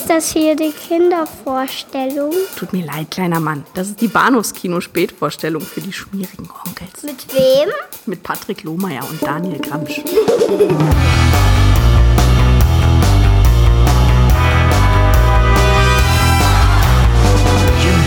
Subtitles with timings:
[0.00, 2.32] Ist das hier die Kindervorstellung?
[2.56, 3.66] Tut mir leid, kleiner Mann.
[3.74, 7.02] Das ist die Bahnhofskino-Spätvorstellung für die schmierigen Onkels.
[7.02, 7.68] Mit wem?
[8.06, 9.98] Mit Patrick Lohmeier und Daniel Gramsch.
[9.98, 10.06] Jim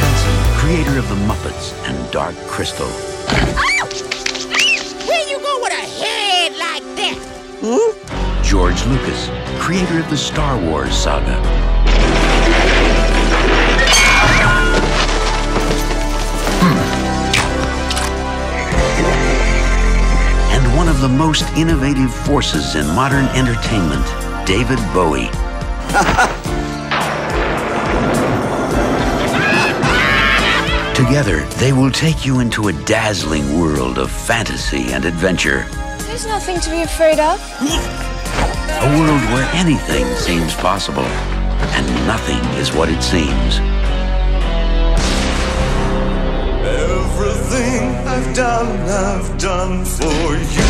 [0.01, 2.87] Henson, creator of The Muppets and Dark Crystal.
[8.53, 11.41] George Lucas, creator of the Star Wars saga.
[16.61, 16.77] Hmm.
[20.53, 24.05] And one of the most innovative forces in modern entertainment,
[24.45, 25.29] David Bowie.
[30.93, 35.65] Together, they will take you into a dazzling world of fantasy and adventure.
[36.01, 37.41] There's nothing to be afraid of.
[38.93, 41.09] World where anything seems possible
[41.75, 43.59] and nothing is what it seems.
[46.61, 50.69] Everything I've done, I've done for you.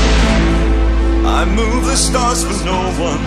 [1.28, 3.20] I move the stars for no one.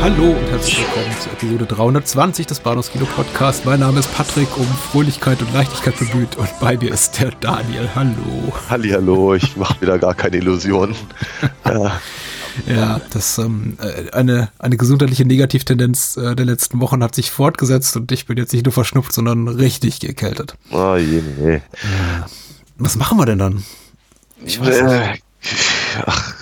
[0.00, 3.66] Hallo und herzlich willkommen zu Episode 320 des Bahnhofskino Podcast.
[3.66, 7.90] Mein Name ist Patrick, um Fröhlichkeit und Leichtigkeit bemüht und bei mir ist der Daniel.
[7.94, 8.54] Hallo.
[8.70, 10.96] Hallihallo, ich mache wieder gar keine Illusionen.
[11.66, 12.00] ja.
[12.66, 17.96] Ja, das ähm, äh, eine, eine gesundheitliche Negativtendenz äh, der letzten Wochen hat sich fortgesetzt
[17.96, 20.56] und ich bin jetzt nicht nur verschnupft, sondern richtig gekältet.
[20.70, 21.62] Oh je, nee.
[22.78, 23.64] Was machen wir denn dann?
[24.44, 25.14] Ich weiß äh,
[26.06, 26.34] ach,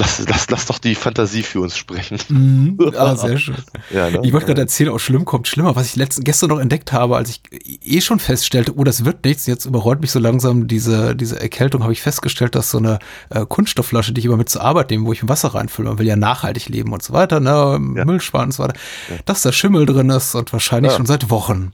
[0.00, 2.18] lass, lass, lass doch die Fantasie für uns sprechen.
[2.28, 2.78] Mhm.
[2.96, 3.54] Ah, sehr schön.
[3.90, 4.20] Ja, ne?
[4.22, 7.16] Ich wollte gerade erzählen, auch schlimm kommt schlimmer, was ich letzten, gestern noch entdeckt habe,
[7.16, 7.40] als ich
[7.84, 11.82] eh schon feststellte, oh, das wird nichts, jetzt überrollt mich so langsam diese, diese Erkältung,
[11.82, 12.98] habe ich festgestellt, dass so eine
[13.30, 16.06] äh, Kunststoffflasche, die ich immer mit zur Arbeit nehme, wo ich Wasser reinfülle, man will
[16.06, 18.04] ja nachhaltig leben und so weiter, ne, Ja.
[18.04, 18.74] Müll sparen und so weiter,
[19.24, 20.96] dass da Schimmel drin ist und wahrscheinlich Ja.
[20.96, 21.72] schon seit Wochen.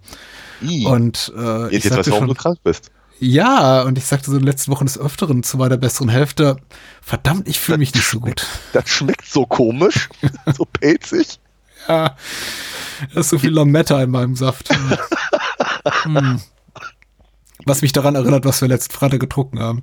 [0.63, 0.87] I.
[0.87, 2.91] Und äh, jetzt ich jetzt weißt du, warum schon, du krank bist.
[3.19, 6.57] Ja, und ich sagte so in den letzten Wochen des Öfteren zu meiner besseren Hälfte,
[7.01, 8.47] verdammt, ich fühle mich nicht so gut.
[8.73, 10.09] Das schmeckt so komisch,
[10.57, 11.39] so pelzig.
[11.89, 12.17] Ja,
[13.15, 14.69] da ist so viel Lametta in meinem Saft.
[16.03, 16.41] Hm.
[17.65, 19.83] Was mich daran erinnert, was wir letzten Freitag getrunken haben.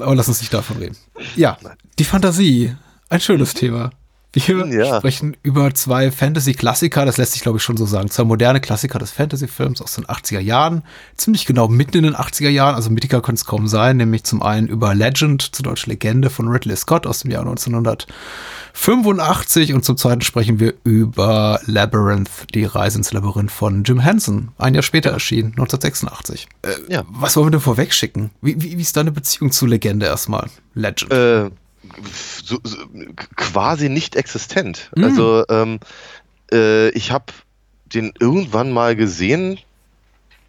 [0.00, 0.96] Aber lass uns nicht davon reden.
[1.34, 1.58] Ja,
[1.98, 2.74] die Fantasie.
[3.08, 3.90] Ein schönes Thema.
[4.32, 4.98] Wir Ja.
[4.98, 8.98] sprechen über zwei Fantasy-Klassiker, das lässt sich glaube ich schon so sagen, zwei moderne Klassiker
[8.98, 10.82] des Fantasy-Films aus den 80er Jahren,
[11.16, 14.42] ziemlich genau mitten in den 80er Jahren, also mittiger könnte es kaum sein, nämlich zum
[14.42, 17.46] einen über Legend, zu Deutsch Legende von Ridley Scott aus dem Jahr
[18.74, 24.48] 1985 und zum zweiten sprechen wir über Labyrinth, die Reise ins Labyrinth von Jim Henson,
[24.58, 26.46] ein Jahr später erschienen, 1986.
[26.62, 27.04] Äh, Ja.
[27.08, 28.30] Was wollen wir denn vorwegschicken?
[28.42, 30.48] Wie, wie, wie ist deine Beziehung zu Legende erstmal?
[30.74, 31.10] Legend.
[31.12, 31.50] Äh,
[32.44, 32.76] so, so,
[33.36, 34.90] quasi nicht existent.
[34.96, 35.04] Mm.
[35.04, 35.80] Also ähm,
[36.52, 37.26] äh, ich habe
[37.86, 39.58] den irgendwann mal gesehen.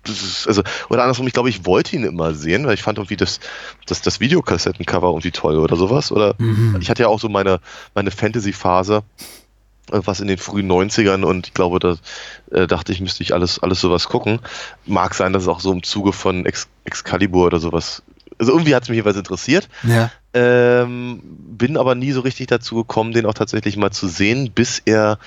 [0.06, 3.18] Ist, also, oder andersrum, ich glaube, ich wollte ihn immer sehen, weil ich fand irgendwie
[3.18, 3.40] das,
[3.88, 6.12] das, das Videokassettencover irgendwie toll oder sowas.
[6.12, 6.78] Oder Mhm.
[6.80, 7.60] ich hatte ja auch so meine,
[7.94, 9.04] meine Fantasy-Phase,
[9.92, 11.98] äh, was in den frühen 90ern und ich glaube, da
[12.52, 14.40] äh, dachte ich, müsste ich alles, alles sowas gucken.
[14.86, 18.02] Mag sein, dass es auch so im Zuge von Ex Excalibur oder sowas.
[18.40, 19.68] Also irgendwie hat es mich jeweils interessiert.
[19.84, 20.10] ja.
[20.38, 21.22] Ähm,
[21.58, 25.18] bin aber nie so richtig dazu gekommen, den auch tatsächlich mal zu sehen, bis er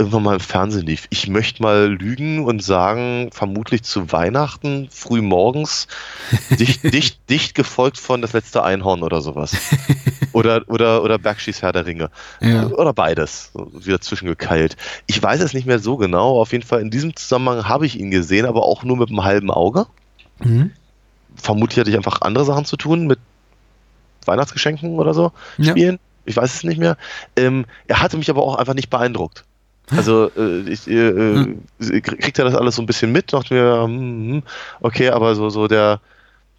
[0.00, 1.06] irgendwann mal im Fernsehen lief.
[1.10, 5.86] Ich möchte mal lügen und sagen, vermutlich zu Weihnachten, früh morgens,
[6.50, 9.56] dicht, dicht, dicht gefolgt von Das letzte Einhorn oder sowas.
[10.32, 12.10] Oder, oder, oder Backschieß Herr der Ringe.
[12.40, 12.66] Ja.
[12.68, 13.50] Oder beides.
[13.72, 14.76] Wieder zwischengekeilt.
[15.06, 16.40] Ich weiß es nicht mehr so genau.
[16.40, 19.24] Auf jeden Fall in diesem Zusammenhang habe ich ihn gesehen, aber auch nur mit einem
[19.24, 19.86] halben Auge
[20.40, 20.70] Mhm.
[21.34, 23.18] vermutlich hatte ich einfach andere Sachen zu tun mit
[24.28, 25.72] Weihnachtsgeschenken oder so Ja.
[25.72, 25.98] spielen.
[26.24, 26.96] Ich weiß es nicht mehr.
[27.36, 29.44] Ähm, er hatte mich aber auch einfach nicht beeindruckt.
[29.90, 33.82] Also äh, ich äh, äh, kriegt er das alles so ein bisschen mit, dachte mir,
[33.84, 34.42] hm, hm,
[34.80, 36.00] okay, aber so, so der,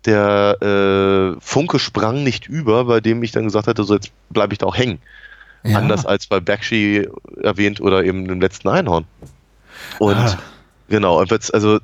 [0.06, 4.54] der äh, Funke sprang nicht über, bei dem ich dann gesagt hatte, so jetzt bleibe
[4.54, 5.00] ich da auch hängen.
[5.64, 5.78] Ja.
[5.78, 7.08] Anders als bei Bakshi
[7.44, 9.06] erwähnt oder eben im letzten Einhorn.
[10.00, 10.38] Und Ah.
[10.88, 11.80] genau, und jetzt, also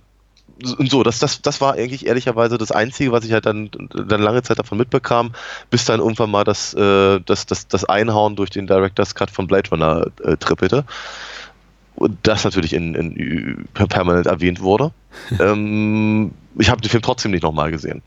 [0.78, 4.22] und so, das, das, das war eigentlich ehrlicherweise das Einzige, was ich halt dann, dann
[4.22, 5.34] lange Zeit davon mitbekam,
[5.69, 9.48] bis dann irgendwann mal das, äh, das, das, das Einhauen durch den Director's Cut von
[9.48, 10.86] Blade Runner äh, trippelte.
[11.96, 14.92] Und das natürlich in, in, permanent erwähnt wurde.
[15.40, 18.01] ähm, ich habe den Film trotzdem nicht nochmal gesehen.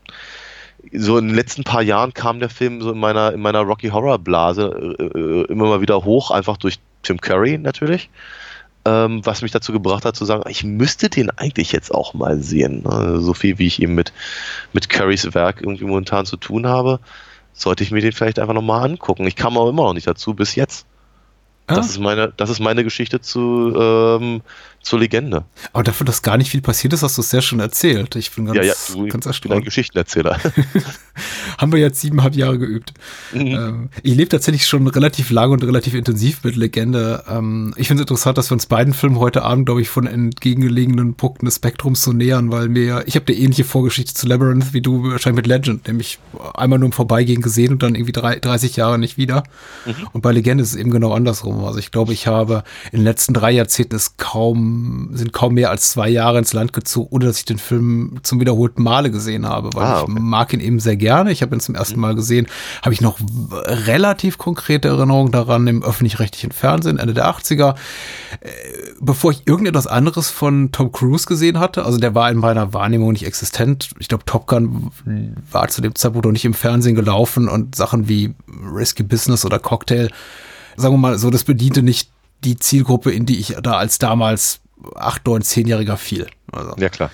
[0.93, 3.89] So in den letzten paar Jahren kam der Film so in meiner, in meiner Rocky
[3.89, 8.09] Horror Blase äh, äh, immer mal wieder hoch, einfach durch Tim Curry natürlich
[8.89, 12.41] ähm, was mich dazu gebracht hat zu sagen, ich müsste den eigentlich jetzt auch mal
[12.41, 12.83] sehen.
[12.83, 13.19] Ne?
[13.21, 14.13] So viel wie ich eben mit,
[14.73, 16.99] mit Currys Werk irgendwie momentan zu tun habe,
[17.53, 19.27] sollte ich mir den vielleicht einfach nochmal angucken.
[19.27, 20.87] Ich kam aber immer noch nicht dazu, bis jetzt.
[21.69, 21.75] Ah.
[21.75, 24.41] Das, ist meine, das ist meine Geschichte zu, ähm,
[24.81, 25.45] zur Legende.
[25.73, 28.15] Aber dafür, dass gar nicht viel passiert ist, hast du es sehr schön erzählt.
[28.15, 29.65] Ich bin ganz, ja, ja, du, ganz ich bin ein erstaunt.
[29.65, 30.39] Geschichtenerzähler.
[31.57, 32.93] Haben wir jetzt siebeneinhalb Jahre geübt.
[33.33, 33.47] Mhm.
[33.47, 37.23] Ähm, ich lebe tatsächlich schon relativ lange und relativ intensiv mit Legende.
[37.29, 40.07] Ähm, ich finde es interessant, dass wir uns beiden Filmen heute Abend, glaube ich, von
[40.07, 44.73] entgegengelegenen Punkten des Spektrums so nähern, weil mir, ich habe eine ähnliche Vorgeschichte zu Labyrinth
[44.73, 46.19] wie du wahrscheinlich mit Legend, nämlich
[46.55, 49.43] einmal nur im Vorbeigehen gesehen und dann irgendwie drei, 30 Jahre nicht wieder.
[49.85, 50.07] Mhm.
[50.13, 51.58] Und bei Legende ist es eben genau andersrum.
[51.65, 55.69] Also ich glaube, ich habe in den letzten drei Jahrzehnten ist kaum, sind kaum mehr
[55.69, 59.47] als zwei Jahre ins Land gezogen, ohne dass ich den Film zum wiederholten Male gesehen
[59.47, 60.19] habe, weil Ah, ich okay.
[60.19, 61.31] mag ihn eben sehr gerne.
[61.31, 62.47] Ich habe ihn zum ersten Mal gesehen,
[62.83, 63.19] habe ich noch
[63.51, 67.75] relativ konkrete Erinnerungen daran im öffentlich-rechtlichen Fernsehen, Ende der 80er.
[68.41, 68.49] Äh,
[69.01, 73.13] Bevor ich irgendetwas anderes von Tom Cruise gesehen hatte, also der war in meiner Wahrnehmung
[73.13, 73.91] nicht existent.
[73.99, 74.91] Ich glaube, Top Gun
[75.51, 78.33] war zu dem Zeitpunkt noch nicht im Fernsehen gelaufen und Sachen wie
[78.75, 80.09] Risky Business oder Cocktail,
[80.79, 82.09] sagen wir mal so, das bediente nicht
[82.43, 84.61] die Zielgruppe, in die ich da als damals
[84.95, 86.27] 8, 9, 10-Jähriger fiel.
[86.51, 86.73] Also.
[86.77, 87.11] ja, klar.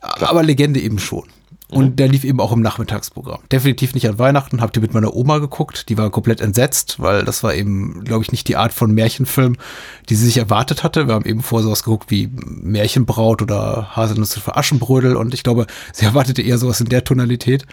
[0.00, 1.24] Aber Legende eben schon.
[1.72, 3.40] Und der lief eben auch im Nachmittagsprogramm.
[3.50, 4.60] Definitiv nicht an Weihnachten.
[4.60, 5.88] Habt ihr mit meiner Oma geguckt?
[5.88, 9.56] Die war komplett entsetzt, weil das war eben, glaube ich, nicht die Art von Märchenfilm,
[10.10, 11.06] die sie sich erwartet hatte.
[11.08, 15.16] Wir haben eben vorher sowas geguckt wie Märchenbraut oder Haselnüsse für Aschenbrödel.
[15.16, 17.64] Und ich glaube, sie erwartete eher sowas in der Tonalität.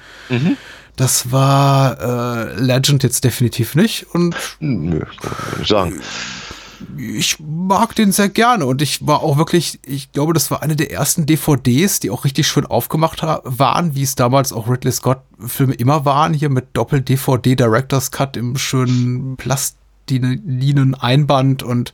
[1.00, 4.06] Das war äh, Legend jetzt definitiv nicht.
[4.14, 6.02] Und Nö, kann sagen.
[6.98, 10.76] ich mag den sehr gerne und ich war auch wirklich, ich glaube, das war eine
[10.76, 15.22] der ersten DVDs, die auch richtig schön aufgemacht waren, wie es damals auch Ridley Scott
[15.40, 21.94] Filme immer waren, hier mit Doppel-DVD Director's Cut im schönen Plastilinen Einband und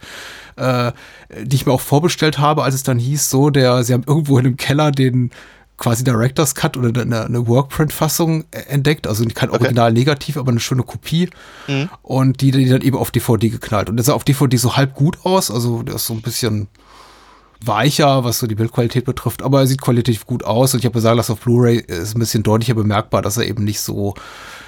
[0.55, 0.93] äh,
[1.43, 4.39] die ich mir auch vorbestellt habe, als es dann hieß, so, der, sie haben irgendwo
[4.39, 5.29] in dem Keller den
[5.77, 10.59] quasi Director's Cut oder eine, eine Workprint-Fassung äh, entdeckt, also kein Original negativ, aber eine
[10.59, 11.29] schöne Kopie.
[12.01, 13.89] Und die, die dann eben auf DVD geknallt.
[13.89, 16.67] Und der sah auf DVD so halb gut aus, also der ist so ein bisschen
[17.63, 20.73] weicher, was so die Bildqualität betrifft, aber er sieht qualitativ gut aus.
[20.73, 23.63] Und ich habe gesagt, dass auf Blu-ray ist ein bisschen deutlicher bemerkbar, dass er eben
[23.63, 24.13] nicht so,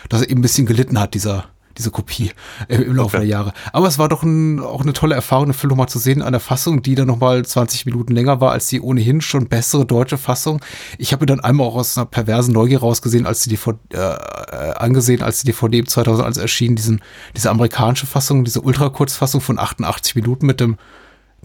[0.09, 1.45] dass er eben ein bisschen gelitten hat, dieser
[1.78, 2.32] diese Kopie
[2.68, 3.54] äh, im Laufe der Jahre.
[3.74, 6.34] Aber es war doch ein, auch eine tolle Erfahrung, den Film nochmal zu sehen, an
[6.34, 10.18] der Fassung, die dann nochmal 20 Minuten länger war als die ohnehin schon bessere deutsche
[10.18, 10.62] Fassung.
[10.98, 13.98] Ich habe ihn dann einmal auch aus einer perversen Neugier rausgesehen, als die DVD, äh,
[13.98, 17.02] äh, angesehen, als die DVD 2001 erschien, diesen,
[17.36, 20.78] diese amerikanische Fassung, diese Ultrakurzfassung von 88 Minuten mit dem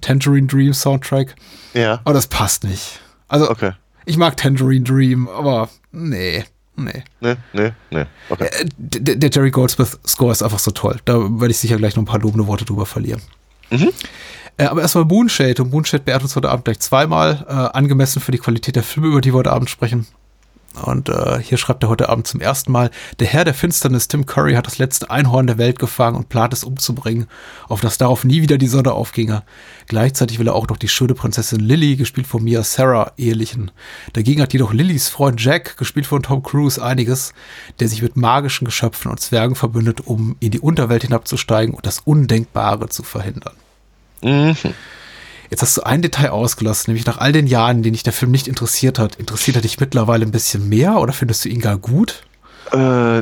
[0.00, 1.34] Tangerine Dream Soundtrack.
[1.74, 3.00] Ja, Aber das passt nicht.
[3.28, 3.72] Also, okay.
[4.04, 6.44] ich mag Tangerine Dream, aber nee,
[6.84, 7.02] nee.
[7.20, 8.04] Nee, nee, nee.
[8.28, 8.46] Okay.
[8.46, 10.98] Äh, Der, der Jerry Goldsmith Score ist einfach so toll.
[11.04, 13.20] Da werde ich sicher gleich noch ein paar lobende Worte drüber verlieren.
[14.58, 15.62] Äh, aber erstmal Moonshade.
[15.62, 17.44] Und Moonshade beehrt uns heute Abend gleich zweimal.
[17.48, 20.06] Äh, angemessen für die Qualität der Filme, über die wir heute Abend sprechen.
[20.80, 22.90] Und äh, hier schreibt er heute Abend zum ersten Mal,
[23.20, 26.54] der Herr der Finsternis, Tim Curry, hat das letzte Einhorn der Welt gefangen und plant
[26.54, 27.26] es umzubringen,
[27.68, 29.42] auf das darauf nie wieder die Sonne aufginge.
[29.86, 33.70] Gleichzeitig will er auch noch die schöne Prinzessin Lily, gespielt von Mia Sarah, ehelichen.
[34.14, 37.34] Dagegen hat jedoch Lillys Freund Jack, gespielt von Tom Cruise, einiges,
[37.78, 41.98] der sich mit magischen Geschöpfen und Zwergen verbündet, um in die Unterwelt hinabzusteigen und das
[42.00, 43.54] Undenkbare zu verhindern.
[44.22, 44.56] Mhm.
[45.52, 48.14] Jetzt hast du ein Detail ausgelassen, nämlich nach all den Jahren, in denen dich der
[48.14, 49.16] Film nicht interessiert hat.
[49.16, 52.22] Interessiert er dich mittlerweile ein bisschen mehr oder findest du ihn gar gut?
[52.72, 53.20] Äh,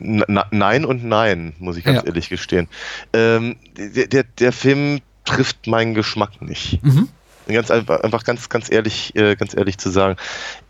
[0.00, 2.04] nein und nein, muss ich ganz Ja.
[2.06, 2.68] ehrlich gestehen.
[3.12, 6.82] Ähm, der, der, der Film trifft meinen Geschmack nicht.
[6.82, 7.10] Mhm.
[7.48, 10.16] Ganz einfach, einfach ganz, ganz ehrlich, äh, ganz ehrlich zu sagen.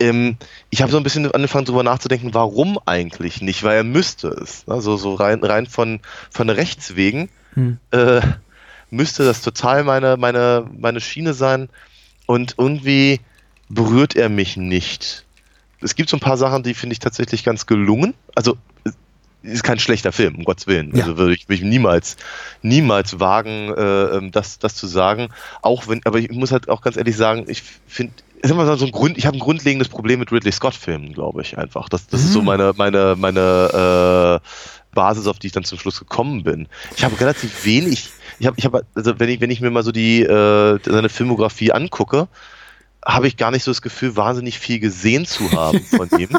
[0.01, 0.37] Ähm,
[0.71, 4.65] ich habe so ein bisschen angefangen darüber nachzudenken, warum eigentlich nicht, weil er müsste es.
[4.67, 6.01] Also so rein, rein von,
[6.33, 7.77] von Rechts wegen Hm.
[7.91, 8.23] äh,
[8.93, 11.69] müsste das total meine, meine, meine Schiene sein.
[12.27, 13.21] Und irgendwie
[13.69, 15.25] berührt er mich nicht.
[15.81, 18.15] Es gibt so ein paar Sachen, die finde ich tatsächlich ganz gelungen.
[18.35, 20.95] Also es ist kein schlechter Film, um Gottes Willen.
[20.95, 21.05] Ja.
[21.05, 22.17] Also würde ich mich niemals,
[22.61, 25.29] niemals wagen, äh, ähm, das, das zu sagen.
[25.63, 28.85] Auch wenn, aber ich muss halt auch ganz ehrlich sagen, ich finde, ist immer so
[28.85, 31.89] ein Grund, ich habe ein grundlegendes Problem mit Ridley Scott-Filmen, glaube ich, einfach.
[31.89, 35.99] Das, das ist so meine, meine, meine äh, Basis, auf die ich dann zum Schluss
[35.99, 36.69] gekommen bin.
[36.97, 39.83] Ich habe relativ wenig, ich habe, ich habe, also wenn ich, wenn ich mir mal
[39.83, 42.29] so die äh, seine Filmografie angucke,
[43.05, 46.31] habe ich gar nicht so das Gefühl, wahnsinnig viel gesehen zu haben von ihm.
[46.31, 46.39] Äh,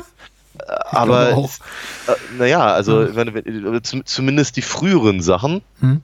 [0.92, 1.60] Aber es-
[2.08, 6.02] äh, naja, also ich meine, zum- zumindest die früheren Sachen Hm.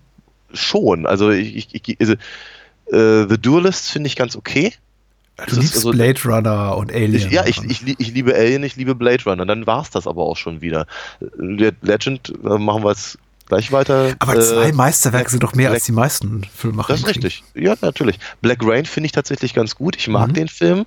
[0.54, 1.06] schon.
[1.06, 2.14] Also ich, ich, ich also,
[2.92, 4.74] äh, The Duelist finde ich ganz okay.
[5.38, 7.14] Du Das liebst also- Blade Runner und Alien.
[7.16, 9.46] Ich, ja, ich, ich, ich liebe Alien, ich liebe Blade Runner.
[9.46, 10.86] Dann war es das aber auch schon wieder.
[11.22, 13.18] Der Legend äh, machen wir jetzt
[13.50, 14.16] gleich weiter.
[14.20, 16.94] aber Äh, zwei Meisterwerke Black- sind doch mehr Black- als die meisten Filmemacher.
[16.94, 17.44] Das ist richtig.
[17.56, 18.18] Ja, natürlich.
[18.42, 19.98] Black Rain finde ich tatsächlich ganz gut.
[19.98, 20.34] Ich mag Mhm.
[20.34, 20.86] den Film.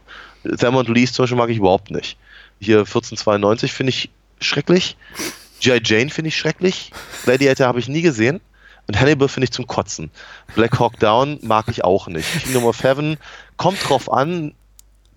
[0.58, 2.16] Thelma und Louise zum Beispiel mag ich überhaupt nicht.
[2.60, 4.96] Hier 1492 finde ich schrecklich.
[5.60, 5.80] G.I.
[5.84, 6.90] Jane finde ich schrecklich.
[7.24, 8.40] Gladiator habe ich nie gesehen.
[8.88, 10.10] Und Hannibal finde ich zum Kotzen.
[10.56, 12.26] Black Hawk Down mag ich auch nicht.
[12.42, 13.16] Kingdom of Heaven
[13.56, 14.54] kommt drauf an,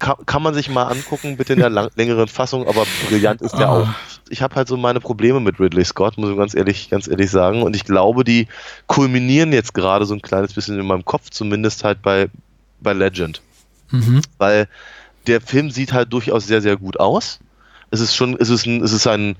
[0.05, 3.57] kann, kann man sich mal angucken, bitte in der lang, längeren Fassung, aber brillant ist
[3.57, 3.81] der Ah.
[3.81, 3.87] auch.
[4.29, 7.29] Ich habe halt so meine Probleme mit Ridley Scott, muss ich ganz ehrlich, ganz ehrlich
[7.31, 7.61] sagen.
[7.63, 8.47] Und ich glaube, die
[8.87, 12.29] kulminieren jetzt gerade so ein kleines bisschen in meinem Kopf, zumindest halt bei,
[12.81, 13.41] bei Legend.
[13.91, 14.21] Mhm.
[14.37, 14.67] Weil
[15.27, 17.39] der Film sieht halt durchaus sehr, sehr gut aus.
[17.91, 19.35] Es ist schon, es ist ein, es ist ein,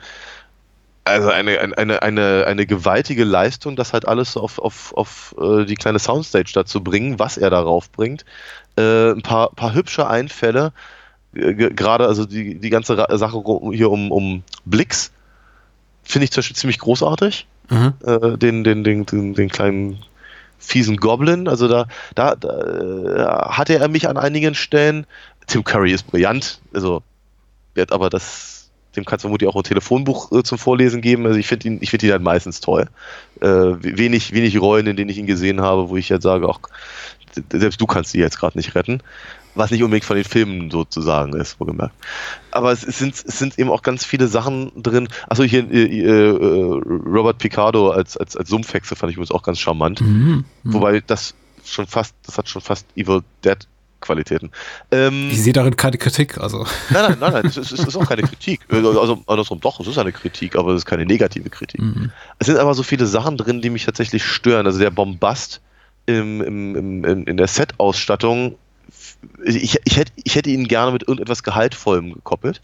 [1.04, 5.76] also eine, eine- eine, eine, gewaltige Leistung, das halt alles auf, auf, auf äh, die
[5.76, 8.26] kleine Soundstage da zu bringen, was er darauf bringt.
[8.78, 10.74] Äh, ein paar, paar hübsche Einfälle,
[11.34, 15.12] äh, ge- gerade also die, die ganze Sache hier um, um Blix,
[16.04, 17.48] finde ich zum Beispiel ziemlich großartig.
[17.70, 17.94] Mhm.
[18.06, 20.04] Äh, den, den, den, den, den kleinen
[20.60, 25.06] fiesen Goblin, also da, da, da äh, hatte er mich an einigen Stellen.
[25.48, 27.04] Tim Curry ist brillant, also
[27.76, 31.26] wird aber das, dem kannst du vermutlich auch ein Telefonbuch äh, zum Vorlesen geben.
[31.28, 32.88] Also ich finde ihn, ich finde ihn halt meistens toll.
[33.42, 36.60] Äh, wenig, wenig Rollen, in denen ich ihn gesehen habe, wo ich jetzt sage, auch
[37.52, 39.02] selbst du kannst die jetzt gerade nicht retten.
[39.58, 41.96] Was nicht unbedingt von den Filmen sozusagen ist, wohlgemerkt.
[42.52, 45.08] Aber es, sind, es sind eben auch ganz viele Sachen drin.
[45.30, 49.60] Achso, hier äh, äh, Robert Picardo als, als, als Sumpfhexe fand ich übrigens auch ganz
[49.60, 50.02] charmant.
[50.02, 50.44] Mhm.
[50.66, 53.66] Wobei das schon fast, das hat schon fast Evil Dead
[54.02, 54.52] Qualitäten.
[54.92, 56.66] Ähm, Ich sehe darin keine Kritik, also.
[56.90, 58.62] Nein, nein, nein, nein, es ist, ist auch keine Kritik.
[58.70, 61.82] Also andersrum doch, es ist eine Kritik, aber es ist keine negative Kritik.
[61.82, 62.12] Mhm.
[62.40, 64.66] Es sind aber so viele Sachen drin, die mich tatsächlich stören.
[64.66, 65.62] Also der Bombast
[66.06, 68.58] im, im, im, in, der Set-Ausstattung,
[69.44, 72.62] ich, ich, hätte, ich hätte ihn gerne mit irgendetwas Gehaltvollem gekoppelt.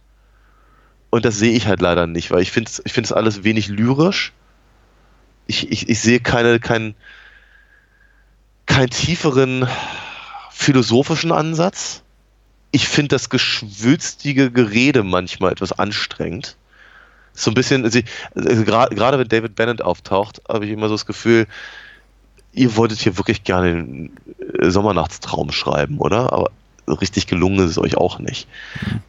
[1.09, 3.67] Und das sehe ich halt leider nicht, weil ich finde es ich find's alles wenig
[3.67, 4.31] lyrisch.
[5.47, 6.95] Ich, ich, ich sehe keine, keinen
[8.65, 9.67] keinen tieferen
[10.51, 12.03] philosophischen Ansatz.
[12.71, 16.55] Ich finde das geschwülstige Gerede manchmal etwas anstrengend.
[17.33, 17.99] So ein bisschen, also,
[18.35, 21.47] also gerade wenn David Bennett auftaucht, habe ich immer so das Gefühl,
[22.53, 24.17] ihr wolltet hier wirklich gerne einen
[24.59, 26.33] äh, Sommernachtstraum schreiben, oder?
[26.33, 26.51] Aber
[26.87, 28.47] richtig gelungen ist es euch auch nicht.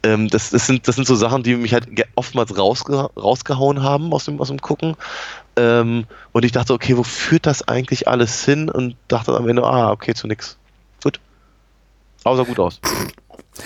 [0.03, 4.13] Ähm, das, das, sind, das sind so Sachen, die mich halt oftmals rausge rausgehauen haben
[4.13, 4.95] aus dem, aus dem Gucken.
[5.55, 8.69] Ähm, und ich dachte, okay, wo führt das eigentlich alles hin?
[8.69, 10.57] Und dachte am Ende, ah, okay, zu nix.
[11.03, 11.19] Gut.
[12.23, 12.79] Aber sah gut aus.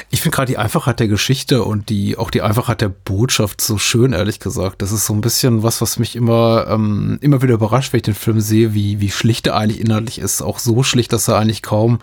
[0.10, 3.78] Ich finde gerade die Einfachheit der Geschichte und die auch die Einfachheit der Botschaft so
[3.78, 4.82] schön, ehrlich gesagt.
[4.82, 8.04] Das ist so ein bisschen was, was mich immer, ähm, immer wieder überrascht, wenn ich
[8.04, 10.42] den Film sehe, wie, wie schlicht er eigentlich inhaltlich ist.
[10.42, 12.00] Auch so schlicht, dass er eigentlich kaum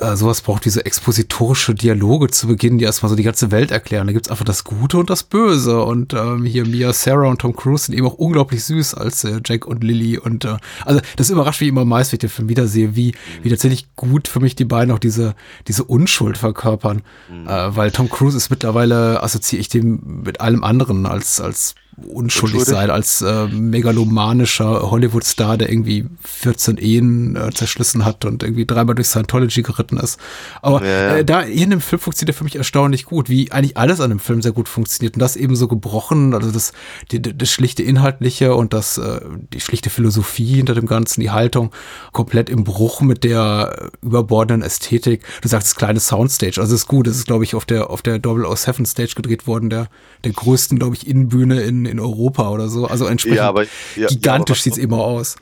[0.00, 3.70] äh, sowas braucht, wie so expositorische Dialoge zu Beginn, die erstmal so die ganze Welt
[3.70, 4.06] erklären.
[4.06, 5.82] Da gibt's einfach das Gute und das Böse.
[5.82, 9.40] Und ähm, hier Mia, Sarah und Tom Cruise sind eben auch unglaublich süß als äh,
[9.44, 10.18] Jack und Lily.
[10.18, 13.50] Und äh, also das überrascht mich immer meist, wenn ich den Film wiedersehe, wie, wie
[13.50, 15.34] tatsächlich gut für mich die beiden auch diese,
[15.68, 17.02] diese Unschuld verkörpern.
[17.46, 21.74] Äh, weil Tom Cruise ist mittlerweile, assoziiere ich den mit allem anderen als, als
[22.06, 28.66] unschuldig sein, als äh, megalomanischer Hollywood-Star, der irgendwie 14 Ehen äh, zerschlissen hat und irgendwie
[28.66, 30.18] dreimal durch Scientology geritten ist.
[30.62, 31.16] Aber Ja, ja.
[31.16, 34.00] Äh, da hier in dem Film funktioniert der für mich erstaunlich gut, wie eigentlich alles
[34.00, 36.72] an dem Film sehr gut funktioniert und das eben so gebrochen, also das,
[37.10, 39.20] die, das schlichte Inhaltliche und das, äh,
[39.52, 41.72] die schlichte Philosophie hinter dem Ganzen, die Haltung
[42.12, 45.24] komplett im Bruch mit der äh, überbordenden Ästhetik.
[45.42, 48.20] Du sagst, kleine Soundstage, also ist gut, das ist glaube ich auf der, auf der
[48.20, 49.88] Double O Seven Stage gedreht worden, der,
[50.22, 53.64] der größten, glaube ich, Innenbühne in, in Europa oder so, also entsprechend Ja, aber-
[53.96, 55.36] ja, gigantisch ja, aber- sieht's immer aus.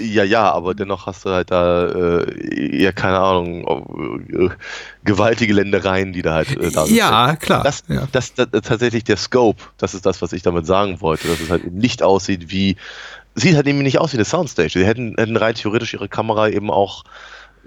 [0.00, 4.48] Ja, ja, aber dennoch hast du halt da, äh, ja, keine Ahnung, äh,
[5.04, 7.62] gewaltige Ländereien, die da halt äh, da Ja, klar.
[7.62, 8.06] Das, ja.
[8.12, 11.50] das, das, tatsächlich der Scope, das ist das, was ich damit sagen wollte, dass es
[11.50, 12.76] halt eben nicht aussieht wie,
[13.34, 14.70] sieht halt eben nicht aus wie eine Soundstage.
[14.70, 17.04] Sie hätten, hätten rein theoretisch ihre Kamera eben auch,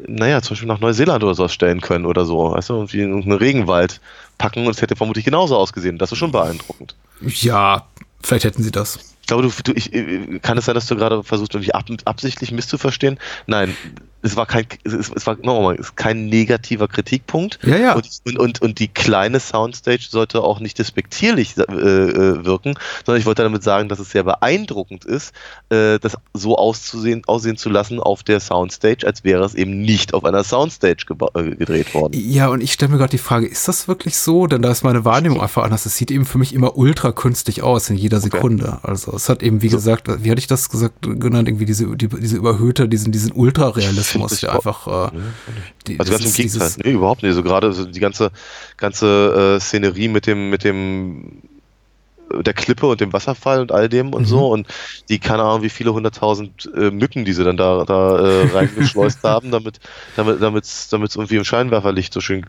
[0.07, 3.09] naja, zum Beispiel nach Neuseeland oder sowas stellen können oder so, weißt du, wie in
[3.09, 4.01] irgendeinen Regenwald
[4.37, 5.97] packen und es hätte vermutlich genauso ausgesehen.
[5.97, 6.95] Das ist schon beeindruckend.
[7.21, 7.85] ja,
[8.25, 8.99] vielleicht hätten sie das.
[9.21, 11.85] Ich glaube, du, du ich, äh, kann es sein, dass du gerade versuchst, mich ab,
[12.05, 13.19] absichtlich misszuverstehen?
[13.47, 13.75] Nein,
[14.25, 17.59] es war kein, es, es war nochmal, es ist kein negativer Kritikpunkt.
[17.63, 17.95] Ja, ja.
[17.95, 22.73] Und, und, und, die kleine Soundstage sollte auch nicht despektierlich äh, äh, wirken,
[23.05, 25.33] sondern ich wollte damit sagen, dass es sehr beeindruckend ist,
[25.69, 30.13] äh, das so auszusehen, aussehen zu lassen auf der Soundstage, als wäre es eben nicht
[30.13, 31.05] auf einer Soundstage
[31.35, 32.13] äh, gedreht worden.
[32.15, 34.47] Ja, und ich stelle mir gerade die Frage, ist das wirklich so?
[34.47, 35.85] Denn da ist meine Wahrnehmung einfach anders.
[35.85, 38.79] Es sieht eben für mich immer ultra künstlich aus in jeder Sekunde.
[38.81, 42.07] Also es hat eben, wie gesagt, wie hatte ich das gesagt, genannt, irgendwie diese, die,
[42.07, 45.11] diese überhöhte, diesen, diesen Ultra-Realismus, Ich der find einfach, äh,
[45.87, 46.71] die, Also ganz im ist Gegenteil.
[46.83, 47.33] Nee, überhaupt nicht.
[47.35, 48.31] So gerade so die ganze,
[48.77, 51.41] ganze äh, Szenerie mit dem, mit dem
[52.33, 54.27] der Klippe und dem Wasserfall und all dem und Mhm.
[54.27, 54.67] so und
[55.09, 59.23] die, keine Ahnung, wie viele hunderttausend äh, Mücken, die sie dann da, da äh, reingeschleust
[59.23, 59.79] haben, damit
[60.15, 62.45] damit damit damit es irgendwie im Scheinwerferlicht so schön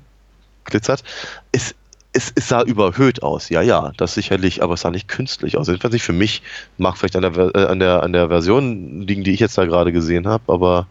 [0.65, 1.05] glitzert.
[1.53, 1.75] Es,
[2.17, 5.67] es, es sah überhöht aus, ja, ja, das sicherlich, aber es sah nicht künstlich aus.
[5.67, 6.43] Jedenfalls nicht für mich.
[6.79, 9.67] Mag vielleicht an der, äh, an der, an der Version liegen, die ich jetzt da
[9.67, 10.87] gerade gesehen habe, aber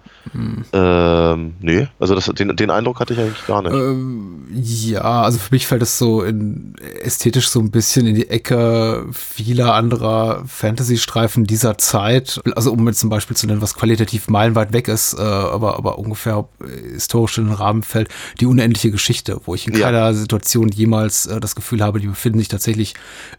[0.73, 3.73] ähm, nee, also das, den, den Eindruck hatte ich eigentlich gar nicht.
[3.73, 8.29] Ähm, ja, also für mich fällt es so in ästhetisch so ein bisschen in die
[8.29, 12.41] Ecke vieler anderer Fantasy-Streifen dieser Zeit.
[12.55, 15.97] Also um jetzt zum Beispiel zu nennen, was qualitativ meilenweit weg ist, äh, aber, aber
[15.99, 19.87] ungefähr äh, historisch in den Rahmen fällt, die unendliche Geschichte, wo ich in Ja.
[19.87, 22.95] keiner Situation jemals äh, das Gefühl habe, die befinden sich tatsächlich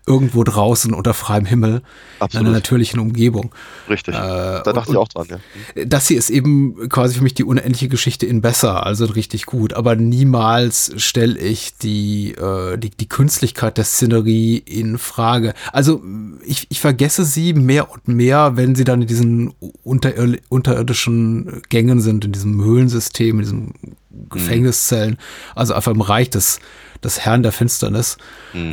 [0.06, 1.83] irgendwo draußen unter freiem Himmel in
[2.21, 2.47] Absolut.
[2.47, 3.54] einer natürlichen Umgebung.
[3.88, 4.14] Richtig.
[4.14, 5.85] äh, da dachte ich auch dran, ja.
[5.85, 9.75] Das hier ist eben quasi für mich die unendliche Geschichte in besser, also richtig gut.
[9.75, 15.54] Aber niemals stelle ich die, äh, die, die Künstlichkeit der Szenerie in Frage.
[15.73, 16.02] Also
[16.45, 22.00] ich, ich vergesse sie mehr und mehr, wenn sie dann in diesen unterir unterirdischen Gängen
[22.00, 23.75] sind, in diesem Höhlensystem, in diesen
[24.30, 25.18] Gefängniszellen.
[25.54, 26.61] Also einfach im Reich des,
[27.03, 28.17] des Herrn der Finsternis.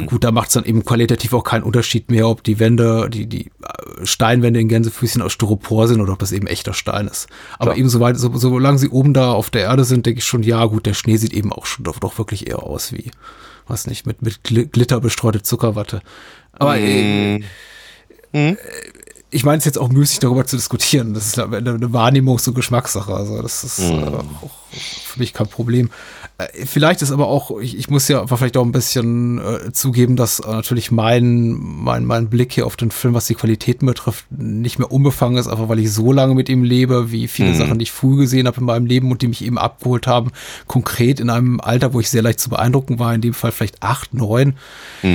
[0.05, 3.25] Gut, da macht es dann eben qualitativ auch keinen Unterschied mehr, ob die Wände, die,
[3.27, 7.27] die äh, Steinwände in Gänsefüßchen aus Styropor sind oder ob das eben echter Stein ist.
[7.55, 7.77] Aber Klar.
[7.77, 10.65] eben soweit, so, solange sie oben da auf der Erde sind, denke ich schon, ja
[10.65, 13.11] gut, der Schnee sieht eben auch schon doch, doch wirklich eher aus wie,
[13.67, 16.01] was nicht, mit, mit Gl- Glitter bestreute Zuckerwatte.
[16.53, 17.41] Aber äh,
[19.29, 21.13] ich meine es jetzt auch müßig darüber zu diskutieren.
[21.13, 23.13] Das ist eine, eine Wahrnehmungs- und Geschmackssache.
[23.13, 25.89] Also das ist äh, auch für mich kein Problem.
[26.39, 30.15] Äh, vielleicht ist aber auch, ich, ich muss ja vielleicht auch ein bisschen äh, zugeben,
[30.15, 34.25] dass äh, natürlich mein, mein, mein Blick hier auf den Film, was die Qualitäten betrifft,
[34.31, 37.77] nicht mehr unbefangen ist, einfach weil ich so lange mit ihm lebe, wie viele Sachen,
[37.77, 40.31] die ich früh gesehen habe in meinem Leben und die mich eben abgeholt haben.
[40.65, 43.83] Konkret in einem Alter, wo ich sehr leicht zu beeindrucken war, in dem Fall vielleicht
[43.83, 44.55] acht, neun,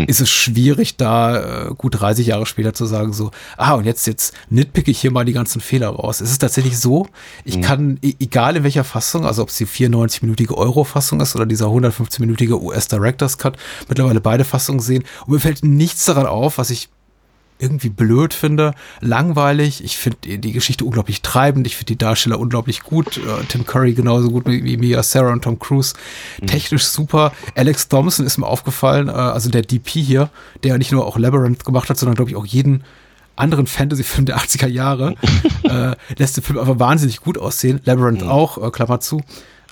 [0.07, 4.07] ist es schwierig, da äh, gut 30 Jahre später zu sagen, so, ah, und jetzt,
[4.07, 6.21] jetzt nitpick ich hier mal die ganzen Fehler raus.
[6.21, 7.09] Es ist tatsächlich so,
[7.45, 11.47] ich kann, e- egal in welcher Fassung, also ob es die 94-minütige Euro-Fassung ist oder
[11.47, 13.57] dieser 115-minütige US-Director's Cut,
[13.89, 15.05] mittlerweile beide Fassungen sehen.
[15.27, 16.89] Und mir fällt nichts daran auf, was ich
[17.59, 19.83] irgendwie blöd finde, langweilig.
[19.83, 21.67] Ich finde die, Geschichte unglaublich treibend.
[21.67, 23.17] Ich finde die Darsteller unglaublich gut.
[23.17, 25.95] Äh, Tim Curry genauso gut wie, Mia Sarah und Tom Cruise.
[26.47, 27.33] Technisch super.
[27.57, 30.31] Alex Thompson ist mir aufgefallen, äh, also der DP hier,
[30.63, 32.85] der nicht nur auch Labyrinth gemacht hat, sondern glaube ich auch jeden
[33.37, 35.15] anderen Fantasy-Film der 80er Jahre.
[35.65, 37.81] äh, lässt den Film einfach wahnsinnig gut aussehen.
[37.85, 39.23] Labyrinth auch, äh, Klammer zu.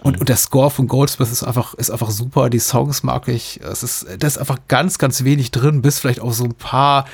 [0.02, 2.50] Und, und der Score von Goldsmith ist einfach, ist einfach super.
[2.50, 3.60] Die Songs mag ich.
[3.62, 7.06] Es ist, da ist einfach ganz, ganz wenig drin, bis vielleicht auch so ein paar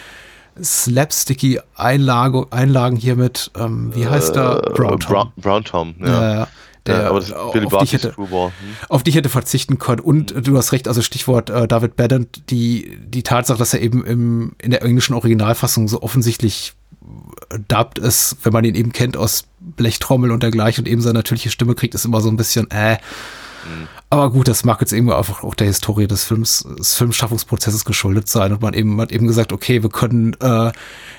[0.60, 4.62] slapsticky Einlage, Einlagen hier mit, ähm, wie heißt der?
[4.66, 5.10] Äh, Brown Tom.
[5.10, 6.06] Brown, Brown Tom, ja.
[6.06, 6.48] Ja, ja.
[6.86, 8.16] Der, ja, aber das ist Billy auf, die ich Barty's hätte.
[8.16, 8.50] Hm.
[8.88, 10.00] auf die ich hätte verzichten können.
[10.00, 13.80] Und äh, du hast recht, also Stichwort äh, David Badent, die, die Tatsache, dass er
[13.80, 16.81] eben im, in der englischen Originalfassung so offensichtlich äh,
[17.68, 21.50] dubbed ist, wenn man ihn eben kennt aus Blechtrommel und dergleichen und eben seine natürliche
[21.50, 22.98] Stimme kriegt, ist immer so ein bisschen, äh.
[24.10, 28.28] Aber gut, das mag jetzt eben einfach auch der Historie des Films, des Filmschaffungsprozesses geschuldet
[28.28, 28.52] sein.
[28.52, 30.72] Und man eben hat eben gesagt, okay, wir können äh,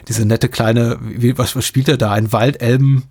[0.10, 2.12] diese nette kleine, wie, was, was spielt er da?
[2.12, 3.04] Ein Waldelben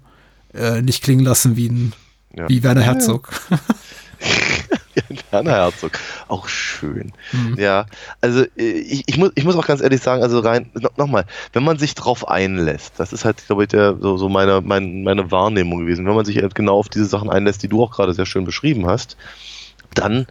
[0.52, 1.92] äh, nicht klingen lassen wie ein
[2.36, 2.48] Ja.
[2.48, 3.30] wie Werner Herzog.
[5.30, 5.98] Werner Herzog.
[6.28, 7.12] Auch schön.
[7.56, 7.86] Ja,
[8.20, 11.24] also äh, ich, ich, muss, ich muss auch ganz ehrlich sagen, also rein, no, nochmal,
[11.52, 15.02] wenn man sich drauf einlässt, das ist halt, glaube ich, der, so, so meine, mein,
[15.02, 17.90] meine Wahrnehmung gewesen, wenn man sich halt genau auf diese Sachen einlässt, die du auch
[17.90, 19.16] gerade sehr schön beschrieben hast,
[19.94, 20.26] dann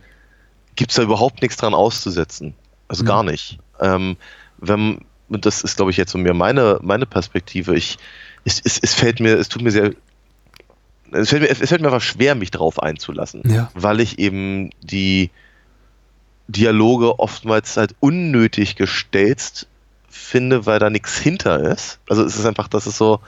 [0.76, 2.54] gibt es da überhaupt nichts dran auszusetzen.
[2.88, 3.58] Also gar nicht.
[3.80, 4.18] Ähm,
[4.58, 7.76] wenn, und das ist, glaube ich, jetzt so mir meine, meine Perspektive.
[7.76, 7.98] Ich,
[8.44, 9.92] es, es, es fällt mir, es tut mir sehr,
[11.12, 13.70] es fällt mir, es fällt mir einfach schwer, mich drauf einzulassen Ja.
[13.74, 15.30] weil ich eben die
[16.48, 19.68] Dialoge oftmals halt unnötig gestelzt
[20.10, 22.00] finde, weil da nichts hinter ist.
[22.10, 23.20] Also es ist einfach, das ist so,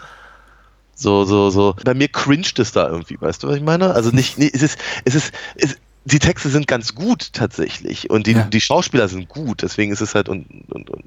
[0.95, 1.75] so, so, so.
[1.85, 3.93] Bei mir cringed es da irgendwie, weißt du, was ich meine?
[3.93, 8.27] Also nicht, nee, es ist, es ist, es, die Texte sind ganz gut tatsächlich und
[8.27, 8.43] die, Ja.
[8.43, 11.05] die Schauspieler sind gut, deswegen ist es halt und, und, und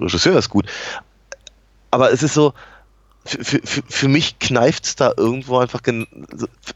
[0.00, 0.66] Regisseur ist gut.
[1.90, 2.54] Aber es ist so,
[3.24, 5.80] für, für, für mich kneift es da irgendwo einfach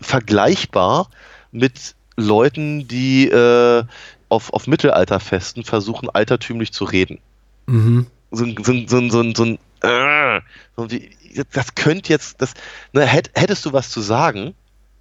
[0.01, 1.11] vergleichbar
[1.53, 3.85] mit Leuten, die äh,
[4.29, 7.19] auf, auf Mittelalterfesten versuchen, altertümlich zu reden.
[7.67, 8.07] Mhm.
[8.31, 10.41] So ein, so ein, so ein, so ein, so ein, äh,
[10.77, 11.11] so wie,
[11.53, 12.55] das könnte jetzt, das,
[12.93, 14.55] ne, hätt, hättest du was zu sagen,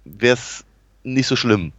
[0.04, 0.64] wäre es
[1.02, 1.72] nicht so schlimm.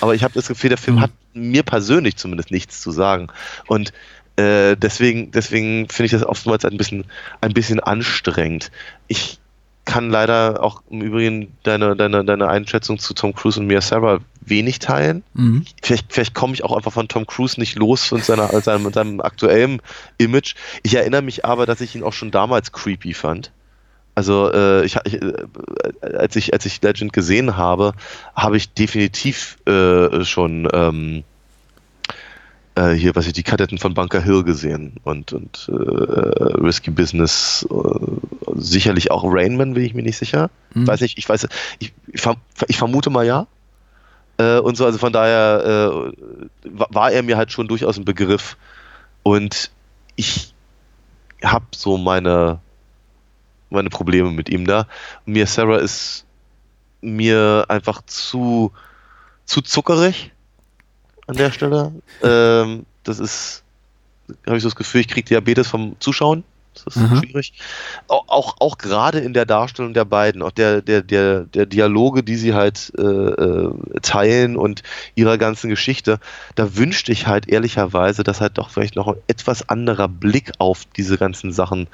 [0.00, 1.00] Aber ich habe das Gefühl, der Film Mhm.
[1.02, 3.28] hat mir persönlich zumindest nichts zu sagen.
[3.66, 3.92] Und
[4.36, 7.04] äh, deswegen, deswegen finde ich das oftmals ein bisschen,
[7.40, 8.70] ein bisschen anstrengend.
[9.08, 9.38] Ich
[9.84, 14.20] kann leider auch im Übrigen deine, deine, deine Einschätzung zu Tom Cruise und Mia Sarah
[14.40, 15.24] wenig teilen.
[15.34, 15.64] Mhm.
[15.82, 19.20] Vielleicht, vielleicht komme ich auch einfach von Tom Cruise nicht los von seiner, seinem, seinem
[19.20, 19.82] aktuellen
[20.18, 20.54] Image.
[20.82, 23.50] Ich erinnere mich aber, dass ich ihn auch schon damals creepy fand.
[24.14, 25.32] Also äh, ich, ich, äh,
[26.02, 27.94] als ich als ich Legend gesehen habe,
[28.34, 31.24] habe ich definitiv äh, schon ähm,
[32.80, 37.66] äh, hier, was ich, die Kadetten von Bunker Hill gesehen und, und äh, Risky Business,
[37.70, 40.50] äh, sicherlich auch Rainman, bin ich mir nicht sicher.
[40.74, 40.86] Mhm.
[40.86, 41.46] Weiß nicht, ich weiß,
[41.78, 42.38] ich, ich, verm-
[42.68, 43.46] ich vermute mal ja.
[44.38, 46.12] Äh, und so, also von daher äh,
[46.70, 48.56] wa- war er mir halt schon durchaus ein Begriff.
[49.22, 49.70] Und
[50.16, 50.54] ich
[51.44, 52.60] habe so meine,
[53.68, 54.86] meine Probleme mit ihm da.
[55.26, 56.24] Mir Sarah ist
[57.02, 58.72] mir einfach zu,
[59.44, 60.32] zu zuckerig
[61.30, 61.92] an der Stelle.
[62.22, 63.62] Ähm, das ist,
[64.46, 66.44] habe ich so das Gefühl, ich kriege Diabetes vom Zuschauen.
[66.74, 67.16] Das ist Mhm.
[67.16, 67.52] schwierig.
[68.06, 72.22] Auch, auch, auch gerade in der Darstellung der beiden, auch der, der, der, der Dialoge,
[72.22, 74.82] die sie halt äh, äh, teilen und
[75.16, 76.20] ihrer ganzen Geschichte,
[76.54, 80.84] da wünschte ich halt ehrlicherweise, dass halt doch vielleicht noch ein etwas anderer Blick auf
[80.96, 81.88] diese ganzen Sachen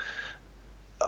[1.01, 1.05] äh,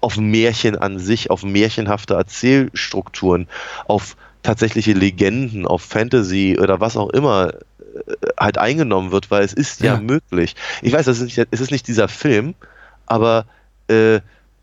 [0.00, 3.48] auf Märchen an sich, auf märchenhafte Erzählstrukturen,
[3.86, 9.52] auf tatsächliche Legenden, auf Fantasy oder was auch immer äh, halt eingenommen wird, weil es
[9.52, 10.00] ist ja, Ja.
[10.00, 10.54] möglich.
[10.82, 12.54] Ich weiß, es ist nicht, es ist nicht dieser Film,
[13.06, 13.46] aber
[13.88, 14.20] äh,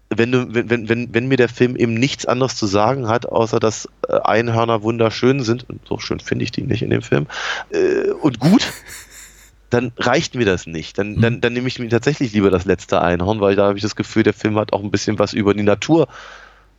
[0.09, 3.59] wenn, du, wenn, wenn, wenn, mir der Film eben nichts anderes zu sagen hat, außer
[3.59, 7.27] dass äh, Einhörner wunderschön sind, und so schön finde ich die nicht in dem Film,
[7.71, 8.71] äh, und gut,
[9.71, 10.97] dann reicht mir das nicht.
[10.97, 13.81] Dann, dann, dann nehme ich mir tatsächlich lieber das letzte Einhorn, weil da habe ich
[13.83, 16.07] das Gefühl, der Film hat auch ein bisschen was über die Natur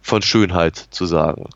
[0.01, 1.47] von Schönheit zu sagen.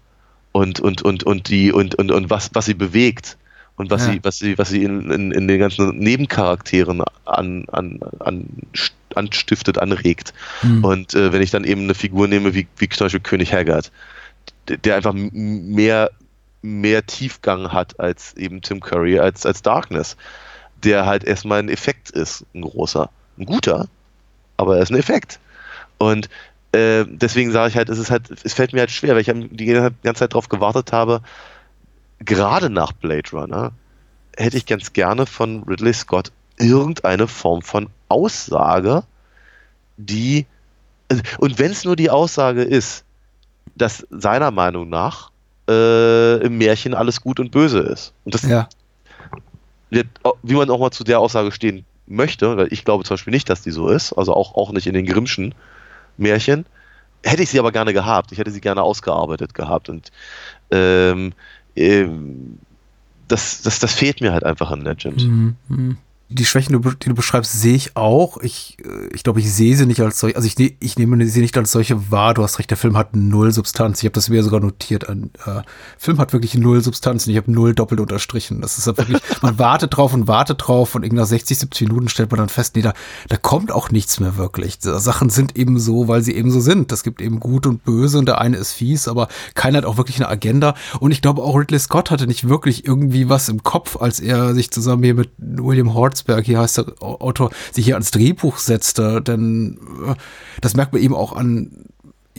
[0.52, 3.36] Und, und, und, und die, und, und, und was, was sie bewegt.
[3.76, 4.12] Und was Ja.
[4.12, 8.46] sie, was sie, was sie in, in, in den ganzen Nebencharakteren an, an, an,
[9.14, 10.34] anstiftet, anregt.
[10.62, 10.84] Mhm.
[10.84, 13.90] Und äh, wenn ich dann eben eine Figur nehme wie, wie zum Beispiel König Haggard,
[14.68, 16.10] der einfach mehr,
[16.62, 20.16] mehr Tiefgang hat als eben Tim Curry, als, als Darkness,
[20.84, 23.08] der halt erstmal ein Effekt ist, ein großer.
[23.38, 23.88] Ein guter,
[24.58, 25.38] aber er ist ein Effekt.
[25.96, 26.28] Und
[26.72, 29.32] äh, deswegen sage ich halt, es ist halt, es fällt mir halt schwer, weil ich
[29.50, 31.20] die ganze Zeit darauf gewartet habe,
[32.20, 33.72] gerade nach Blade Runner,
[34.36, 39.02] hätte ich ganz gerne von Ridley Scott irgendeine Form von Aussage,
[39.96, 40.46] die,
[41.08, 43.04] also, und wenn es nur die Aussage ist,
[43.74, 45.30] dass seiner Meinung nach
[45.68, 48.12] äh, im Märchen alles gut und böse ist.
[48.24, 48.68] Und das, Ja.
[49.90, 53.48] wie man auch mal zu der Aussage stehen möchte, weil ich glaube zum Beispiel nicht,
[53.48, 55.54] dass die so ist, also auch, auch nicht in den Grimmschen
[56.16, 56.66] Märchen,
[57.24, 58.32] hätte ich sie aber gerne gehabt.
[58.32, 59.88] Ich hätte sie gerne ausgearbeitet gehabt.
[59.88, 60.10] Und
[60.70, 61.32] ähm,
[61.76, 62.58] ähm,
[63.28, 65.24] das, das, das fehlt mir halt einfach in Legend.
[65.24, 65.98] Mhm, mhm.
[66.32, 68.38] Die Schwächen, die du- beschreibst, sehe ich auch.
[68.38, 71.26] Ich, äh, ich glaube, ich sehe sie nicht als solche, also ich, ne- ich nehme
[71.26, 72.34] sie nicht als solche wahr.
[72.34, 73.98] Du hast recht, der Film hat null Substanz.
[73.98, 75.08] Ich habe das mir sogar notiert.
[75.08, 75.62] Ein äh,
[75.98, 78.60] Film hat wirklich null Substanz und ich habe null doppelt unterstrichen.
[78.60, 81.88] Das ist halt wirklich, man wartet drauf und wartet drauf und irgendwie nach 60, 70
[81.88, 82.92] Minuten stellt man dann fest, nee, da,
[83.28, 84.78] da kommt auch nichts mehr wirklich.
[84.80, 86.92] Sachen sind eben so, weil sie eben so sind.
[86.92, 89.96] Es gibt eben gut und böse und der eine ist fies, aber keiner hat auch
[89.96, 90.74] wirklich eine Agenda.
[91.00, 94.54] Und ich glaube auch Ridley Scott hatte nicht wirklich irgendwie was im Kopf, als er
[94.54, 99.20] sich zusammen hier mit William Hortzberg, hier heißt der Autor, sich hier ans Drehbuch setzte.
[99.22, 100.14] Denn äh,
[100.60, 101.86] das merkt man eben auch an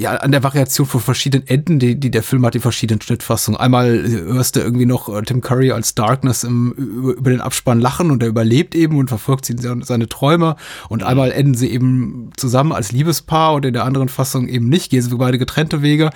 [0.01, 3.59] ja, an der Variation von verschiedenen Enden, die, die der Film hat, die verschiedenen Schnittfassungen.
[3.59, 8.09] Einmal hörst du irgendwie noch äh, Tim Curry als Darkness im, über, den Abspann lachen
[8.09, 10.55] und er überlebt eben und verfolgt sie seine, Träume.
[10.89, 14.89] Und einmal enden sie eben zusammen als Liebespaar und in der anderen Fassung eben nicht,
[14.89, 16.09] gehen sie beide getrennte Wege.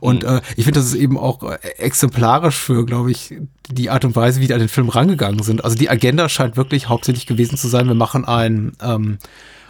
[0.00, 3.34] Und äh, ich finde, das ist eben auch äh, exemplarisch für, glaube ich,
[3.70, 5.64] die Art und Weise, wie die an den Film rangegangen sind.
[5.64, 9.18] Also die Agenda scheint wirklich hauptsächlich gewesen zu sein, wir machen ein, ähm,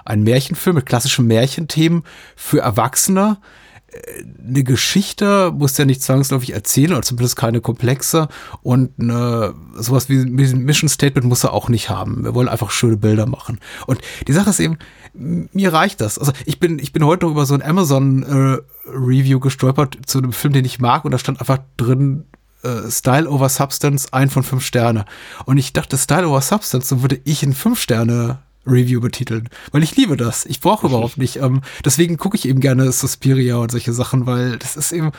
[0.09, 2.03] ein Märchenfilm mit klassischen Märchenthemen
[2.35, 3.39] für Erwachsene.
[3.87, 8.29] Äh, Eine Geschichte muss der nicht zwangsläufig erzählen, oder zumindest keine komplexe.
[8.63, 12.25] Und eine, sowas wie ein Mission Statement muss er auch nicht haben.
[12.25, 13.61] Wir wollen einfach schöne Bilder machen.
[13.87, 14.79] Und die Sache ist eben,
[15.15, 16.19] mir reicht das.
[16.19, 20.53] Also ich bin, ich bin heute noch über so ein Amazon-Review gestolpert zu einem Film,
[20.53, 22.25] den ich mag, und da stand einfach drin,
[22.63, 25.05] äh, Style over Substance, ein von fünf Sterne.
[25.45, 28.39] Und ich dachte, Style over Substance, so würde ich in fünf Sterne
[28.71, 30.47] Review betiteln, weil ich liebe das.
[30.47, 31.37] Ich brauche überhaupt nicht.
[31.37, 35.13] Ähm, deswegen gucke ich eben gerne Suspiria und solche Sachen, weil das ist eben.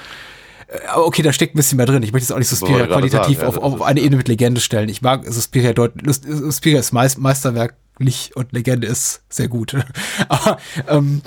[0.67, 2.03] äh, aber Okay, da steckt ein bisschen mehr drin.
[2.03, 4.89] Ich möchte jetzt auch nicht Suspiria gerade qualitativ auf, auf eine Ebene mit Legende stellen.
[4.89, 6.15] Ich mag Suspiria deutlich.
[6.21, 9.75] Suspiria ist meist, meisterwerklich und Legende ist sehr gut.
[10.29, 10.57] Aber
[10.87, 11.21] ähm,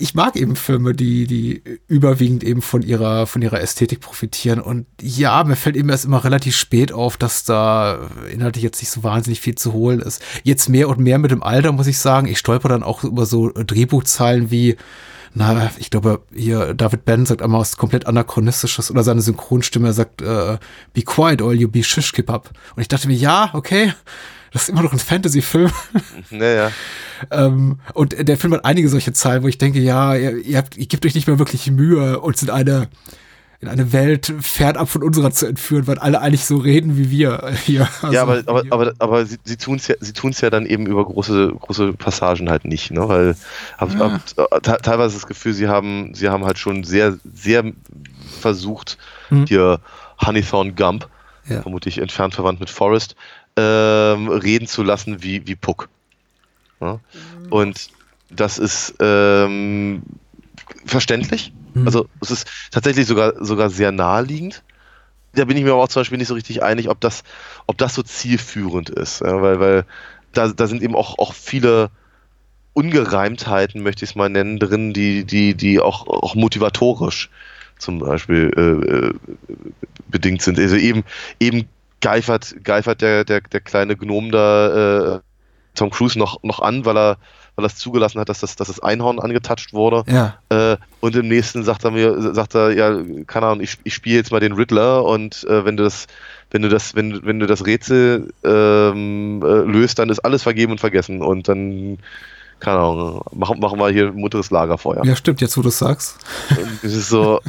[0.00, 4.60] ich mag eben Filme, die, die überwiegend eben von ihrer, von ihrer Ästhetik profitieren.
[4.60, 8.90] Und ja, mir fällt eben erst immer relativ spät auf, dass da inhaltlich jetzt nicht
[8.90, 10.22] so wahnsinnig viel zu holen ist.
[10.42, 12.26] Jetzt mehr und mehr mit dem Alter, muss ich sagen.
[12.26, 14.76] Ich stolper dann auch über so Drehbuchzeilen wie,
[15.34, 20.22] na, ich glaube, hier David Ben sagt einmal was komplett anachronistisches oder seine Synchronstimme sagt,
[20.22, 20.58] äh,
[20.94, 22.50] be quiet or you be shish kebab.
[22.74, 23.92] Und ich dachte mir, ja, okay,
[24.52, 25.70] das ist immer noch ein Fantasy-Film.
[26.30, 26.70] Naja.
[27.30, 30.78] Ähm, und der Film hat einige solche Zeilen, wo ich denke, ja, ihr, ihr, habt,
[30.78, 32.88] ihr gebt euch nicht mehr wirklich Mühe und sind eine,
[33.60, 37.52] in eine Welt fernab von unserer zu entführen, weil alle eigentlich so reden wie wir
[37.66, 37.86] hier.
[38.00, 40.64] Also, ja, aber, aber, aber, aber sie, sie tun es ja, sie tun's ja dann
[40.64, 43.06] eben über große, große Passagen halt nicht, ne?
[43.06, 43.36] Weil
[43.76, 44.12] hab, Ja.
[44.48, 47.64] hab, te- teilweise das Gefühl, sie haben, sie haben halt schon sehr, sehr
[48.40, 48.96] versucht,
[49.28, 49.44] Mhm.
[49.46, 49.80] hier
[50.24, 51.06] Honeythorn Gump,
[51.46, 51.60] Ja.
[51.60, 53.14] vermutlich entfernt verwandt mit Forrest,
[53.56, 55.88] ähm, reden zu lassen wie, wie Puck.
[56.80, 57.00] Ja?
[57.50, 57.90] Und
[58.30, 60.02] das ist ähm,
[60.84, 61.52] verständlich.
[61.74, 61.86] Mhm.
[61.86, 64.62] Also es ist tatsächlich sogar, sogar sehr naheliegend.
[65.34, 67.22] Da bin ich mir aber auch zum Beispiel nicht so richtig einig, ob das,
[67.66, 69.20] ob das so zielführend ist.
[69.20, 69.84] Ja, weil, weil
[70.32, 71.90] da, da sind eben auch, auch viele
[72.72, 77.30] Ungereimtheiten, möchte ich es mal nennen, drin, die, die, die auch, auch motivatorisch
[77.78, 79.14] zum Beispiel äh, äh,
[80.08, 80.58] bedingt sind.
[80.58, 81.04] Also eben,
[81.38, 81.68] eben
[82.00, 85.20] geifert, geifert der, der, der kleine Gnom da äh,
[85.74, 87.16] Tom Cruise noch, noch an, weil er,
[87.56, 90.04] weil es zugelassen hat, dass das, dass das Einhorn angetatscht wurde.
[90.10, 90.38] Ja.
[90.48, 94.16] Äh, und im nächsten sagt er mir, sagt er, ja, keine Ahnung, ich, ich spiele
[94.16, 96.06] jetzt mal den Riddler und äh, wenn du das,
[96.50, 100.72] wenn du das, wenn, wenn du das Rätsel ähm, äh, löst, dann ist alles vergeben
[100.72, 101.98] und vergessen und dann,
[102.58, 105.04] keine Ahnung, machen, machen wir hier ein munteres Lagerfeuer.
[105.04, 106.18] ja, stimmt, jetzt wo du es sagst.
[106.82, 107.40] Es ist so,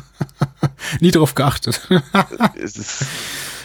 [0.99, 1.89] Nie drauf geachtet.
[2.61, 3.05] es ist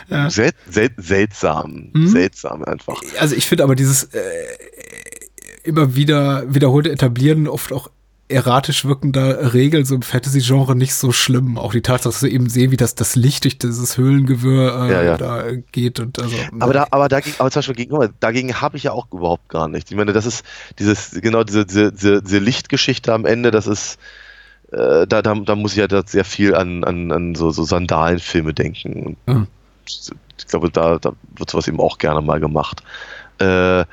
[0.08, 0.30] Ja.
[0.30, 2.08] sel sel seltsam, Mhm.
[2.08, 3.00] seltsam einfach.
[3.18, 4.20] Also ich finde aber dieses äh,
[5.64, 7.90] immer wieder wiederholte Etablieren oft auch
[8.28, 11.58] erratisch wirkender Regeln so im Fantasy-Genre nicht so schlimm.
[11.58, 14.92] Auch die Tatsache, dass wir eben sehen, wie das, das Licht durch dieses Höhlengewirr äh,
[14.92, 15.16] Ja, ja.
[15.16, 16.34] da geht und also.
[16.58, 19.06] Aber da, aber dagegen, aber zum Beispiel gegen, guck mal, dagegen habe ich ja auch
[19.12, 19.92] überhaupt gar nichts.
[19.92, 20.44] Ich meine, das ist
[20.80, 23.98] dieses, genau diese, diese, diese, Lichtgeschichte am Ende, das ist,
[24.72, 27.62] äh, da, da, da muss ich ja da sehr viel an, an, an so, so
[27.62, 29.16] Sandalenfilme denken.
[29.26, 29.46] Und Mhm.
[29.86, 32.82] Ich glaube, da, da wird sowas eben auch gerne mal gemacht.
[33.38, 33.84] Äh,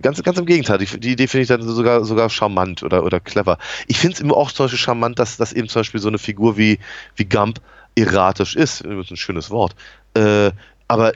[0.00, 3.18] ganz, ganz im Gegenteil, die, die Idee finde ich dann sogar, sogar charmant oder, oder
[3.18, 3.58] clever.
[3.88, 6.18] Ich finde es eben auch zum Beispiel charmant, dass, dass eben zum Beispiel so eine
[6.18, 6.78] Figur wie,
[7.16, 7.60] wie Gump
[7.96, 8.84] erratisch ist.
[8.84, 9.74] Das ist ein schönes Wort.
[10.14, 10.52] Äh,
[10.86, 11.12] aber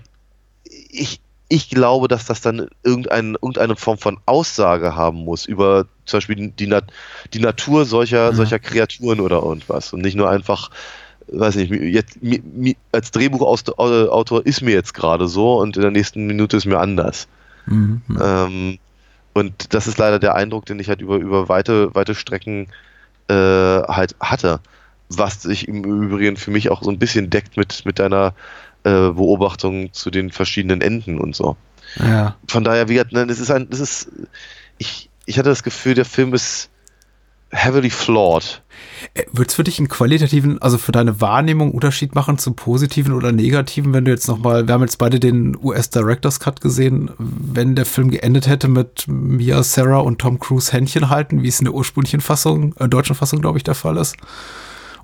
[0.91, 6.19] ich, ich glaube, dass das dann irgendein, irgendeine Form von Aussage haben muss über zum
[6.19, 6.87] Beispiel die, Nat
[7.35, 8.37] die Natur solcher, Mhm.
[8.37, 9.93] solcher Kreaturen oder irgendwas.
[9.93, 10.71] Und nicht nur einfach,
[11.29, 12.19] weiß nicht, jetzt,
[12.93, 17.29] als Drehbuchautor ist mir jetzt gerade so und in der nächsten Minute ist mir anders.
[17.67, 18.03] Mhm.
[18.21, 18.79] Ähm,
[19.35, 22.69] und das ist leider der Eindruck, den ich halt über, über weite, weite Strecken
[23.29, 24.61] äh, halt hatte.
[25.09, 28.35] Was sich im Übrigen für mich auch so ein bisschen deckt mit, mit deiner
[28.85, 31.57] äh, Beobachtung zu den verschiedenen Enden und so.
[31.97, 32.37] Ja.
[32.49, 34.11] Von daher, wie gesagt, nein, das ist ein, das ist,
[34.79, 36.71] ich, ich hatte das Gefühl, der Film ist
[37.51, 38.63] heavily flawed.
[39.33, 43.33] Wird es für dich einen qualitativen, also für deine Wahrnehmung Unterschied machen zum positiven oder
[43.33, 47.75] negativen, wenn du jetzt nochmal, wir haben jetzt beide den US Director's Cut gesehen, wenn
[47.75, 51.67] der Film geendet hätte mit Mia, Sarah und Tom Cruise Händchen halten, wie es in
[51.67, 54.17] der ursprünglichen Fassung, äh, deutschen Fassung, glaube ich, der Fall ist?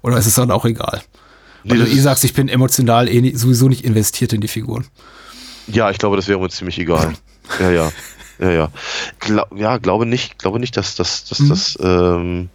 [0.03, 1.03] Oder ist es dann auch egal?
[1.65, 4.49] Weil Nee, du eh sagst, ich bin emotional eh nie, sowieso nicht investiert in die
[4.49, 4.87] Figuren.
[5.69, 7.13] Ja, ich glaube, das wäre uns ziemlich egal.
[7.59, 7.93] Ja, ja.
[8.43, 8.69] Ja, ja.
[9.21, 11.49] Gla ja, glaube nicht, glaube nicht, dass, dass, dass Mhm.
[11.49, 12.49] das, ähm,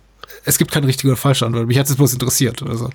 [0.46, 1.68] Es gibt kein richtig oder falsche Antwort.
[1.68, 2.62] Mich hat es bloß interessiert.
[2.64, 2.90] Also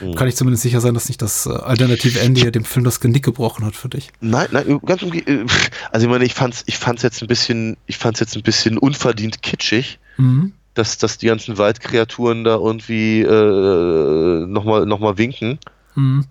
[0.00, 0.14] Mhm.
[0.16, 2.98] kann ich zumindest sicher sein, dass nicht das äh, alternative Ende hier dem Film das
[3.00, 4.10] Genick gebrochen hat für dich.
[4.20, 5.46] Nein, nein, ganz im äh,
[5.92, 8.76] Also ich meine, ich fand's, ich fand's jetzt ein bisschen, ich fand's jetzt ein bisschen
[8.78, 10.52] unverdient kitschig, Mhm.
[10.74, 15.58] dass, dass die ganzen Waldkreaturen da irgendwie äh, nochmal noch mal winken.
[15.94, 16.26] Mhm.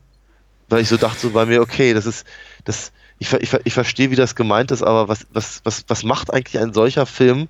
[0.70, 2.26] Weil ich so dachte so bei mir, okay, das ist,
[2.66, 2.92] das,
[3.24, 6.62] ich, ich, ich verstehe, wie das gemeint ist, aber was, was, was, was macht eigentlich
[6.62, 7.48] ein solcher Film,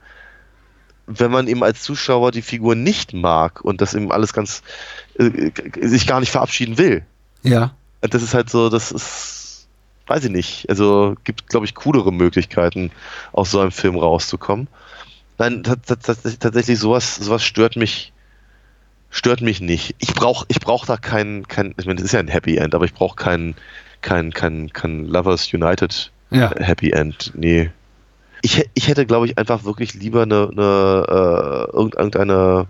[1.07, 4.61] wenn man eben als Zuschauer die Figur nicht mag und das eben alles ganz
[5.17, 7.03] äh, sich gar nicht verabschieden will?
[7.41, 7.73] Ja.
[8.01, 9.67] Das ist halt so, das ist,
[10.07, 10.69] weiß ich nicht.
[10.69, 12.91] Also gibt, glaube ich, coolere Möglichkeiten,
[13.31, 14.67] aus so einem Film rauszukommen.
[15.39, 18.13] Nein, tats- tats- tats- tatsächlich sowas, sowas stört mich,
[19.09, 19.95] stört mich nicht.
[19.97, 22.75] Ich brauche, ich brauche da kein, kein, ich meine, das ist ja ein Happy End,
[22.75, 23.55] aber ich brauche kein,
[24.03, 26.53] kein, kein, kein Lovers United Ja.
[26.59, 27.31] Happy End.
[27.35, 27.71] Nee.
[28.43, 31.05] Ich, ich hätte, glaube ich, einfach wirklich lieber eine, eine
[31.71, 32.67] äh, irgend- irgendeine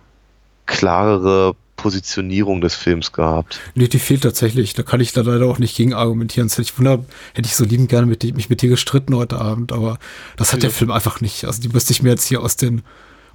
[0.65, 3.59] klarere Positionierung des Films gehabt.
[3.75, 4.73] Nee, die fehlt tatsächlich.
[4.73, 6.47] Da kann ich da leider auch nicht gegen argumentieren.
[6.47, 9.39] Das hätte ich wunder, hätte ich so liebend gerne mit, mich mit dir gestritten heute
[9.39, 9.97] Abend, aber
[10.37, 11.45] das hat der Film einfach nicht.
[11.45, 12.83] Also die müsste ich mir jetzt hier aus den,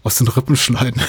[0.03, 1.03] aus den Rippen schneiden.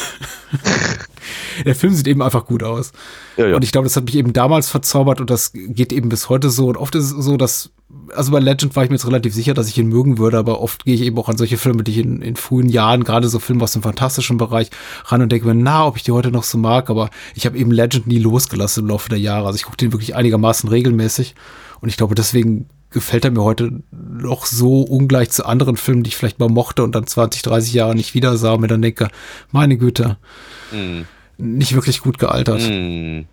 [1.65, 2.91] der Film sieht eben einfach gut aus.
[3.37, 3.55] Ja, ja.
[3.55, 6.49] Und ich glaube, das hat mich eben damals verzaubert und das geht eben bis heute
[6.49, 6.67] so.
[6.67, 7.69] Und oft ist es so, dass,
[8.15, 10.61] also bei Legend war ich mir jetzt relativ sicher, dass ich ihn mögen würde, aber
[10.61, 13.29] oft gehe ich eben auch an solche Filme, die ich in, in frühen Jahren, gerade
[13.29, 14.69] so Filme aus dem fantastischen Bereich,
[15.05, 17.57] ran und denke mir, na, ob ich die heute noch so mag, aber ich habe
[17.57, 19.47] eben Legend nie losgelassen im Laufe der Jahre.
[19.47, 21.35] Also ich gucke den wirklich einigermaßen regelmäßig
[21.81, 26.09] und ich glaube, deswegen gefällt er mir heute noch so ungleich zu anderen Filmen, die
[26.09, 28.81] ich vielleicht mal mochte und dann 20, 30 Jahre nicht wieder sah und mir dann
[28.81, 29.09] denke,
[29.51, 30.17] meine Güte,
[30.71, 31.05] Hm.
[31.37, 32.61] nicht wirklich gut gealtert.
[32.61, 33.25] Hm.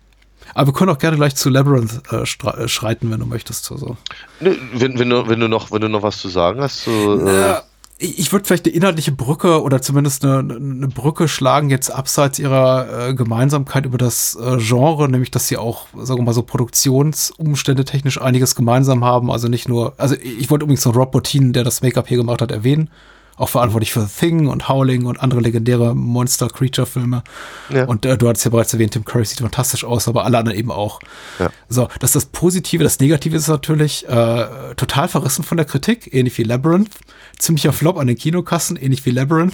[0.53, 3.71] Aber wir können auch gerne gleich zu Labyrinth äh, äh, schreiten, wenn du möchtest.
[3.71, 3.97] Also.
[4.39, 4.57] Wenn,
[4.97, 7.55] wenn, du, wenn, du noch, wenn du noch was zu sagen hast, so, Äh,
[7.99, 13.09] ich würde vielleicht eine inhaltliche Brücke oder zumindest eine, eine Brücke schlagen, jetzt abseits ihrer
[13.09, 17.85] äh, Gemeinsamkeit über das äh, Genre, nämlich dass sie auch, sagen wir mal so, Produktionsumstände
[17.85, 19.31] technisch einiges gemeinsam haben.
[19.31, 22.41] Also nicht nur, also ich wollte übrigens noch Rob Bottin, der das Make-up hier gemacht
[22.41, 22.89] hat, erwähnen.
[23.37, 27.23] Auch verantwortlich für The Thing und Howling und andere legendäre Monster-Creature-Filme.
[27.69, 27.85] Ja.
[27.85, 30.57] Und äh, du hattest ja bereits erwähnt, Tim Curry sieht fantastisch aus, aber alle anderen
[30.57, 30.99] eben auch.
[31.37, 31.49] Ja.
[31.69, 32.83] So, das ist das Positive.
[32.83, 36.89] Das Negative ist natürlich äh, total verrissen von der Kritik, ähnlich wie Labyrinth.
[37.37, 39.53] Ziemlicher Flop an den Kinokassen, ähnlich wie Labyrinth.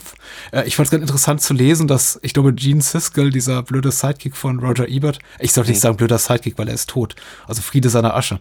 [0.52, 3.92] Äh, ich fand es ganz interessant zu lesen, dass, ich glaube, Gene Siskel, dieser blöde
[3.92, 7.16] Sidekick von Roger Ebert, ich sollte nicht sagen blöder Sidekick, weil er ist tot.
[7.48, 8.40] Also Friede seiner Asche.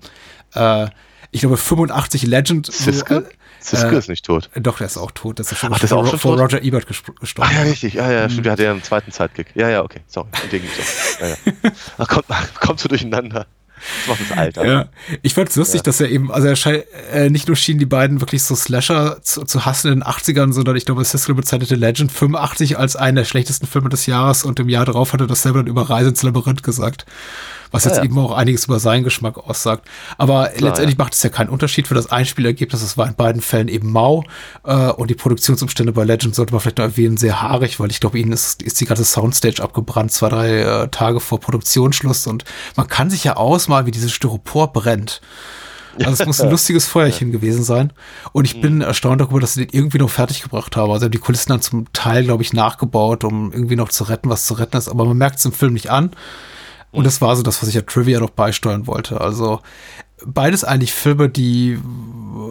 [0.54, 0.86] Äh,
[1.32, 2.70] ich glaube, 85 Legend.
[2.70, 3.28] Siskel?
[3.62, 4.50] Siskel ist nicht tot.
[4.54, 5.38] Äh, Doch, der ist auch tot.
[5.38, 6.52] Das ist schon Ach, der ist auch vor, schon vor tot?
[6.52, 7.18] Roger Ebert gestorben.
[7.38, 7.94] Ah ja, richtig.
[7.94, 8.46] Ja, ja, stimmt.
[8.46, 9.48] Der hatte ja einen zweiten Sidekick.
[9.54, 10.00] Ja, ja, okay.
[10.06, 10.28] Sorry.
[10.42, 11.24] Entgegen so.
[11.24, 11.36] Ja, ja.
[11.98, 12.26] Ach, kommt,
[12.60, 13.46] kommst du durcheinander.
[14.06, 14.64] Das macht das Alter.
[14.66, 14.88] Ja,
[15.22, 17.86] ich fand es lustig, dass er eben, also er scheint, äh, nicht nur schienen die
[17.86, 21.74] beiden wirklich so Slasher zu, zu hassen in den 80ern, sondern ich glaube, Siskel bezeichnete
[21.74, 25.26] Legend 85 als einen der schlechtesten Filme des Jahres und im Jahr darauf hat er
[25.26, 27.06] das selber dann über Reise ins Labyrinth gesagt.
[27.72, 28.04] Was jetzt Ah, ja.
[28.04, 29.88] eben auch einiges über seinen Geschmack aussagt.
[30.18, 32.82] Aber letztendlich macht es ja keinen Unterschied für das Einspielergebnis.
[32.82, 34.24] Es war in beiden Fällen eben mau.
[34.64, 38.00] Äh, und die Produktionsumstände bei Legend sollte man vielleicht noch erwähnen, sehr haarig, weil ich
[38.00, 42.26] glaube, ihnen ist, ist die ganze Soundstage abgebrannt, zwei, drei äh, Tage vor Produktionsschluss.
[42.26, 42.44] Und
[42.76, 45.20] man kann sich ja ausmalen, wie dieses Styropor brennt.
[45.98, 47.92] Also es muss ein lustiges Feuerchen gewesen sein.
[48.32, 50.90] Und ich bin erstaunt darüber, dass sie den irgendwie noch fertig gebracht haben.
[50.90, 54.30] Also haben die Kulissen dann zum Teil, glaube ich, nachgebaut, um irgendwie noch zu retten,
[54.30, 54.88] was zu retten ist.
[54.88, 56.10] Aber man merkt es im Film nicht an.
[56.92, 59.20] Und das war so das, was ich ja Trivia noch beisteuern wollte.
[59.20, 59.60] Also
[60.24, 61.78] beides eigentlich Filme, die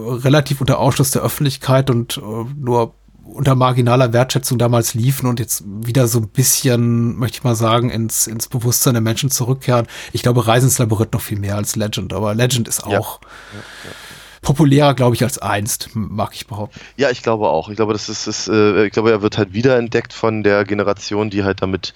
[0.07, 2.21] relativ unter Ausschluss der Öffentlichkeit und äh,
[2.57, 7.55] nur unter marginaler Wertschätzung damals liefen und jetzt wieder so ein bisschen, möchte ich mal
[7.55, 9.87] sagen, ins, ins Bewusstsein der Menschen zurückkehren.
[10.11, 12.99] Ich glaube, Reisen ins Labyrinth noch viel mehr als Legend, aber Legend ist Ja.
[12.99, 13.21] auch
[14.41, 16.79] populärer, glaube ich, als einst, mag ich behaupten.
[16.97, 17.69] Ja, ich glaube auch.
[17.69, 21.29] Ich glaube, das ist, ist äh, ich glaube, er wird halt wiederentdeckt von der Generation,
[21.29, 21.93] die halt damit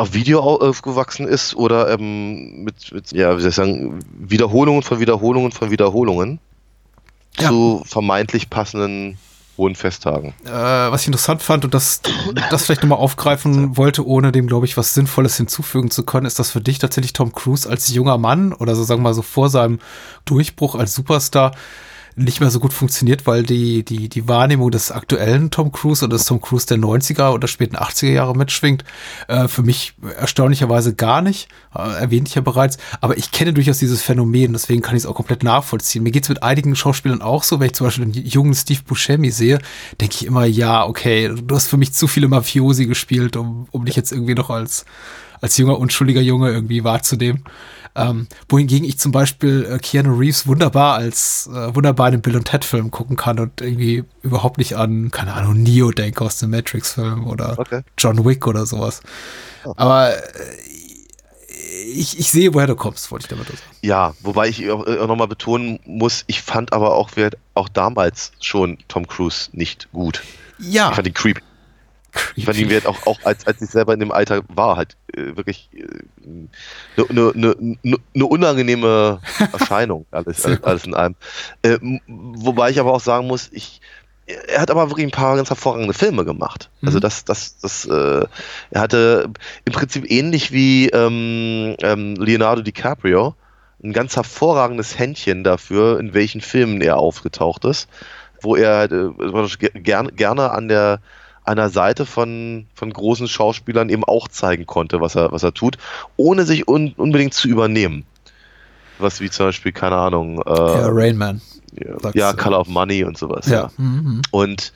[0.00, 4.82] auf Video au- aufgewachsen ist oder ähm, mit, mit, ja, wie soll ich sagen, Wiederholungen
[4.82, 6.38] von Wiederholungen von Wiederholungen
[7.38, 7.48] Ja.
[7.48, 9.18] zu vermeintlich passenden
[9.56, 10.32] hohen Festtagen.
[10.46, 12.00] äh, was ich interessant fand und das,
[12.50, 16.38] das vielleicht nochmal aufgreifen wollte, ohne dem, glaube ich, was Sinnvolles hinzufügen zu können, ist,
[16.38, 19.20] dass für dich tatsächlich Tom Cruise als junger Mann oder so sagen wir mal so
[19.22, 19.78] vor seinem
[20.24, 21.52] Durchbruch als Superstar
[22.24, 26.16] nicht mehr so gut funktioniert, weil die, die, die Wahrnehmung des aktuellen Tom Cruise oder
[26.16, 28.84] des Tom Cruise der 90er oder späten 80er Jahre mitschwingt.
[29.28, 33.78] Äh, für mich erstaunlicherweise gar nicht, äh, erwähnte ich ja bereits, aber ich kenne durchaus
[33.78, 36.02] dieses Phänomen, deswegen kann ich es auch komplett nachvollziehen.
[36.02, 39.30] Mir geht's mit einigen Schauspielern auch so, wenn ich zum Beispiel den jungen Steve Buscemi
[39.30, 39.58] sehe,
[40.00, 43.84] denke ich immer, ja, okay, du hast für mich zu viele Mafiosi gespielt, um, um
[43.84, 44.84] dich jetzt irgendwie noch als,
[45.40, 47.44] als junger, unschuldiger Junge irgendwie wahrzunehmen.
[47.96, 52.36] Ähm, wohingegen ich zum Beispiel äh, Keanu Reeves wunderbar als äh, wunderbar in einem Bill
[52.36, 56.38] und Ted Film gucken kann und irgendwie überhaupt nicht an, keine Ahnung, Neo denke aus
[56.38, 57.82] dem Matrix Film oder Okay.
[57.98, 59.00] John Wick oder sowas.
[59.76, 60.20] Aber äh,
[61.92, 63.60] ich, ich sehe, woher du kommst, wollte ich damit sagen.
[63.82, 68.32] Ja, wobei ich auch, auch nochmal betonen muss, ich fand aber auch, wer, auch damals
[68.40, 70.22] schon Tom Cruise nicht gut.
[70.58, 70.90] Ja.
[70.90, 71.40] Ich fand ihn creepy.
[72.36, 74.96] Ich fand ihn wert auch, auch als, als ich selber in dem Alter war, halt
[75.14, 75.70] äh, wirklich
[76.24, 76.48] eine
[76.98, 79.20] äh, ne, ne, ne, ne unangenehme
[79.52, 80.64] Erscheinung, alles, gut.
[80.64, 81.14] alles in allem.
[81.62, 83.80] Äh, wobei ich aber auch sagen muss, ich,
[84.26, 86.70] er hat aber wirklich ein paar ganz hervorragende Filme gemacht.
[86.82, 87.02] Also Mhm.
[87.02, 88.24] das, das, das, äh,
[88.70, 89.30] er hatte
[89.64, 93.34] im Prinzip ähnlich wie ähm, ähm, Leonardo DiCaprio
[93.82, 97.88] ein ganz hervorragendes Händchen dafür, in welchen Filmen er aufgetaucht ist,
[98.42, 101.00] wo er halt, äh, gerne, gerne an der
[101.50, 105.52] an der Seite von, von großen Schauspielern eben auch zeigen konnte, was er, was er
[105.52, 105.78] tut,
[106.16, 108.04] ohne sich un, unbedingt zu übernehmen.
[108.98, 111.40] Was wie zum Beispiel, keine Ahnung, äh, Ja, Rain Man.
[111.72, 112.32] ja, ja.
[112.34, 113.46] Color of Money und sowas.
[113.48, 113.70] Ja.
[113.78, 114.22] Mhm.
[114.30, 114.72] Und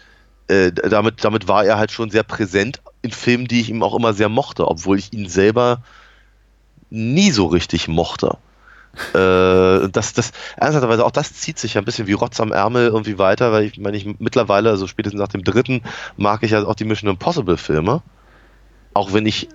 [0.49, 3.95] äh, damit, damit war er halt schon sehr präsent in Filmen, die ich ihm auch
[3.95, 5.83] immer sehr mochte, obwohl ich ihn selber
[6.91, 8.37] nie so richtig mochte.
[9.14, 12.88] Äh, das, das, ernsthafterweise, auch das zieht sich ja ein bisschen wie Rotz am Ärmel
[12.88, 15.83] irgendwie weiter, weil ich meine, ich mittlerweile, also spätestens nach dem dritten,
[16.16, 18.03] mag ich ja auch die Mission Impossible Filme.
[18.92, 19.49] Auch wenn ich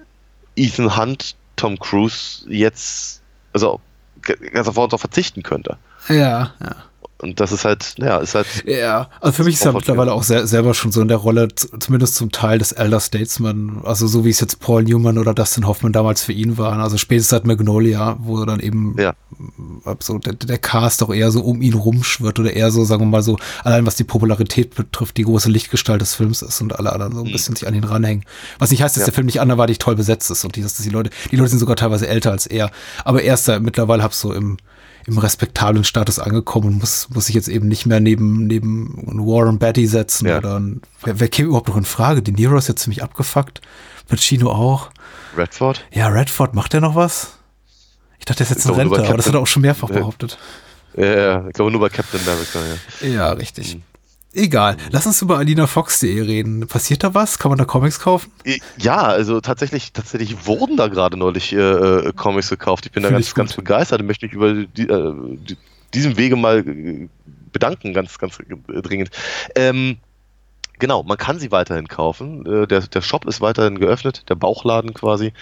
[0.55, 3.21] Ethan Hunt, Tom Cruise jetzt,
[3.53, 3.79] also
[4.21, 5.77] ganz auf darauf verzichten könnte.
[6.09, 6.75] Ja, ja.
[7.21, 8.47] Und das ist halt, ja, ist halt.
[8.65, 11.49] Ja, also für mich ist er mittlerweile auch sehr, selber schon so in der Rolle,
[11.53, 15.67] zumindest zum Teil des Elder Statesman, also so wie es jetzt Paul Newman oder Dustin
[15.67, 19.13] Hoffman damals für ihn waren, also spätestens seit Magnolia, wo dann eben Ja.
[19.99, 23.07] so der, der Cast auch eher so um ihn rumschwirrt oder eher so, sagen wir
[23.07, 26.93] mal so, allein was die Popularität betrifft, die große Lichtgestalt des Films ist und alle
[26.93, 28.23] anderen so ein bisschen sich an ihn ranhängen.
[28.59, 29.03] Was nicht heißt, dass Mhm.
[29.03, 29.05] Ja.
[29.07, 31.59] der Film nicht anderweitig toll besetzt ist und die, dass die Leute, die Leute sind
[31.59, 32.71] sogar teilweise älter als er,
[33.03, 34.55] aber er ist da mittlerweile hab so im
[35.09, 38.93] im respektablen Status angekommen und muss, muss sich jetzt eben nicht mehr neben, neben
[39.25, 40.37] Warren Betty setzen Ja.
[40.37, 42.21] oder ein, wer, wer käme überhaupt noch in Frage?
[42.21, 43.61] De Niro ist jetzt ziemlich abgefuckt.
[44.07, 44.89] Pacino auch.
[45.37, 45.85] Redford?
[45.91, 47.33] Ja, Redford, macht der noch was?
[48.19, 49.39] Ich dachte, der ist jetzt in Ich glaube, nur Rente, bei aber das hat er
[49.41, 49.95] auch schon mehrfach Ja.
[49.99, 50.37] behauptet.
[50.97, 52.59] Ja, ja, ich glaube nur bei Captain America,
[53.01, 53.07] ja.
[53.07, 53.77] Ja, richtig.
[54.33, 54.77] Egal.
[54.91, 56.67] Lass uns über alinafox.de reden.
[56.67, 57.39] Passiert da was?
[57.39, 58.31] Kann man da Comics kaufen?
[58.77, 62.85] Ja, also tatsächlich, tatsächlich wurden da gerade neulich äh, äh, Comics gekauft.
[62.85, 65.13] Ich bin da Finde ganz, ganz begeistert und möchte mich über die, äh,
[65.47, 65.57] die,
[65.95, 67.09] diesem Wege mal äh,
[67.51, 69.09] bedanken, ganz, ganz dringend.
[69.55, 69.97] Ähm,
[70.77, 72.45] genau, man kann sie weiterhin kaufen.
[72.45, 75.33] Äh, der, der Shop ist weiterhin geöffnet, der Bauchladen quasi.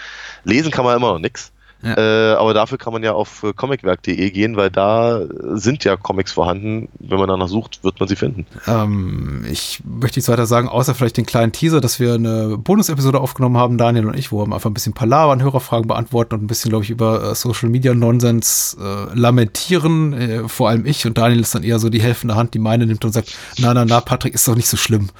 [0.44, 1.52] Lesen kann man immer noch nix.
[1.82, 1.96] Ja.
[1.96, 5.22] Äh, aber dafür kann man ja auf äh, comicwerk.de gehen, weil da
[5.54, 6.88] sind ja Comics vorhanden.
[6.98, 8.46] Wenn man danach sucht, wird man sie finden.
[8.66, 13.20] Ähm, ich möchte nichts weiter sagen, außer vielleicht den kleinen Teaser, dass wir eine Bonusepisode
[13.20, 16.46] aufgenommen haben, Daniel und ich, wo wir einfach ein bisschen Palavern, Hörerfragen beantworten und ein
[16.48, 20.12] bisschen, glaube ich, über äh, Social Media Nonsens äh, lamentieren.
[20.14, 22.86] Äh, vor allem ich und Daniel ist dann eher so die helfende Hand, die meine
[22.86, 25.10] nimmt und sagt, na, na, na, Patrick, ist doch nicht so schlimm.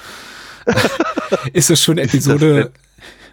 [1.53, 2.71] ist das schon eine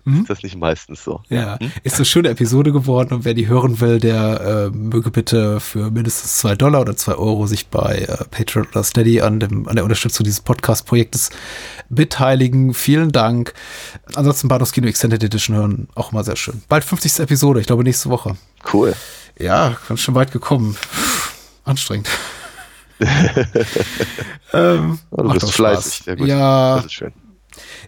[0.05, 1.21] Episode, Ist das nicht meistens so?
[1.29, 5.59] ja, ist eine schöne Episode geworden und wer die hören will, der äh, möge bitte
[5.59, 9.67] für mindestens zwei Dollar oder zwei Euro sich bei äh, Patreon oder Steady an, dem,
[9.67, 11.31] an der Unterstützung dieses Podcast-Projektes
[11.89, 12.73] beteiligen.
[12.73, 13.53] Vielen Dank.
[14.15, 16.61] Ansonsten Bados Kino Extended Edition hören, auch immer sehr schön.
[16.69, 17.19] Bald 50.
[17.19, 18.35] Episode, ich glaube nächste Woche.
[18.73, 18.93] Cool.
[19.39, 20.77] Ja, ganz schön weit gekommen.
[21.63, 22.07] Anstrengend.
[24.53, 26.03] ähm, Oh, du bist fleißig.
[26.05, 26.27] Sehr gut.
[26.27, 27.11] Ja, Das ist schön.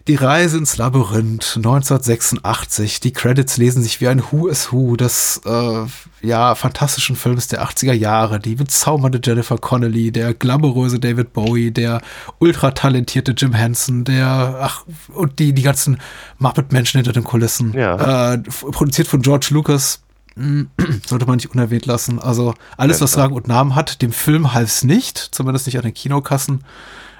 [0.06, 3.00] Die Reise ins Labyrinth 1986.
[3.00, 5.86] Die Credits lesen sich wie ein Who is Who des äh,
[6.22, 8.40] ja fantastischen Films der 80er Jahre.
[8.40, 12.00] Die bezaubernde Jennifer Connelly, der glamouröse David Bowie, der
[12.38, 15.98] ultra talentierte Jim Henson, der ach und die die ganzen
[16.38, 17.72] Muppet Menschen hinter den Kulissen.
[17.74, 18.34] Ja.
[18.34, 20.02] Äh, produziert von George Lucas.
[21.06, 22.18] Sollte man nicht unerwähnt lassen.
[22.18, 23.18] Also alles, was.
[23.18, 26.64] Rang und Namen hat, dem Film half es nicht, zumindest nicht an den Kinokassen.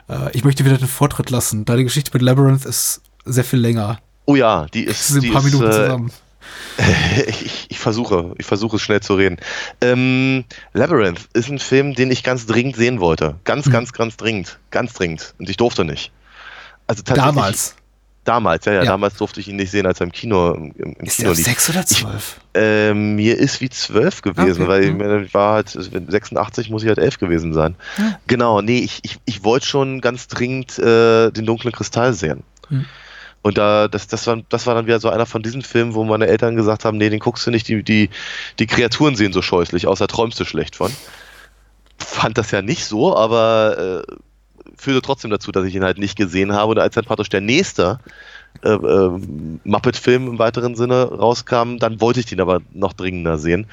[0.08, 3.58] Äh, ich möchte wieder den Vortritt lassen, da die Geschichte mit Labyrinth ist sehr viel
[3.58, 4.00] länger.
[4.24, 5.00] Oh ja, die ist.
[5.00, 6.12] Es sind die ein paar ist, Minuten äh, zusammen.
[7.26, 9.36] ich, ich versuche, ich versuche es schnell zu reden.
[9.80, 13.36] Ähm, Labyrinth ist ein Film, den ich ganz dringend sehen wollte.
[13.44, 13.72] Ganz, Hm.
[13.72, 14.58] ganz, ganz dringend.
[14.70, 15.34] Ganz dringend.
[15.38, 16.12] Und ich durfte nicht.
[16.86, 17.74] Also Damals.
[18.28, 18.90] Damals, ja, ja, Ja.
[18.90, 21.36] damals durfte ich ihn nicht sehen, als er im Kino, im, im Ist Kino der
[21.36, 21.46] lief.
[21.46, 22.40] sechs oder zwölf?
[22.52, 24.96] Ähm, mir ist wie zwölf gewesen, Okay, weil ich, mhm.
[24.98, 27.74] mir- ich war halt 86, muss ich halt elf gewesen sein.
[28.26, 32.42] Genau, nee, ich, ich, ich wollte schon ganz dringend äh, den dunklen Kristall sehen.
[32.68, 32.84] Mhm.
[33.40, 36.04] Und da, das, das, war, das war dann wieder so einer von diesen Filmen, wo
[36.04, 38.10] meine Eltern gesagt haben, nee, den guckst du nicht, die, die,
[38.58, 40.92] die Kreaturen sehen so scheußlich aus, da träumst du schlecht von.
[41.98, 44.12] Fand das ja nicht so, aber äh,
[44.78, 46.72] führte trotzdem dazu, dass ich ihn halt nicht gesehen habe.
[46.72, 47.98] Und als dann praktisch der nächste
[48.62, 49.20] äh, äh,
[49.64, 53.66] Muppet-Film im weiteren Sinne rauskam, dann wollte ich den aber noch dringender sehen.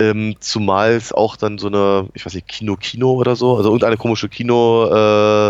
[0.00, 3.96] Ähm, zumal es auch dann so eine, ich weiß nicht, Kino-Kino oder so, also irgendeine
[3.96, 5.48] komische Kino, äh,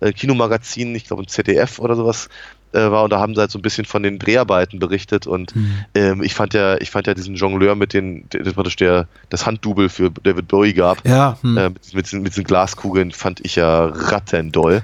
[0.00, 2.28] äh, Kinomagazin, ich glaube ein ZDF oder sowas
[2.72, 5.54] äh, war und da haben sie halt so ein bisschen von den Dreharbeiten berichtet und
[5.94, 9.06] ähm, ich fand ja, ich fand ja diesen Jongleur mit den, der, das praktisch der,
[9.30, 11.56] das Handdouble für David Bowie gab, Ja, hm.
[11.56, 14.82] äh, mit, mit, mit diesen Glaskugeln fand ich ja rattendoll.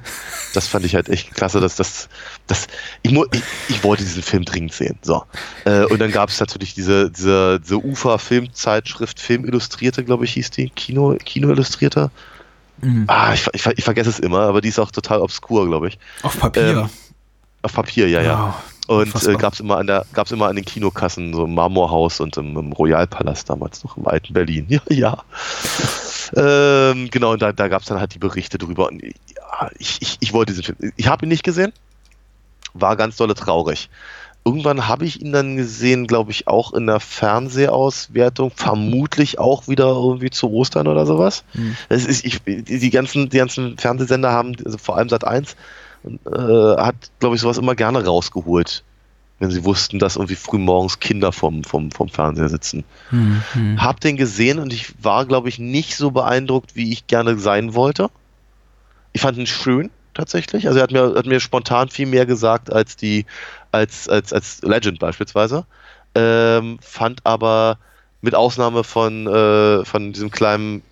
[0.55, 2.09] Das fand ich halt echt klasse, dass das,
[2.47, 2.67] das
[3.03, 4.99] ich, ich, ich wollte diesen Film dringend sehen.
[5.03, 5.25] So.
[5.65, 10.51] Äh, und dann gab es natürlich diese, diese, diese UFA-Filmzeitschrift, Film Illustrierte, glaube ich, hieß
[10.51, 10.71] die.
[10.71, 12.11] Kino, Kino Illustrierte.
[12.81, 13.05] Hm.
[13.07, 15.99] Ah, ich, ich, ich vergesse es immer, aber die ist auch total obskur, glaube ich.
[16.23, 16.63] Auf Papier.
[16.63, 16.91] ähm,
[17.65, 18.55] Auf Papier, ja, ja.
[18.89, 21.55] Wow, Und äh, gab es immer an der, gab's immer an den Kinokassen, so im
[21.55, 24.67] Marmorhaus und im, im Royalpalast damals noch im alten Berlin.
[24.69, 25.25] Ja, ja.
[26.91, 28.89] ähm, genau, und da, da gab es dann halt die Berichte drüber.
[28.89, 30.93] Und ja, ich, ich, ich wollte diesen Film.
[30.97, 31.73] Ich habe ihn nicht gesehen.
[32.75, 33.89] War ganz dolle traurig.
[34.45, 39.87] Irgendwann habe ich ihn dann gesehen, glaube ich, auch in der Fernsehauswertung, vermutlich auch wieder
[39.87, 41.45] irgendwie zu Ostern oder sowas.
[41.53, 41.79] Hm.
[41.89, 45.57] Es ist, ich, die, die, ganzen, die ganzen Fernsehsender haben, also vor allem Sat 1,
[46.05, 48.85] äh, hat, glaube ich, sowas immer gerne rausgeholt,
[49.39, 52.85] wenn sie wussten, dass irgendwie frühmorgens Kinder vom, vom, vom Fernseher sitzen.
[53.11, 53.83] Hm, hm.
[53.83, 57.75] Hab den gesehen und ich war, glaube ich, nicht so beeindruckt, wie ich gerne sein
[57.75, 58.11] wollte.
[59.13, 60.67] Ich fand ihn schön, tatsächlich.
[60.67, 63.27] Also er hat mir, hat mir spontan viel mehr gesagt als die,
[63.73, 65.67] als, als, als Legend beispielsweise.
[66.15, 67.79] Ähm, fand aber
[68.23, 70.83] mit Ausnahme von, äh, von diesem kleinen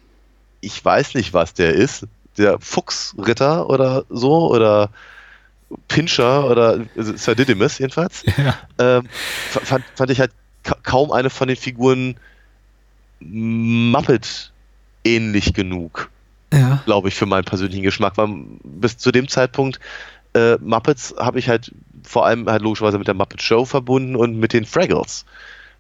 [0.63, 2.07] ich weiß nicht, was der ist.
[2.39, 4.91] Der Fuchsritter oder so oder
[5.89, 8.25] Pincher oder Sir Didymus jedenfalls.
[8.37, 8.55] Ja.
[8.79, 12.17] Ähm, fand, fand ich halt ka kaum eine von den Figuren
[13.21, 14.53] Muppet
[15.05, 16.11] ähnlich genug
[16.53, 16.83] Ja.
[16.85, 18.17] glaube ich, für meinen persönlichen Geschmack.
[18.17, 18.29] Weil
[18.65, 19.81] bis zu dem Zeitpunkt
[20.35, 21.73] äh, Muppets habe ich halt
[22.05, 25.25] vor allem halt logischerweise mit der Muppet Show verbunden und mit den Fraggles.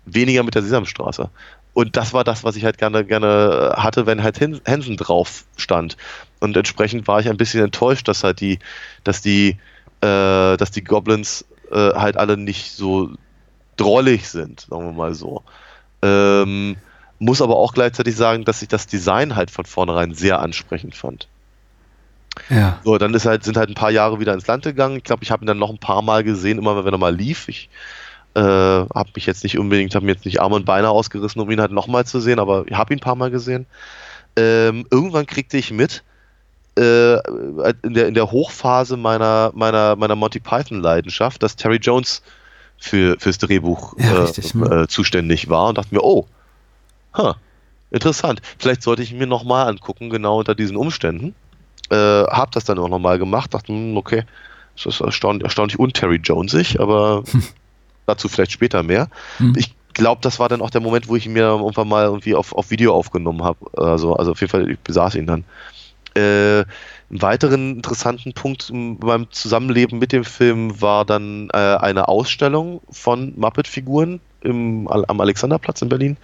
[0.04, 1.30] Weniger mit der Sesamstraße.
[1.74, 5.96] Und das war das, was ich halt gerne, gerne hatte, wenn halt Hansen drauf stand.
[6.40, 8.58] Und entsprechend war ich ein bisschen enttäuscht, dass halt die,
[9.04, 9.56] dass die,
[10.00, 13.10] äh, dass die Goblins äh, halt alle nicht so
[13.76, 15.42] drollig sind, sagen wir mal so.
[16.02, 16.76] Ähm,
[17.18, 21.28] muss aber auch gleichzeitig sagen, dass ich das Design halt von vornherein sehr ansprechend fand.
[22.48, 22.80] Ja.
[22.84, 24.96] So, dann ist halt, sind halt ein paar Jahre wieder ins Land gegangen.
[24.96, 27.14] Ich glaube, ich habe ihn dann noch ein paar Mal gesehen, immer wenn er mal
[27.14, 27.48] lief.
[27.48, 27.68] Ich
[28.34, 31.50] äh, habe mich jetzt nicht unbedingt, habe mir jetzt nicht Arme und Beine ausgerissen, um
[31.50, 33.66] ihn halt nochmal zu sehen, aber ich habe ihn ein paar Mal gesehen.
[34.36, 36.02] Ähm, irgendwann kriegte ich mit,
[36.78, 37.14] äh,
[37.82, 42.22] in, der, in der Hochphase meiner, meiner, meiner Monty Python-Leidenschaft, dass Terry Jones
[42.78, 44.82] für, fürs Drehbuch Ja, äh, richtig, ne?
[44.82, 46.26] äh, zuständig war und dachte mir, oh,
[47.16, 47.34] huh,
[47.90, 48.40] interessant.
[48.58, 51.34] Vielleicht sollte ich ihn mir nochmal angucken, genau unter diesen Umständen.
[51.90, 54.24] Äh, hab das dann auch nochmal gemacht, dachte, hm, okay,
[54.76, 57.22] das ist erstaunlich, erstaunlich un Terry Jonesig, aber
[58.14, 59.08] dazu vielleicht später mehr.
[59.38, 59.54] Hm.
[59.56, 62.34] Ich glaube, das war dann auch der Moment, wo ich ihn mir irgendwann mal irgendwie
[62.34, 63.58] auf, auf Video aufgenommen habe.
[63.76, 65.44] Also, also auf jeden Fall, ich besaß ihn dann.
[66.14, 66.64] Äh,
[67.10, 72.80] einen weiteren interessanten Punkt m- beim Zusammenleben mit dem Film war dann äh, eine Ausstellung
[72.90, 76.16] von Muppet-Figuren am Alexanderplatz in Berlin.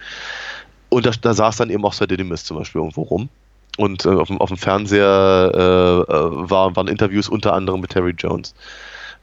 [0.88, 3.28] Und da, da saß dann eben auch Sir Didymus zum Beispiel irgendwo rum.
[3.76, 7.90] Und äh, auf, dem, auf dem Fernseher äh, äh, war, waren Interviews unter anderem mit
[7.90, 8.54] Terry Jones.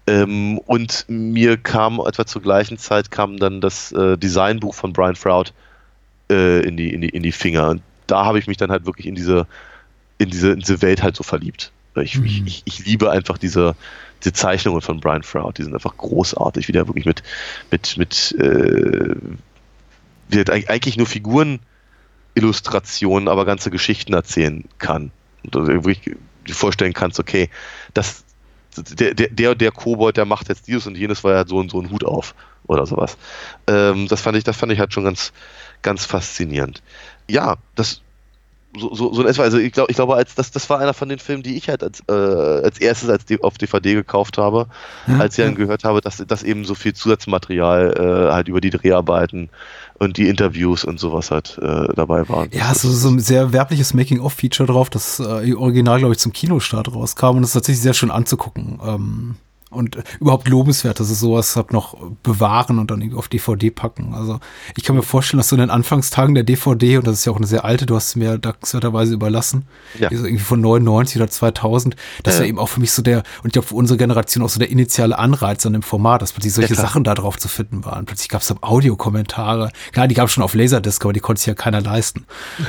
[0.08, 5.16] Ähm, und mir kam etwa zur gleichen Zeit kam dann das äh, Designbuch von Brian
[5.16, 5.54] Froud
[6.30, 7.70] äh, in, die, in, die, in die Finger.
[7.70, 9.48] Und da habe ich mich dann halt wirklich in diese,
[10.18, 11.72] in diese, in diese Welt halt so verliebt.
[11.96, 12.26] Ich, Mhm.
[12.26, 13.74] ich, ich, ich liebe einfach diese,
[14.22, 15.58] diese Zeichnungen von Brian Froud.
[15.58, 17.24] Die sind einfach großartig, wie der wirklich mit,
[17.72, 19.16] mit, mit äh,
[20.28, 21.60] wie eig- eigentlich nur Figuren
[22.36, 25.12] Illustrationen, aber ganze Geschichten erzählen kann.
[25.44, 26.02] Und du wirklich
[26.46, 27.50] dir vorstellen kannst, okay,
[27.94, 28.25] das,
[28.78, 31.72] der, der, der, Kobold, der macht jetzt dieses und jenes, weil er hat so und
[31.72, 32.36] so einen Hut auf
[32.68, 33.18] oder sowas.
[33.68, 35.34] Ähm, das fand ich, das fand ich halt schon ganz,
[35.82, 36.82] ganz faszinierend.
[37.28, 38.02] Ja, das
[38.78, 40.94] so, so, so in etwa, also ich glaube, ich glaube, als das, das war einer
[40.94, 44.68] von den Filmen, die ich halt als, äh, als erstes als auf DVD gekauft habe,
[45.20, 48.70] als ich dann gehört habe, dass, dass eben so viel Zusatzmaterial äh, halt über die
[48.70, 49.50] Dreharbeiten
[50.00, 52.50] und die Interviews und sowas halt äh, dabei waren.
[52.52, 56.94] Ja, so, so ein sehr werbliches Making-of-Feature drauf, das äh, original, glaube ich, zum Kinostart
[56.94, 58.80] rauskam und das ist tatsächlich sehr schön anzugucken.
[58.86, 59.36] Ähm,
[59.76, 63.70] und äh, überhaupt lobenswert, dass es sowas hat noch bewahren und dann irgendwie auf DVD
[63.70, 64.14] packen.
[64.14, 64.40] Also
[64.76, 67.32] ich kann mir vorstellen, dass so in den Anfangstagen der DVD, und das ist ja
[67.32, 69.66] auch eine sehr alte, du hast es mir dankenswerterweise überlassen,
[70.00, 70.10] Ja.
[70.10, 72.40] die ist irgendwie von 99 oder 2000, das Ja.
[72.42, 74.60] war eben auch für mich so der, und ich glaube für unsere Generation auch so
[74.60, 76.82] der initiale Anreiz an dem Format, dass plötzlich solche Ja.
[76.82, 78.06] Sachen da drauf zu finden waren.
[78.06, 79.72] Plötzlich gab es dann Audiokommentare.
[79.92, 82.26] Klar, die gab es schon auf Laserdisc, aber die konnte sich ja keiner leisten.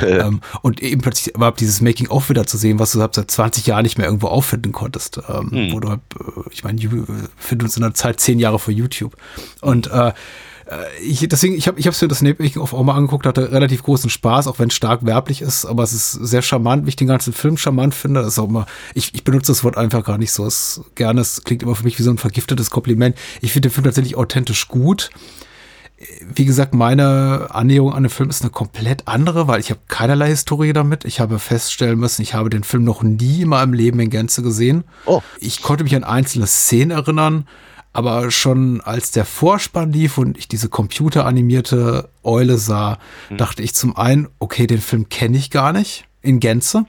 [0.06, 3.82] ähm, und eben plötzlich überhaupt dieses Making-of wieder zu sehen, was du seit 20 Jahren
[3.84, 5.20] nicht mehr irgendwo auffinden konntest.
[5.28, 5.72] Ähm, Hm.
[5.72, 8.72] Wo du halt, äh, ich meine, you- finden uns in der Zeit zehn Jahre vor
[8.72, 9.16] YouTube.
[9.60, 10.12] Und äh, äh,
[11.02, 14.10] ich, deswegen, ich habe ich hab's mir das Making-of auch mal angeguckt, hatte relativ großen
[14.10, 17.06] Spaß, auch wenn es stark werblich ist, aber es ist sehr charmant, wie ich den
[17.08, 18.20] ganzen Film charmant finde.
[18.22, 20.44] Das ist auch immer, ich, ich benutze das Wort einfach gar nicht so.
[20.46, 23.16] Es gerne, es klingt immer für mich wie so ein vergiftetes Kompliment.
[23.40, 25.10] Ich finde den Film tatsächlich authentisch gut
[26.34, 30.28] wie gesagt, meine Annäherung an den Film ist eine komplett andere, weil ich habe keinerlei
[30.28, 31.04] Historie damit.
[31.06, 34.42] Ich habe feststellen müssen, ich habe den Film noch nie in meinem Leben in Gänze
[34.42, 34.84] gesehen.
[35.06, 35.22] Oh.
[35.38, 37.48] Ich konnte mich an einzelne Szenen erinnern,
[37.94, 42.98] aber schon als der Vorspann lief und ich diese computeranimierte Eule sah,
[43.38, 46.84] dachte ich zum einen, okay, den Film kenne ich gar nicht in Gänze.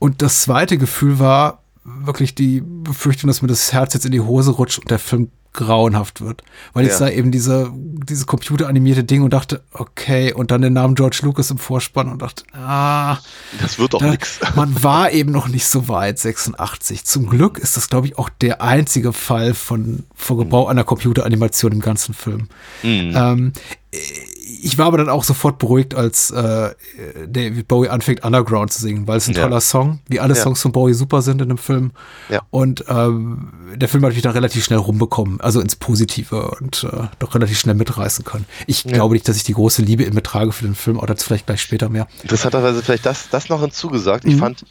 [0.00, 4.20] Und das zweite Gefühl war wirklich die Befürchtung, dass mir das Herz jetzt in die
[4.20, 6.42] Hose rutscht und der Film grauenhaft wird.
[6.72, 6.98] Weil ich Ja.
[6.98, 11.50] sah eben diese, diese computeranimierte Ding und dachte, okay, und dann den Namen George Lucas
[11.50, 13.18] im Vorspann und dachte, ah,
[13.60, 14.40] Das wird doch da, nix.
[14.56, 17.04] man war eben noch nicht so weit, 86.
[17.04, 21.72] Zum Glück ist das, glaube ich, auch der einzige Fall von, von Gebrauch einer Computeranimation
[21.72, 22.48] im ganzen Film.
[22.82, 23.12] Mhm.
[23.14, 23.52] Ähm,
[24.62, 26.70] ich war aber dann auch sofort beruhigt, als äh,
[27.26, 29.42] David Bowie anfängt, Underground zu singen, weil es ein Ja.
[29.42, 30.42] toller Song, wie alle Ja.
[30.42, 31.92] Songs von Bowie super sind in dem Film.
[32.28, 32.42] Ja.
[32.50, 37.08] Und ähm, der Film hat mich dann relativ schnell rumbekommen, also ins Positive und äh,
[37.18, 38.46] doch relativ schnell mitreißen können.
[38.66, 41.06] Ich glaube nicht, dass ich die große Liebe in mir trage für den Film, aber
[41.08, 42.06] dazu vielleicht gleich später mehr.
[42.22, 44.24] Interessanterweise vielleicht das, das noch hinzugesagt.
[44.24, 44.30] Mhm.
[44.30, 44.64] Ich fand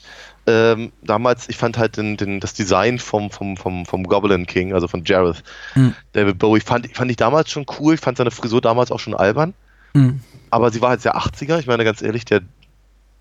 [0.47, 4.73] ähm, damals, ich fand halt den, den, das Design vom, vom, vom, vom Goblin King,
[4.73, 5.43] also von Jareth,
[5.75, 5.93] Mhm.
[6.13, 7.93] David Bowie, fand, fand ich damals schon cool.
[7.93, 9.53] Ich fand seine Frisur damals auch schon albern.
[9.93, 10.21] Mhm.
[10.49, 11.59] Aber sie war halt sehr 80er.
[11.59, 12.41] Ich meine, ganz ehrlich, der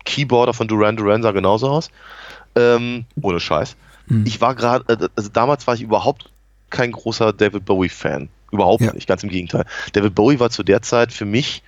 [0.05, 1.89] Keyboarder von Duran Duran sah genauso aus.
[2.55, 3.75] Ähm, ohne Scheiß.
[4.25, 6.29] Ich war gerade, äh, also damals war ich überhaupt
[6.69, 8.27] kein großer David Bowie-Fan.
[8.51, 8.91] Überhaupt Ja.
[8.93, 9.63] nicht, ganz im Gegenteil.
[9.93, 11.63] David Bowie war zu der Zeit für mich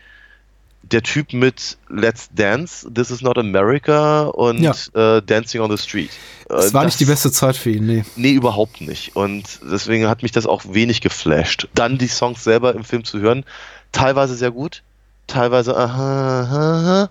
[0.82, 4.74] der Typ mit Let's Dance, This is Not America und Ja.
[4.94, 6.10] äh, Dancing on the Street.
[6.50, 8.04] Das Äh, war nicht die beste Zeit für ihn, nee.
[8.18, 9.16] Nee, überhaupt nicht.
[9.16, 11.70] Und deswegen hat mich das auch wenig geflasht.
[11.74, 13.46] Dann die Songs selber im Film zu hören,
[13.94, 14.84] teilweise sehr gut,
[15.28, 17.10] teilweise aha, aha, aha.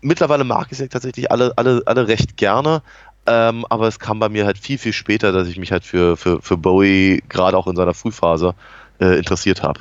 [0.00, 2.82] Mittlerweile mag ich sie tatsächlich alle, alle, alle recht gerne.
[3.26, 6.16] Ähm, aber es kam bei mir halt viel, viel später, dass ich mich halt für,
[6.16, 8.54] für, für Bowie gerade auch in seiner Frühphase
[9.00, 9.80] äh, interessiert habe.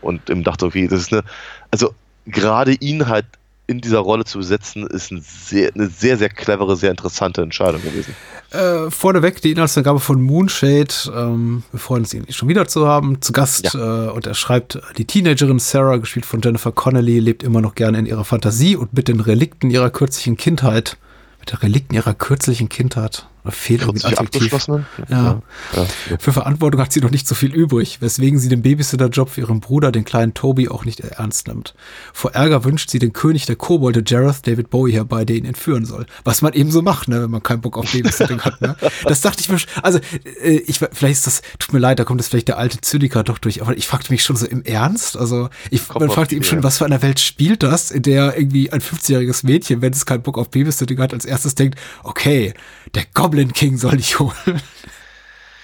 [0.00, 1.22] Und eben dachte, okay, das ist eine,
[1.70, 1.94] also
[2.26, 3.26] gerade ihn halt
[3.68, 7.82] in dieser Rolle zu besetzen, ist ein sehr, eine sehr, sehr clevere, sehr interessante Entscheidung
[7.82, 8.16] gewesen.
[8.50, 10.94] Äh, vorneweg die Inhaltsangabe von Moonshade.
[11.14, 13.20] Ähm, wir freuen uns, ihn schon wieder zu haben.
[13.20, 13.74] Zu Gast.
[13.74, 17.98] Äh, und er schreibt, die Teenagerin Sarah, gespielt von Jennifer Connelly, lebt immer noch gerne
[17.98, 20.96] in ihrer Fantasie und mit den Relikten ihrer kürzlichen Kindheit.
[21.38, 23.26] Mit den Relikten ihher kürzlichen Kindheit.
[23.50, 24.42] Fehlt irgendwie Adjektiv.
[24.42, 24.86] abgeschlossenen?
[25.08, 25.42] Ja.
[25.74, 25.86] ja.
[26.18, 29.60] Für Verantwortung hat sie noch nicht so viel übrig, weswegen sie den Babysitterjob für ihren
[29.60, 31.74] Bruder, den kleinen Toby, auch nicht ernst nimmt.
[32.12, 35.84] Vor Ärger wünscht sie den König der Kobolde Jareth David Bowie herbei, der ihn entführen
[35.84, 36.06] soll.
[36.24, 38.60] Was man eben so macht, ne, wenn man keinen Bock auf Babysitting hat.
[38.60, 38.76] Ne?
[39.04, 39.98] Das dachte ich mir, schon- also
[40.42, 43.22] äh, ich vielleicht ist das, tut mir leid, da kommt jetzt vielleicht der alte Zyniker
[43.22, 46.42] doch durch, aber ich fragte mich schon so im Ernst, also ich man fragte ihm
[46.42, 46.64] schon, ja.
[46.64, 50.22] was für eine Welt spielt das, in der irgendwie ein 50-jähriges Mädchen, wenn es keinen
[50.22, 52.54] Bock auf Babysitting hat, als erstes denkt, okay,
[52.94, 54.34] der Goblin King soll ich holen.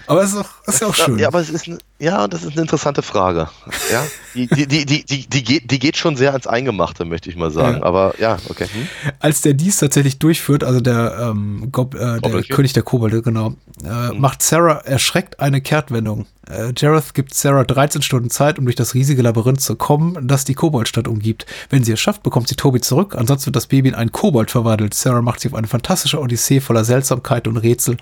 [0.06, 1.18] Aber es ist, auch, ist ja auch schön.
[1.18, 1.66] Ja, aber es ist,
[2.04, 3.48] ja, das ist eine interessante Frage.
[3.90, 7.30] Ja, die, die, die, die, die, die, geht, die geht schon sehr ans Eingemachte, möchte
[7.30, 7.78] ich mal sagen.
[7.78, 7.82] Ja.
[7.82, 8.66] Aber ja, okay.
[8.70, 8.88] Hm?
[9.20, 12.42] Als der dies tatsächlich durchführt, also der, ähm, Gob, äh, der?
[12.42, 16.26] König der Kobolde, genau, äh, macht Sarah erschreckt eine Kehrtwendung.
[16.46, 20.44] Äh, Jareth gibt Sarah 13 Stunden Zeit, um durch das riesige Labyrinth zu kommen, das
[20.44, 21.46] die Koboldstadt umgibt.
[21.70, 24.50] Wenn sie es schafft, bekommt sie Toby zurück, ansonsten wird das Baby in einen Kobold
[24.50, 24.92] verwandelt.
[24.92, 27.96] Sarah macht sich auf eine fantastische Odyssee voller Seltsamkeit und Rätsel,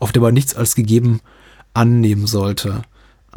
[0.00, 1.20] auf der man nichts als gegeben
[1.74, 2.82] annehmen sollte.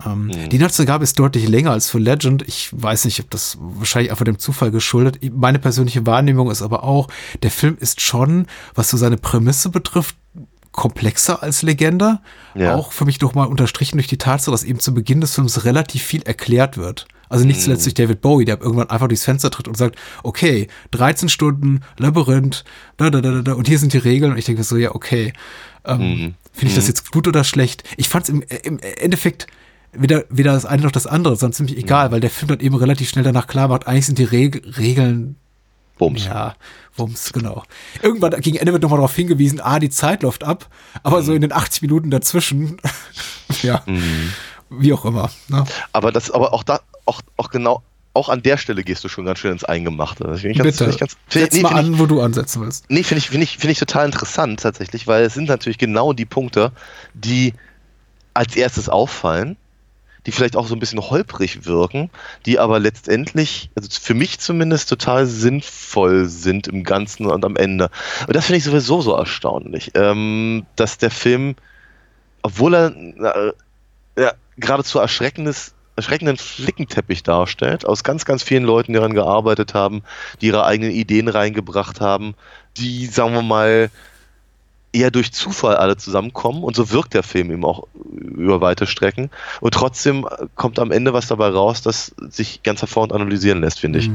[0.05, 2.47] Ähm, Die Inhaltsangabe ist deutlich länger als für Legend.
[2.47, 5.19] Ich weiß nicht, ob das wahrscheinlich einfach dem Zufall geschuldet.
[5.33, 7.07] Meine persönliche Wahrnehmung ist aber auch,
[7.43, 10.15] der Film ist schon, was so seine Prämisse betrifft,
[10.71, 12.19] komplexer als Legende.
[12.53, 12.75] Ja.
[12.75, 16.03] Auch für mich nochmal unterstrichen durch die Tatsache, dass eben zu Beginn des Films relativ
[16.03, 17.07] viel erklärt wird.
[17.29, 20.67] Also nicht zuletzt durch David Bowie, der irgendwann einfach durchs Fenster tritt und sagt, okay,
[20.91, 22.63] 13 Stunden, Labyrinth,
[22.97, 24.31] da, da, da, da, da, und hier sind die Regeln.
[24.31, 25.33] Und ich denke so, ja, okay.
[25.85, 27.83] Ähm, Finde ich das jetzt gut oder schlecht?
[27.97, 29.47] Ich fand es im, im Endeffekt
[29.97, 32.75] weder, weder das eine noch das andere, sondern ziemlich egal, weil der Film dann eben
[32.75, 35.35] relativ schnell danach klar macht, eigentlich sind die Reg Regeln
[35.97, 36.25] Bums.
[36.25, 36.55] ja,
[36.97, 37.63] Wumms, genau.
[38.01, 40.67] Irgendwann gegen Ende wird nochmal darauf hingewiesen, ah, die Zeit läuft ab,
[41.03, 42.77] aber so in den 80 Minuten dazwischen,
[43.61, 43.83] ja,
[44.69, 45.29] wie auch immer.
[45.47, 45.63] Ne?
[45.93, 47.81] Aber das, aber auch da, auch, auch genau,
[48.13, 50.23] auch an der Stelle gehst du schon ganz schön ins Eingemachte.
[50.23, 52.21] Das ich ganz, Bitte, ich ganz, finde, setz nee, mal finde ich, an, wo du
[52.21, 52.85] ansetzen willst.
[52.89, 56.13] Nee, finde ich, finde ich, finde ich total interessant tatsächlich, weil es sind natürlich genau
[56.13, 56.71] die Punkte,
[57.13, 57.53] die
[58.33, 59.57] als erstes auffallen,
[60.25, 62.09] die vielleicht auch so ein bisschen holprig wirken,
[62.45, 67.89] die aber letztendlich, also für mich zumindest, total sinnvoll sind im Ganzen und am Ende.
[68.27, 71.55] Und das finde ich sowieso so erstaunlich, ähm, dass der Film,
[72.41, 78.97] obwohl er äh, ja, geradezu erschreckendes erschreckenden Flickenteppich darstellt, aus ganz, ganz vielen Leuten, die
[78.97, 80.03] daran gearbeitet haben,
[80.41, 82.35] die ihre eigenen Ideen reingebracht haben,
[82.77, 83.89] die, sagen wir mal,
[84.95, 89.29] eher durch Zufall alle zusammenkommen und so wirkt der Film eben auch über weite Strecken
[89.59, 90.25] und trotzdem
[90.55, 94.09] kommt am Ende was dabei raus, das sich ganz hervorragend analysieren lässt, finde ich.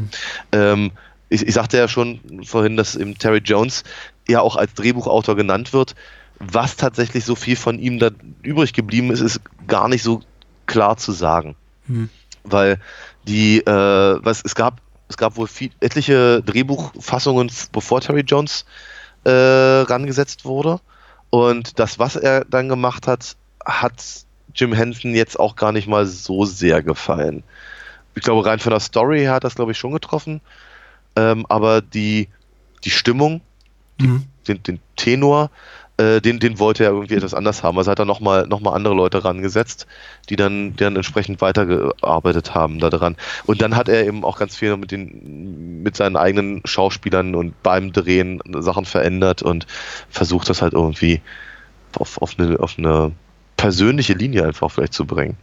[0.52, 0.92] Ähm,
[1.28, 1.46] ich.
[1.46, 3.84] Ich sagte ja schon vorhin, dass eben Terry Jones
[4.26, 5.94] ja auch als Drehbuchautor genannt wird.
[6.38, 8.10] Was tatsächlich so viel von ihm da
[8.42, 10.22] übrig geblieben ist, ist gar nicht so
[10.66, 11.56] klar zu sagen.
[12.44, 12.78] Weil
[13.28, 18.99] die, äh, was, es gab, es gab wohl viel, etliche Drehbuchfassungen, bevor Terry Jones äh,
[19.28, 20.80] rangesetzt wurde.
[21.30, 24.02] Und das, was er dann gemacht hat, hat
[24.54, 27.42] Jim Henson jetzt auch gar nicht mal so sehr gefallen.
[28.14, 30.40] Ich glaube, rein von der Story her hat das, glaube ich, schon getroffen.
[31.16, 32.28] Ähm, aber die,
[32.84, 33.40] die Stimmung,
[34.00, 34.24] Mhm.
[34.48, 35.50] den, den Tenor,
[36.00, 37.76] äh, den, den wollte er irgendwie etwas anders haben.
[37.76, 39.86] Also hat er nochmal noch mal andere Leute rangesetzt,
[40.28, 43.16] die dann, die dann entsprechend weitergearbeitet haben daran.
[43.46, 47.62] Und dann hat er eben auch ganz viel mit, den, mit seinen eigenen Schauspielern und
[47.62, 49.66] beim Drehen Sachen verändert und
[50.08, 51.20] versucht das halt irgendwie
[51.98, 53.12] auf, auf, eine, auf eine
[53.60, 55.36] persönliche Linie einfach vielleicht zu bringen.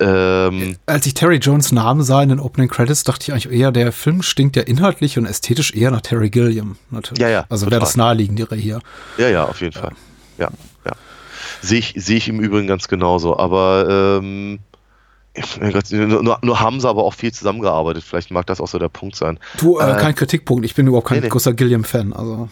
[0.00, 3.72] Ähm, Als ich Terry Jones Namen sah in den Opening Credits, dachte ich eigentlich eher,
[3.72, 7.20] der Film stinkt ja inhaltlich und ästhetisch eher nach Terry Gilliam, natürlich.
[7.22, 8.80] Ja, ja, Also wäre das naheliegendere hier.
[9.16, 9.92] Ja, ja, auf jeden Fall.
[10.36, 10.50] Ja,
[10.84, 10.92] ja.
[11.62, 13.38] Sehe ich, sehe ich im Übrigen ganz genauso.
[13.38, 14.58] Aber ähm,
[15.58, 18.04] mein Gott, nur, nur haben sie aber auch viel zusammengearbeitet.
[18.04, 19.38] Vielleicht mag das auch so der Punkt sein.
[19.56, 20.66] Du, äh, Äh, kein Kritikpunkt.
[20.66, 21.30] Ich bin überhaupt kein nee, nee.
[21.30, 22.12] großer Gilliam-Fan.
[22.12, 22.50] Also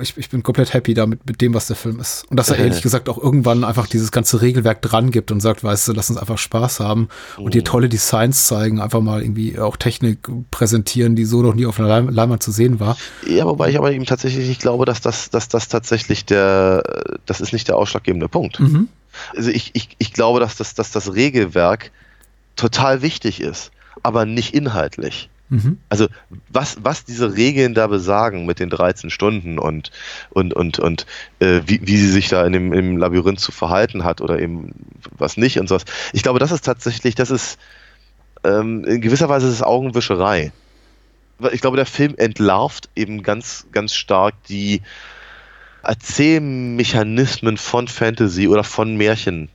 [0.00, 2.24] ich, ich bin komplett happy damit, mit dem, was der Film ist.
[2.30, 5.64] Und dass er ehrlich gesagt auch irgendwann einfach dieses ganze Regelwerk dran gibt und sagt,
[5.64, 7.50] weißt du, lass uns einfach Spaß haben und Mhm.
[7.50, 11.78] dir tolle Designs zeigen, einfach mal irgendwie auch Technik präsentieren, die so noch nie auf
[11.78, 12.96] einer Leim Leinwand zu sehen war.
[13.26, 16.82] Ja, wobei ich aber eben tatsächlich nicht glaube, dass das, dass das tatsächlich der,
[17.26, 18.60] das ist nicht der ausschlaggebende Punkt.
[18.60, 18.88] Mhm.
[19.36, 21.90] Also ich, ich, ich glaube, dass das, dass das Regelwerk
[22.56, 23.70] total wichtig ist,
[24.02, 25.28] aber nicht inhaltlich.
[25.50, 25.78] Mhm.
[25.88, 26.06] Also
[26.48, 29.90] was, was diese Regeln da besagen mit den 13 Stunden und,
[30.30, 31.06] und, und, und
[31.40, 34.72] äh, wie, wie sie sich da in dem, im Labyrinth zu verhalten hat oder eben
[35.18, 35.84] was nicht und sowas.
[36.12, 37.58] Ich glaube, das ist tatsächlich, das ist
[38.44, 40.52] ähm, in gewisser Weise ist es Augenwischerei.
[41.52, 44.82] Ich glaube, der Film entlarvt eben ganz, ganz stark die
[45.82, 49.48] Erzählmechanismen von Fantasy oder von Märchen,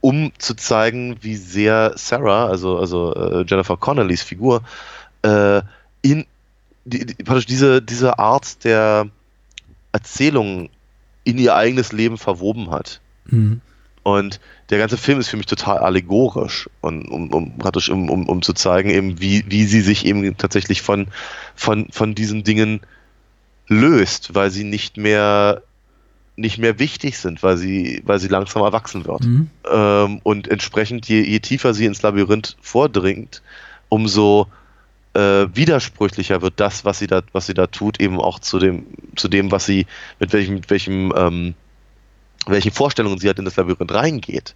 [0.00, 4.62] um zu zeigen, wie sehr Sarah, also, also äh, Jennifer Connellys Figur,
[5.22, 5.62] äh,
[6.02, 6.26] in
[6.84, 9.08] die, die, praktisch diese, diese Art der
[9.92, 10.70] Erzählung
[11.24, 13.00] in ihr eigenes Leben verwoben hat.
[13.26, 13.60] Mhm.
[14.02, 14.40] Und
[14.70, 18.40] der ganze Film ist für mich total allegorisch, und, um, um praktisch um, um, um
[18.40, 21.08] zu zeigen, eben wie, wie sie sich eben tatsächlich von,
[21.54, 22.80] von, von diesen Dingen
[23.68, 25.62] löst, weil sie nicht mehr
[26.36, 29.24] nicht mehr wichtig sind, weil sie, weil sie langsam erwachsen wird.
[29.24, 29.50] Mhm.
[29.70, 33.42] Ähm, und entsprechend, je, je tiefer sie ins Labyrinth vordringt,
[33.90, 34.46] umso
[35.14, 38.86] äh, widersprüchlicher wird das, was sie da, was sie da tut, eben auch zu dem,
[39.16, 39.86] zu dem, was sie,
[40.18, 41.54] mit welchem, mit welchem, ähm,
[42.46, 44.54] welchen Vorstellungen sie halt in das Labyrinth reingeht.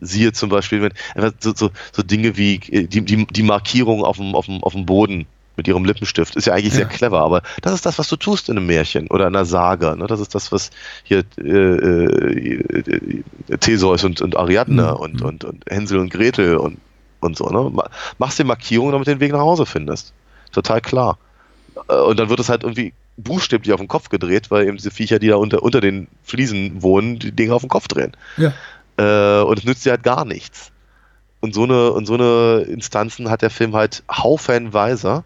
[0.00, 4.16] Siehe zum Beispiel einfach so, so, so Dinge wie äh, die, die, die Markierung auf
[4.16, 5.26] dem, auf, dem, auf dem Boden
[5.56, 6.34] mit ihrem Lippenstift.
[6.34, 6.88] Ist ja eigentlich sehr Ja.
[6.88, 9.94] clever, aber das ist das, was du tust in einem Märchen oder in einer Saga.
[9.94, 10.06] Ne?
[10.06, 10.70] Das ist das, was
[11.04, 14.96] hier äh, äh, äh, Theseus und, und Ariadne Mhm.
[15.00, 16.78] und, und, und Hänsel und Gretel und,
[17.22, 17.46] und so.
[17.48, 17.70] Ne?
[17.70, 20.12] Ma- Machst dir Markierungen, damit du den Weg nach Hause findest.
[20.52, 21.18] Total klar.
[21.88, 24.90] Äh, Und dann wird es halt irgendwie buchstäblich auf den Kopf gedreht, weil eben diese
[24.90, 28.12] Viecher, die da unter, unter den Fliesen wohnen, die Dinge auf den Kopf drehen.
[28.36, 28.52] Ja.
[28.96, 30.70] Äh, und es nützt dir halt gar nichts.
[31.40, 35.24] Und so eine, und so eine Instanzen hat der Film halt haufenweise,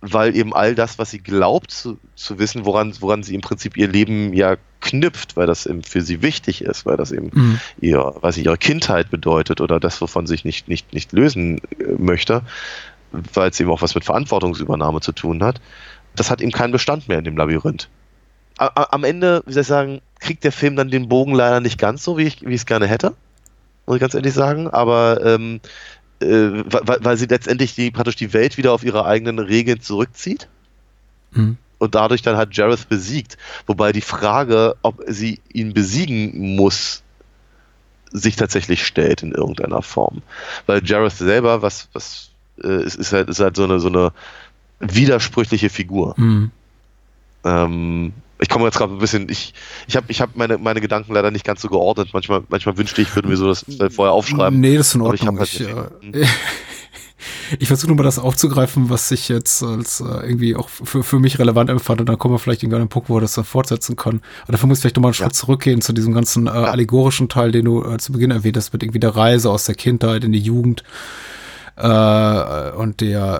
[0.00, 3.76] weil eben all das, was sie glaubt zu, zu wissen, woran, woran sie im Prinzip
[3.76, 7.60] ihr Leben ja knüpft, weil das eben für sie wichtig ist, weil das eben Mhm.
[7.80, 11.92] ihr, was ihre Kindheit bedeutet oder das, wovon sie sich nicht, nicht, nicht lösen äh,
[11.98, 12.42] möchte,
[13.12, 15.60] weil es eben auch was mit Verantwortungsübernahme zu tun hat,
[16.16, 17.88] das hat eben keinen Bestand mehr in dem Labyrinth.
[18.58, 22.04] Am Ende, wie soll ich sagen, kriegt der Film dann den Bogen leider nicht ganz
[22.04, 23.14] so, wie ich wie ich es gerne hätte,
[23.86, 25.60] muss ich ganz ehrlich sagen, aber ähm,
[26.20, 30.48] äh, weil, weil sie letztendlich die, praktisch die Welt wieder auf ihre eigenen Regeln zurückzieht
[31.32, 31.56] Mhm.
[31.80, 33.36] Und dadurch dann halt Jareth besiegt.
[33.66, 37.02] Wobei die Frage, ob sie ihn besiegen muss,
[38.12, 40.22] sich tatsächlich stellt in irgendeiner Form.
[40.66, 42.30] Weil Jareth selber, was, was
[42.62, 44.12] äh, ist, ist halt, ist halt so eine, so eine
[44.80, 46.14] widersprüchliche Figur.
[46.18, 46.50] Mhm.
[47.44, 49.54] Ähm, ich komme jetzt gerade ein bisschen, ich,
[49.86, 52.10] ich habe ich hab meine, meine Gedanken leider nicht ganz so geordnet.
[52.12, 53.64] Manchmal, manchmal wünschte ich, ich würde mir so das
[53.94, 54.60] vorher aufschreiben.
[54.60, 55.38] Nee, das ist in Ordnung.
[55.38, 55.74] halt Ich, äh,
[57.58, 61.18] ich versuche nur mal das aufzugreifen, was ich jetzt als äh, irgendwie auch für, für
[61.18, 62.00] mich relevant empfand.
[62.00, 64.22] Und dann kommen wir vielleicht irgendwann an den Punkt, wo wir das dann fortsetzen können.
[64.44, 65.32] Aber dafür muss ich vielleicht nochmal einen Schritt Ja.
[65.32, 68.82] zurückgehen zu diesem ganzen äh, allegorischen Teil, den du äh, zu Beginn erwähnt hast, mit
[68.82, 70.84] irgendwie der Reise aus der Kindheit in die Jugend.
[71.82, 73.38] Äh, und der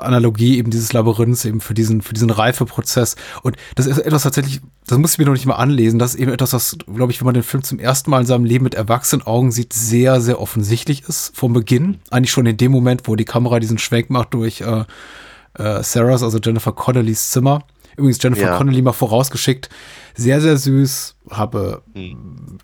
[0.00, 3.16] äh, Analogie eben dieses Labyrinths eben für diesen für diesen Reifeprozess.
[3.42, 5.98] Und das ist etwas tatsächlich das muss ich mir noch nicht mal anlesen.
[5.98, 8.26] Das ist eben etwas was glaube ich wenn man den Film zum ersten Mal in
[8.26, 11.98] seinem Leben mit erwachsenen Augen sieht sehr sehr offensichtlich ist vom Beginn.
[12.10, 14.84] Eigentlich schon in dem Moment wo die Kamera diesen Schwenk macht durch äh,
[15.58, 17.62] äh, Sarahs also Jennifer Connellys Zimmer.
[17.96, 18.56] Übrigens Jennifer Ja.
[18.56, 19.68] Connelly mal vorausgeschickt
[20.16, 21.14] sehr sehr süß.
[21.30, 21.82] Habe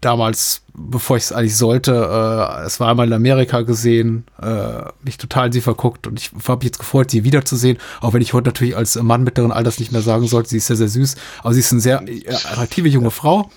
[0.00, 5.18] damals, bevor ich es eigentlich sollte, äh, es war einmal in Amerika gesehen, äh, mich
[5.18, 8.32] total in sie verguckt und ich habe mich jetzt gefreut, sie wiederzusehen, auch wenn ich
[8.32, 11.16] heute natürlich als Mann mittleren Alters nicht mehr sagen sollte, sie ist sehr, sehr süß,
[11.42, 13.50] aber sie ist eine sehr äh, attraktive junge Frau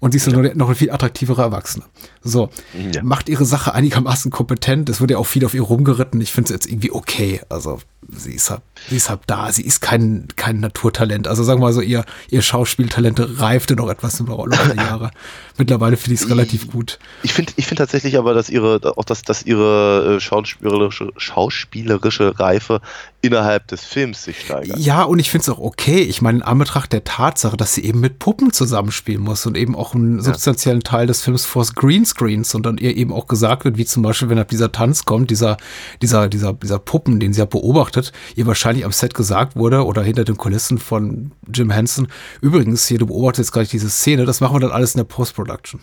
[0.00, 1.84] und sie ist noch, noch eine viel attraktivere Erwachsene.
[2.22, 2.50] So,
[2.92, 3.02] Ja.
[3.02, 6.46] macht ihre Sache einigermaßen kompetent, es wird ja auch viel auf ihr rumgeritten, ich finde
[6.48, 7.78] es jetzt irgendwie okay, also
[8.10, 11.66] sie ist halt, sie ist halt da, sie ist kein, kein Naturtalent, also sagen wir
[11.66, 15.10] mal so, ihr, ihr Schauspieltalent reifte noch etwas im Laufe der Jahre.
[15.58, 16.98] Mittlerweile finde ich es relativ gut.
[17.22, 22.38] Ich finde ich find tatsächlich aber, dass ihre, auch dass, dass ihre äh, schauspielerische, schauspielerische
[22.38, 22.80] Reife
[23.20, 24.78] innerhalb des Films sich steigert.
[24.78, 26.00] Ja, und ich finde es auch okay.
[26.00, 29.74] Ich meine, in Anbetracht der Tatsache, dass sie eben mit Puppen zusammenspielen muss und eben
[29.74, 33.76] auch einen substanziellen Teil des Films vors Greenscreens und dann ihr eben auch gesagt wird,
[33.76, 35.56] wie zum Beispiel, wenn ab dieser Tanz kommt, dieser,
[36.00, 40.02] dieser, dieser, dieser Puppen, den sie ja beobachtet, ihr wahrscheinlich am Set gesagt wurde oder
[40.02, 42.06] hinter den Kulissen von Jim Henson,
[42.40, 45.04] übrigens, hier, du beobachtest jetzt gleich diese Szene, das machen wir dann alles in der
[45.04, 45.80] Post-Production.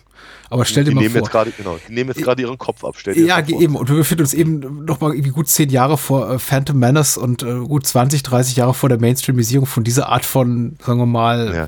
[0.49, 1.21] Aber stell dir die mal vor.
[1.21, 2.95] Jetzt grade, genau, die nehmen jetzt gerade ihren Kopf ab.
[2.97, 3.75] Stell dir Ja, eben.
[3.75, 7.17] Und wir befinden uns eben noch mal irgendwie gut zehn Jahre vor äh, Phantom Menace
[7.17, 11.05] und äh, gut 20, 30 Jahre vor der Mainstreamisierung von dieser Art von, sagen wir
[11.05, 11.65] mal, Ja.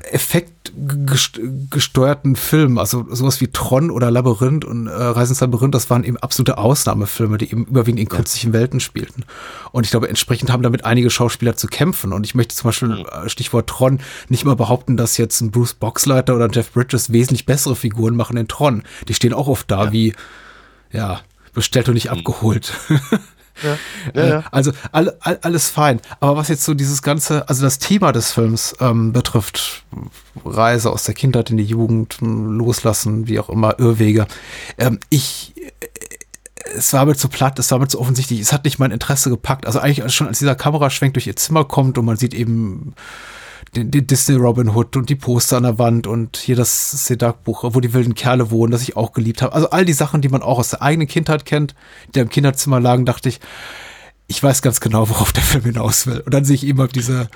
[1.18, 2.78] effektgesteuerten Film.
[2.78, 6.58] Also sowas wie Tron oder Labyrinth und äh, Reisen ins Labyrinth, das waren eben absolute
[6.58, 9.24] Ausnahmefilme, die eben überwiegend in künstlichen Welten spielten.
[9.72, 12.12] Und ich glaube, entsprechend haben damit einige Schauspieler zu kämpfen.
[12.12, 15.74] Und ich möchte zum Beispiel, äh, Stichwort Tron, nicht mal behaupten, dass jetzt ein Bruce
[15.74, 18.67] Boxleiter oder ein Jeff Bridges wesentlich bessere Figuren machen in Tron.
[19.08, 20.14] Die stehen auch oft da wie,
[20.92, 21.20] ja,
[21.52, 22.72] bestellt und nicht abgeholt.
[23.62, 23.78] Ja,
[24.14, 24.44] Äh, ja.
[24.50, 26.00] Also all, all, alles fein.
[26.20, 29.82] Aber was jetzt so dieses ganze, also das Thema des Films ähm, betrifft,
[30.44, 34.26] Reise aus der Kindheit in die Jugend, loslassen, wie auch immer, Irrwege.
[34.78, 35.86] Ähm, ich, äh,
[36.76, 39.30] es war mir zu platt, es war mir zu offensichtlich, es hat nicht mein Interesse
[39.30, 39.66] gepackt.
[39.66, 42.94] Also eigentlich schon als dieser Kameraschwenk durch ihr Zimmer kommt und man sieht eben
[43.76, 47.64] den, den Disney Robin Hood und die Poster an der Wand und hier das Sedak-Buch,
[47.74, 49.52] wo die wilden Kerle wohnen, das ich auch geliebt habe.
[49.52, 51.74] Also all die Sachen, die man auch aus der eigenen Kindheit kennt,
[52.14, 53.40] die im Kinderzimmer lagen, dachte ich,
[54.26, 56.20] ich weiß ganz genau, worauf der Film hinaus will.
[56.20, 57.28] Und dann sehe ich eben halt diese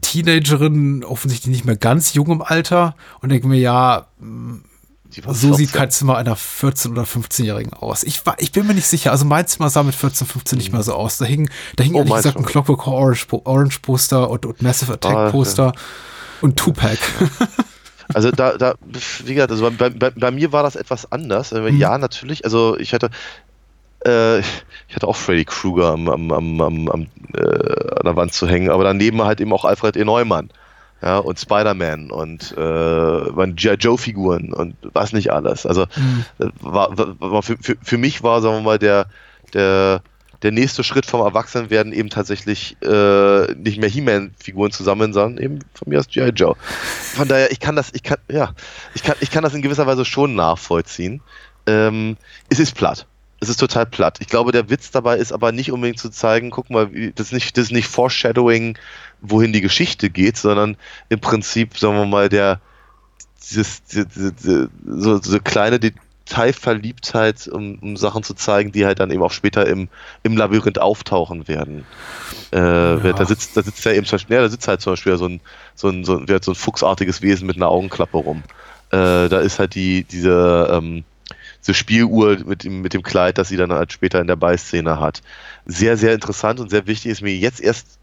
[0.00, 4.08] Teenagerin, offensichtlich nicht mehr ganz jung im Alter, und denke mir, ja,
[5.16, 5.78] Die war so sieht 14.
[5.78, 8.02] kein Zimmer einer 14- oder 15-Jährigen aus.
[8.04, 9.10] Ich, war, ich bin mir nicht sicher.
[9.10, 11.18] Also mein Zimmer sah mit 14, 15 nicht mehr so aus.
[11.18, 12.50] Da hing, da hing Oh, ehrlich gesagt ein schon.
[12.50, 15.72] Clockwork Orange, Orange Poster und, und Massive Attack Ah, Poster
[16.40, 16.98] und Tupac.
[18.12, 18.74] Also da, da,
[19.24, 21.52] wie gesagt, also bei, bei, bei mir war das etwas anders.
[21.52, 21.78] Äh, Mhm.
[21.78, 22.44] Ja, natürlich.
[22.44, 23.10] Also ich hatte,
[24.04, 27.02] äh, ich hatte auch Freddy Krueger am, am, am, am, am,
[27.34, 30.04] äh, an der Wand zu hängen, aber daneben halt eben auch Alfred E.
[30.04, 30.50] Neumann.
[31.02, 33.74] Ja, und Spider-Man und äh, waren G.I.
[33.74, 35.64] Joe-Figuren und was nicht alles.
[35.64, 35.82] Also
[36.38, 39.06] äh, war, war, war für, für, für mich war, sagen wir mal, der,
[39.54, 40.02] der,
[40.42, 45.58] der nächste Schritt vom Erwachsenenwerden eben tatsächlich äh, nicht mehr He-Man-Figuren zu sammeln, sondern eben
[45.74, 46.30] von mir aus G.I.
[46.30, 46.54] Joe.
[47.14, 48.52] Von daher, ich kann das, ich kann, ja,
[48.94, 51.22] ich kann, ich kann das in gewisser Weise schon nachvollziehen.
[51.66, 52.16] Ähm,
[52.48, 53.06] es ist platt.
[53.42, 54.18] Es ist total platt.
[54.20, 57.28] Ich glaube, der Witz dabei ist aber nicht unbedingt zu zeigen, guck mal, wie, das
[57.28, 58.76] ist nicht, das ist nicht Foreshadowing,
[59.22, 60.76] wohin die Geschichte geht, sondern
[61.08, 62.60] im Prinzip, sagen wir mal, der,
[63.42, 69.10] dieses, diese, diese, so, so kleine Detailverliebtheit, um, um Sachen zu zeigen, die halt dann
[69.10, 69.88] eben auch später im,
[70.22, 71.84] im Labyrinth auftauchen werden.
[72.50, 72.58] Äh,
[73.12, 75.26] Da sitzt, da sitzt ja eben zum Beispiel, ja, da sitzt halt zum Beispiel so
[75.26, 75.40] ein,
[75.74, 78.42] so ein, so ein, hat so ein fuchsartiges Wesen mit einer Augenklappe rum.
[78.90, 81.04] Äh, da ist halt die, diese, ähm,
[81.60, 84.98] diese Spieluhr mit dem, mit dem Kleid, das sie dann halt später in der Beiszene
[84.98, 85.22] hat.
[85.66, 87.99] Sehr, sehr interessant und sehr wichtig ist mir jetzt erst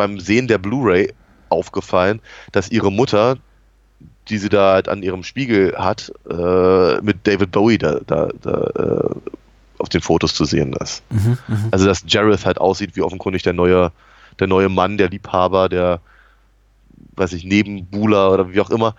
[0.00, 1.12] beim Sehen der Blu-ray
[1.50, 2.20] aufgefallen,
[2.52, 3.36] dass ihre Mutter,
[4.28, 8.54] die sie da halt an ihrem Spiegel hat, äh, mit David Bowie da, da, da
[8.80, 9.14] äh,
[9.78, 11.02] auf den Fotos zu sehen ist.
[11.70, 13.92] Also dass Jareth halt aussieht wie offenkundig der neue,
[14.38, 16.00] der neue Mann, der Liebhaber, der
[17.16, 18.94] weiß ich, Nebenbuhler oder wie auch immer,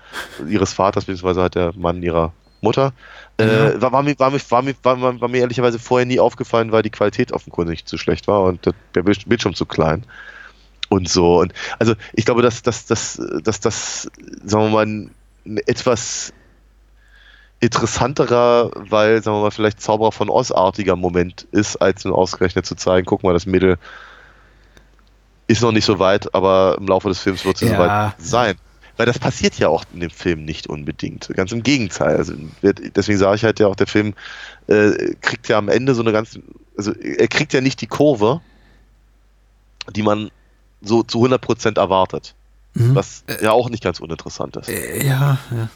[0.47, 2.93] ihres Vaters, beziehungsweise halt der Mann ihrer Mutter.
[3.37, 6.19] Äh, war, war, mir, war, mir, war, mir, war, mir, war mir ehrlicherweise vorher nie
[6.19, 10.03] aufgefallen, weil die Qualität offenkundig zu schlecht war und der, der Bild- Bildschirm zu klein.
[10.91, 11.39] Und so.
[11.39, 14.11] Und also ich glaube, dass das, dass, dass das,
[14.43, 15.11] sagen wir mal, ein,
[15.45, 16.33] ein etwas
[17.61, 22.75] interessanterer, weil, sagen wir mal, vielleicht Zauberer von Oz-artiger Moment ist, als nun ausgerechnet zu
[22.75, 23.77] zeigen, guck mal, das Mädel
[25.47, 27.71] ist noch nicht so weit, aber im Laufe des Films wird sie Ja.
[27.71, 28.55] so weit sein.
[28.97, 31.29] Weil das passiert ja auch in dem Film nicht unbedingt.
[31.33, 32.17] Ganz im Gegenteil.
[32.17, 34.13] Also deswegen sage ich halt ja auch, der Film
[34.67, 36.37] äh, kriegt ja am Ende so eine ganz,
[36.77, 38.41] also er kriegt ja nicht die Kurve,
[39.95, 40.29] die man
[40.81, 42.35] so zu 100% erwartet.
[42.73, 44.69] Was ja auch nicht ganz uninteressant ist.
[44.69, 45.69] Äh, Ja, ja.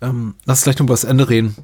[0.00, 1.54] Ähm, lass uns gleich noch über das Ende reden.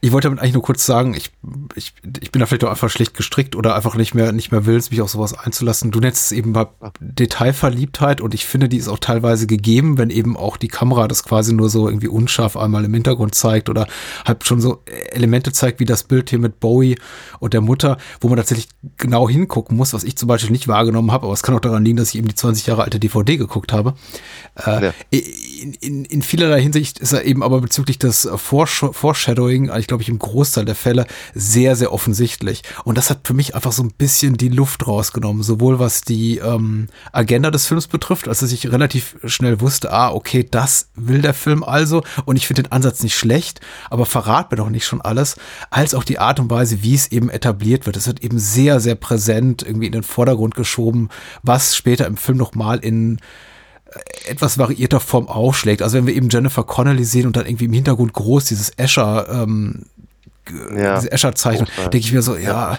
[0.00, 1.30] Ich wollte damit eigentlich nur kurz sagen, ich,
[1.74, 4.66] ich, ich bin da vielleicht auch einfach schlecht gestrickt oder einfach nicht mehr, nicht mehr
[4.66, 5.90] willens, mich auf sowas einzulassen.
[5.90, 6.68] Du nennst es eben mal
[7.00, 11.24] Detailverliebtheit und ich finde, die ist auch teilweise gegeben, wenn eben auch die Kamera das
[11.24, 13.86] quasi nur so irgendwie unscharf einmal im Hintergrund zeigt oder
[14.24, 16.96] halt schon so Elemente zeigt, wie das Bild hier mit Bowie
[17.38, 21.12] und der Mutter, wo man tatsächlich genau hingucken muss, was ich zum Beispiel nicht wahrgenommen
[21.12, 23.36] habe, aber es kann auch daran liegen, dass ich eben die 20 Jahre alte DVD
[23.36, 23.94] geguckt habe.
[24.56, 24.94] Äh, Ja.
[25.10, 30.02] in, in, in vielerlei Hinsicht ist er eben aber bezüglich des Foresh Foreshadowing, eigentlich glaube
[30.02, 32.62] ich im Großteil der Fälle, sehr, sehr offensichtlich.
[32.84, 36.38] Und das hat für mich einfach so ein bisschen die Luft rausgenommen, sowohl was die
[36.38, 41.22] ähm, Agenda des Films betrifft, als dass ich relativ schnell wusste, ah, okay, das will
[41.22, 42.02] der Film also.
[42.24, 43.60] Und ich finde den Ansatz nicht schlecht,
[43.90, 45.36] aber verrat mir doch nicht schon alles,
[45.70, 47.96] als auch die Art und Weise, wie es eben etabliert wird.
[47.96, 51.08] Es wird eben sehr, sehr präsent irgendwie in den Vordergrund geschoben,
[51.42, 53.18] was später im Film nochmal in
[54.26, 55.82] etwas variierter Form aufschlägt.
[55.82, 59.26] Also wenn wir eben Jennifer Connelly sehen und dann irgendwie im Hintergrund groß dieses Escher,
[59.30, 59.86] ähm,
[60.76, 60.96] Ja.
[60.96, 62.78] diese Escher-Zeichnung, denke ich mir so, ja,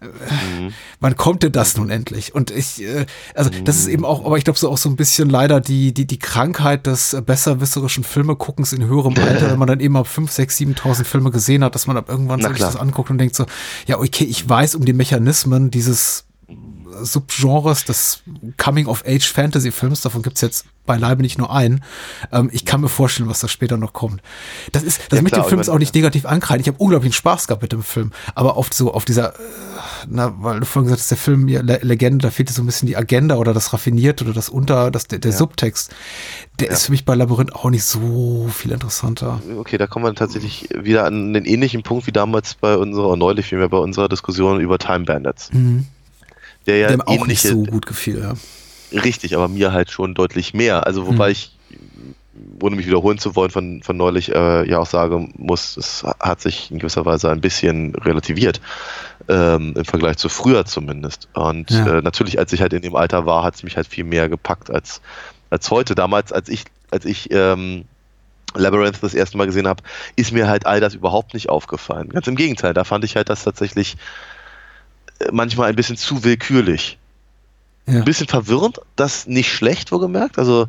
[0.00, 0.72] Mhm.
[1.00, 2.32] wann kommt denn das nun endlich?
[2.32, 3.80] Und ich, äh, also das Mhm.
[3.82, 6.20] ist eben auch, aber ich glaube so auch so ein bisschen leider die, die, die
[6.20, 11.04] Krankheit des besserwisserischen Filmeguckens in höherem Alter, wenn man dann eben ab 5, 6, 7.000
[11.04, 12.70] Filme gesehen hat, dass man ab irgendwann Na sich klar.
[12.70, 13.46] das anguckt und denkt so,
[13.86, 16.24] ja okay, ich weiß um die Mechanismen dieses
[17.02, 18.22] Subgenres des
[18.56, 21.84] Coming-of-Age-Fantasy-Films, davon gibt's jetzt beileibe nicht nur einen.
[22.32, 24.20] Ähm, ich kann mir vorstellen, was da später noch kommt.
[24.72, 26.62] Das ist, das Ja, mit klar, dem Film ist auch nicht negativ ankreiden.
[26.62, 28.10] Ich habe unglaublichen Spaß gehabt mit dem Film.
[28.34, 29.38] Aber auf so, auf dieser, äh,
[30.08, 32.66] na, weil du vorhin gesagt hast, der Film, ja, Le Legende, da fehlt so ein
[32.66, 35.94] bisschen die Agenda oder das Raffiniert oder das Unter, das, der, der Subtext.
[36.58, 39.40] Der ist für mich bei Labyrinth auch nicht so viel interessanter.
[39.58, 43.46] Okay, da kommen wir tatsächlich wieder an den ähnlichen Punkt wie damals bei unserer, neulich
[43.46, 45.50] vielmehr bei unserer Diskussion über Time Bandits.
[46.68, 48.34] Der ja der mir auch nicht so gut gefiel, ja.
[49.02, 50.86] Richtig, aber mir halt schon deutlich mehr.
[50.86, 51.32] Also wobei Mhm.
[51.32, 51.52] ich,
[52.62, 56.40] ohne mich wiederholen zu wollen, von, von neulich äh, ja auch sagen muss, es hat
[56.40, 58.60] sich in gewisser Weise ein bisschen relativiert.
[59.28, 61.28] Ähm, Im Vergleich zu früher zumindest.
[61.34, 61.98] Und Ja.
[61.98, 64.28] äh, natürlich, als ich halt in dem Alter war, hat es mich halt viel mehr
[64.28, 65.00] gepackt als,
[65.50, 65.94] als heute.
[65.94, 67.84] Damals, als ich, als ich ähm,
[68.54, 69.82] Labyrinth das erste Mal gesehen habe,
[70.16, 72.08] ist mir halt all das überhaupt nicht aufgefallen.
[72.08, 73.96] Ganz im Gegenteil, da fand ich halt das tatsächlich
[75.32, 76.98] manchmal ein bisschen zu willkürlich
[77.86, 77.94] Ja.
[77.94, 80.38] ein bisschen verwirrend, das nicht schlecht, wohlgemerkt.
[80.38, 80.68] Also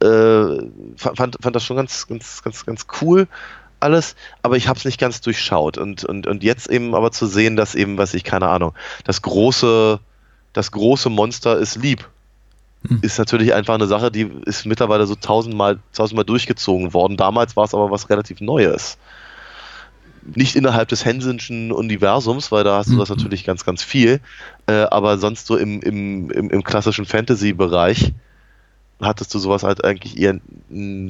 [0.00, 0.62] äh,
[0.96, 3.26] fand, fand das schon ganz, ganz, ganz, ganz cool
[3.80, 7.26] alles, aber ich habe es nicht ganz durchschaut und, und, und jetzt eben aber zu
[7.26, 8.74] sehen, dass eben, was ich, keine Ahnung,
[9.04, 10.00] das große,
[10.52, 12.08] das große Monster ist lieb.
[12.86, 13.00] Hm.
[13.02, 17.16] Ist natürlich einfach eine Sache, die ist mittlerweile so tausendmal, tausendmal durchgezogen worden.
[17.16, 18.98] Damals war es aber was relativ Neues.
[20.22, 23.16] Nicht innerhalb des Hensenschen Universums, weil da hast du das Mhm.
[23.16, 24.20] natürlich ganz, ganz viel.
[24.66, 28.12] Äh, aber sonst so im, im, im, im klassischen Fantasy-Bereich
[29.00, 30.38] hattest du sowas halt eigentlich eher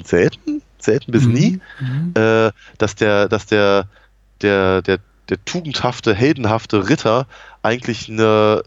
[0.04, 2.12] selten, selten bis nie, Mhm.
[2.14, 3.88] äh, dass der, dass der,
[4.42, 4.98] der, der,
[5.28, 7.26] der tugendhafte, heldenhafte Ritter
[7.62, 8.62] eigentlich eine,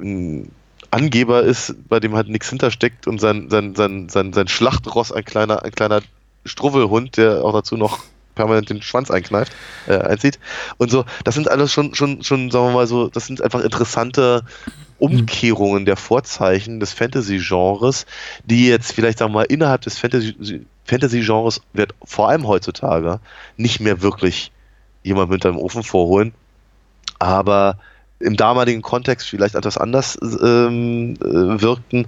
[0.00, 0.50] ein
[0.90, 5.24] Angeber ist, bei dem halt nichts hintersteckt und sein, sein, sein, sein, sein Schlachtross ein
[5.24, 6.02] kleiner, ein kleiner
[6.44, 8.00] Struwwelhund, der auch dazu noch
[8.34, 9.52] permanent den Schwanz einkneift,
[9.86, 10.38] äh, einzieht.
[10.78, 13.60] Und so, das sind alles schon, schon, schon, sagen wir mal so, das sind einfach
[13.60, 14.44] interessante
[14.98, 18.06] Umkehrungen der Vorzeichen des Fantasy-Genres,
[18.44, 23.20] die jetzt vielleicht, sagen wir mal, innerhalb des Fantasy- Fantasy-Genres wird vor allem heutzutage
[23.56, 24.52] nicht mehr wirklich
[25.02, 26.32] jemand mit einem Ofen vorholen,
[27.18, 27.78] aber
[28.20, 32.06] im damaligen Kontext vielleicht etwas anders ähm, äh, wirkten,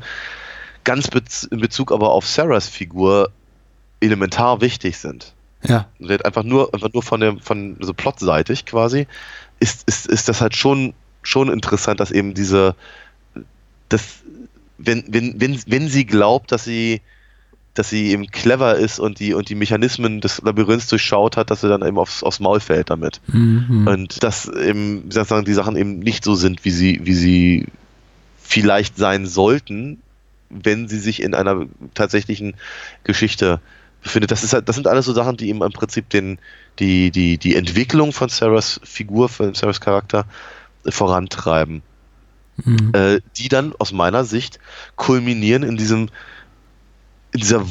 [0.85, 3.31] ganz bez in Bezug aber auf Sarahs Figur
[4.01, 5.34] elementar wichtig sind.
[5.67, 5.89] Ja.
[5.99, 9.07] Wird einfach nur, einfach nur von der, von so plotseitig quasi,
[9.61, 12.75] ist, ist, ist das halt schon, schon interessant, dass eben diese,
[13.89, 14.23] das,
[14.79, 17.01] wenn, wenn, wenn, wenn sie glaubt, dass sie,
[17.73, 21.63] dass sie eben clever ist und die, und die Mechanismen des Labyrinths durchschaut hat, dass
[21.63, 23.21] sie dann eben aufs, aufs Maul fällt damit.
[23.27, 23.87] Mhm.
[23.89, 27.01] Und dass eben, wie soll ich sagen, die Sachen eben nicht so sind, wie sie,
[27.05, 27.67] wie sie
[28.39, 29.99] vielleicht sein sollten,
[30.51, 32.55] wenn sie sich in einer tatsächlichen
[33.03, 33.61] Geschichte
[34.05, 34.31] befindet.
[34.31, 36.39] Das, ist halt, das sind alles so Sachen, die eben im Prinzip den,
[36.79, 40.25] die, die, die Entwicklung von Sarahs Figur, von Sarahs Charakter
[40.89, 41.83] vorantreiben.
[42.65, 42.93] Mhm.
[42.95, 44.61] Äh, die dann aus meiner Sicht
[44.95, 46.09] kulminieren in diesem,
[47.33, 47.65] in dieser,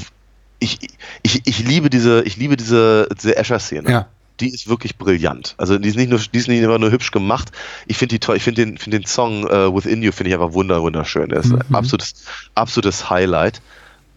[0.59, 0.77] ich,
[1.21, 4.07] ich, ich liebe diese, ich liebe diese, diese Escher-Szene Ja.
[4.41, 5.55] die ist wirklich brillant.
[5.57, 7.51] Also die ist nicht nur, die ist nicht immer nur hübsch gemacht.
[7.87, 8.35] Ich finde die toll.
[8.35, 11.29] Ich finde den, finde den Song äh, Within You finde ich einfach wunder, wunderschön.
[11.29, 11.75] Der ist ein Mhm.
[11.75, 12.15] absolutes,
[12.55, 13.61] absolutes Highlight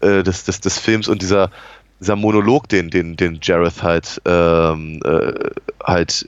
[0.01, 1.49] äh, des, des, des Films und dieser,
[1.99, 5.33] dieser Monolog, den, den, den Jareth halt, ähm, äh,
[5.83, 6.27] halt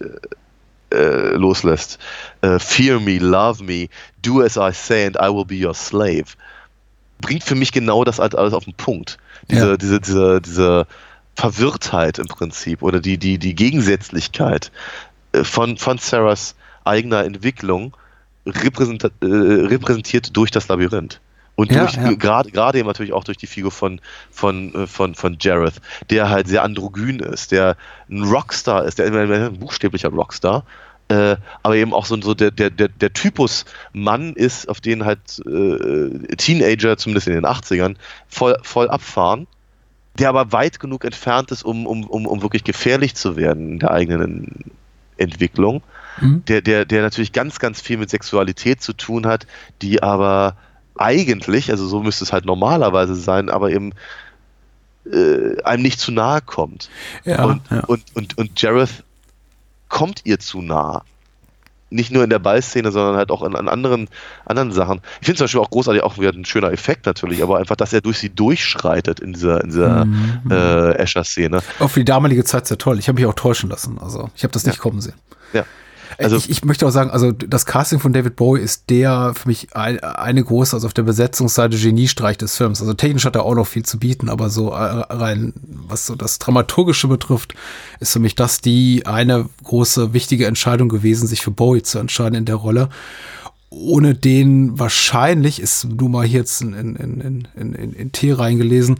[0.92, 2.00] äh, loslässt.
[2.42, 3.88] Äh, Fear me, love me,
[4.22, 6.26] do as I say and I will be your slave.
[7.22, 9.18] Bringt für mich genau das halt alles auf den Punkt.
[9.50, 9.78] Diese, Ja.
[9.78, 10.88] diese, diese, diese
[11.36, 14.72] Verwirrtheit im Prinzip oder die, die, die Gegensätzlichkeit
[15.34, 17.96] äh, von, von Sarahs eigener Entwicklung
[18.46, 21.20] äh, repräsentiert durch das Labyrinth.
[21.60, 22.14] Und Ja, ja.
[22.14, 24.00] gerade gerade eben natürlich auch durch die Figur von,
[24.32, 27.76] von, äh, von, von Jareth, der halt sehr androgyn ist, der
[28.10, 30.64] ein Rockstar ist, der ein buchstäblicher Rockstar,
[31.10, 35.04] äh, aber eben auch so, so der, der, der, der Typus Mann ist, auf den
[35.04, 37.96] halt äh, Teenager, zumindest in den 80ern,
[38.30, 39.46] voll, voll abfahren,
[40.18, 43.80] der aber weit genug entfernt ist, um, um, um, um wirklich gefährlich zu werden in
[43.80, 44.72] der eigenen
[45.18, 45.84] Entwicklung.
[46.22, 46.42] Mhm.
[46.48, 49.46] Der, der, der natürlich ganz, ganz viel mit Sexualität zu tun hat,
[49.82, 50.56] die aber
[51.00, 53.94] eigentlich, also so müsste es halt normalerweise sein, aber eben
[55.12, 56.90] äh, einem nicht zu nahe kommt.
[57.26, 57.46] Ja.
[57.46, 57.80] und, ja.
[57.88, 59.04] und, und, und Jareth
[59.88, 61.04] kommt ihr zu nah.
[61.90, 64.08] nicht nur in der Ballszene, sondern halt auch in, an anderen,
[64.46, 65.02] anderen Sachen.
[65.22, 67.94] Ich finde zum Beispiel auch großartig, auch wieder ein schöner Effekt natürlich, aber einfach, dass
[67.94, 70.52] er durch sie durchschreitet in dieser, in dieser Mhm.
[70.52, 71.62] äh, Escher-Szene.
[71.80, 73.00] Auch für die damalige Zeit sehr toll.
[73.00, 73.98] Ich habe mich auch täuschen lassen.
[74.00, 75.16] Also ich habe das nicht kommen sehen.
[75.54, 75.64] Ja.
[76.18, 79.34] Also Also- ich, ich möchte auch sagen, also das Casting von David Bowie ist der
[79.36, 82.82] für mich ein, eine große, also auf der Besetzungsseite Geniestreich des Films.
[82.82, 86.16] Also technisch hat er auch noch viel zu bieten, aber so äh, rein, was so
[86.16, 87.54] das Dramaturgische betrifft,
[88.00, 92.36] ist für mich das die eine große wichtige Entscheidung gewesen, sich für Bowie zu entscheiden
[92.36, 92.90] in der Rolle.
[93.72, 98.32] Ohne den wahrscheinlich, ist du mal hier jetzt in, in, in, in, in, in Tee
[98.32, 98.98] reingelesen,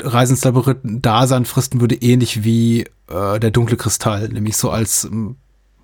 [0.00, 4.70] Reisen ins Labyrinth ein Dasein fristen würde, ähnlich wie äh, der dunkle Kristall, nämlich so
[4.70, 5.36] als ähm,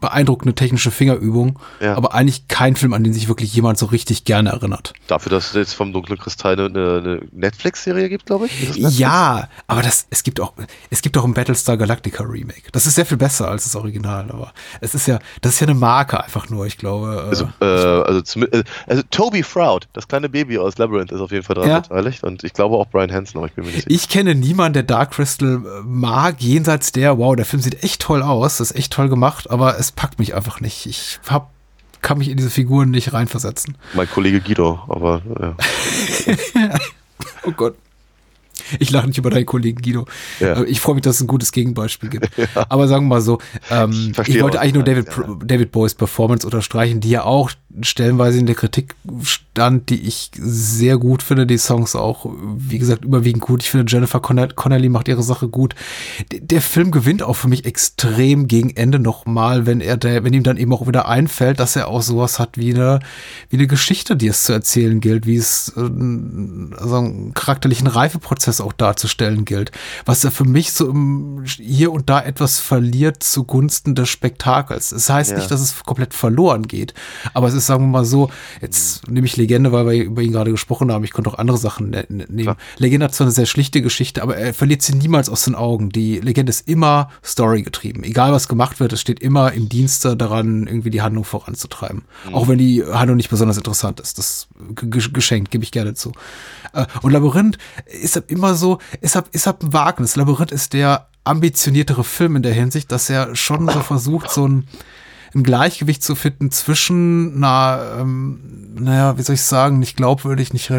[0.02, 1.96] beeindruckende technische Fingerübung, Ja.
[1.96, 4.92] aber eigentlich kein Film, an den sich wirklich jemand so richtig gerne erinnert.
[5.06, 8.76] Dafür, dass es jetzt vom Dunklen Kristall eine, eine Netflix-Serie gibt, glaube ich.
[8.98, 10.52] Ja, aber das, es gibt auch,
[10.90, 12.64] es gibt auch ein Battlestar Galactica Remake.
[12.72, 15.68] Das ist sehr viel besser als das Original, aber es ist ja, das ist ja
[15.68, 17.22] eine Marke einfach nur, ich glaube.
[17.26, 21.20] Äh, Also, äh, also, zum, äh, also Toby Froud, das kleine Baby aus Labyrinth, ist
[21.20, 21.80] auf jeden Fall daran Ja.
[21.80, 23.94] beteiligt und ich glaube auch Brian Hansen, aber ich bin mir nicht sicher.
[23.94, 28.02] Ich kenne niemanden, der Dark Crystal äh, mag, jenseits der, wow, der Film sieht echt
[28.02, 30.86] toll aus, das ist echt toll gemacht, aber es packt mich einfach nicht.
[30.86, 31.50] Ich hab,
[32.00, 33.76] kann mich in diese Figuren nicht reinversetzen.
[33.94, 35.56] Mein Kollege Guido, aber ja.
[37.44, 37.76] Oh Gott.
[38.78, 40.06] Ich lache nicht über deinen Kollegen Guido.
[40.40, 40.62] Ja.
[40.64, 42.30] Ich freue mich, dass es ein gutes Gegenbeispiel gibt.
[42.68, 43.38] Aber sagen wir mal so,
[43.70, 47.50] ähm, Ich ich, wollte eigentlich nur David, Pro- David Bowies Performance unterstreichen, die ja auch
[47.80, 51.46] stellenweise in der Kritik stand, die ich sehr gut finde.
[51.46, 53.62] Die Songs auch, wie gesagt, überwiegend gut.
[53.62, 55.74] Ich finde, Jennifer Conner Connelly macht ihre Sache gut.
[56.30, 60.34] D der Film gewinnt auch für mich extrem gegen Ende nochmal, wenn er der, wenn
[60.34, 63.00] ihm dann eben auch wieder einfällt, dass er auch sowas hat wie eine,
[63.48, 68.60] wie eine Geschichte, die es zu erzählen gilt, wie es äh, also einen charakterlichen Reifeprozess
[68.62, 69.70] auch darzustellen gilt.
[70.04, 74.92] Was er für mich so im, hier und da etwas verliert zugunsten des Spektakels.
[74.92, 75.36] Es heißt Ja.
[75.38, 76.94] nicht, dass es komplett verloren geht,
[77.34, 80.32] aber es ist, sagen wir mal so, jetzt nehme ich Legende, weil wir über ihn
[80.32, 82.42] gerade gesprochen haben, ich konnte auch andere Sachen ne ne- nehmen.
[82.44, 82.56] Klar.
[82.78, 85.90] Legende hat zwar eine sehr schlichte Geschichte, aber er verliert sie niemals aus den Augen.
[85.90, 88.02] Die Legende ist immer Story getrieben.
[88.04, 92.02] Egal was gemacht wird, es steht immer im Dienste daran, irgendwie die Handlung voranzutreiben.
[92.32, 94.18] Auch wenn die Handlung nicht besonders interessant ist.
[94.18, 96.12] Das geschenkt, gebe ich gerne zu.
[96.72, 97.58] Äh, Und Labyrinth
[98.00, 100.16] ist halt immer so, ist halt, ist halt ein Wagnis.
[100.16, 104.66] Labyrinth ist der ambitioniertere Film in der Hinsicht, dass er schon so versucht, so ein,
[105.34, 110.70] ein Gleichgewicht zu finden zwischen einer, ähm, naja, wie soll ich sagen, nicht glaubwürdig, nicht,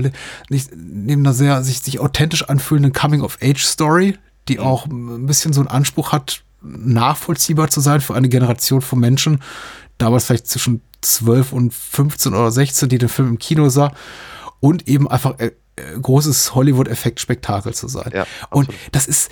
[0.49, 4.17] nicht neben einer sehr sich, sich authentisch anfühlenden Coming-of-Age-Story,
[4.47, 8.99] die auch ein bisschen so einen Anspruch hat, nachvollziehbar zu sein für eine Generation von
[8.99, 9.41] Menschen,
[9.97, 13.91] damals vielleicht zwischen 12 und 15 oder 16, die den Film im Kino sah,
[14.59, 15.51] und eben einfach äh,
[16.01, 18.11] großes Hollywood-Effekt-Spektakel zu sein.
[18.13, 19.31] Ja, und das ist,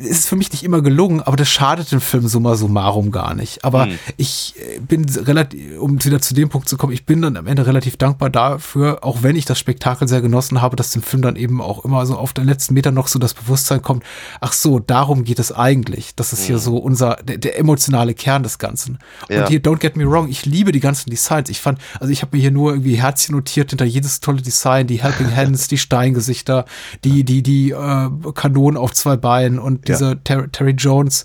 [0.00, 3.64] ist für mich nicht immer gelungen, aber das schadet dem Film summa summarum gar nicht.
[3.64, 3.98] Aber Hm.
[4.16, 7.46] ich äh, bin relativ, um wieder zu dem Punkt zu kommen, ich bin dann am
[7.46, 11.22] Ende relativ dankbar dafür, auch wenn ich das Spektakel sehr genossen habe, dass dem Film
[11.22, 14.04] dann eben auch immer so auf den letzten Meter noch so das Bewusstsein kommt,
[14.40, 16.14] ach so, darum geht es eigentlich.
[16.14, 18.98] Das ist hier so unser, der, der emotionale Kern des Ganzen.
[19.28, 19.48] Und Ja.
[19.48, 21.48] hier, don't get me wrong, ich liebe die ganzen Designs.
[21.50, 24.86] Ich fand, also ich habe mir hier nur irgendwie Herzchen notiert hinter jedes tolle Design,
[24.86, 26.64] die Helping Hands, die Steingesichter,
[27.04, 29.94] die, die, die äh, Kanonen auf zwei Beinen und Ja.
[29.94, 31.24] diese Ter Terry Jones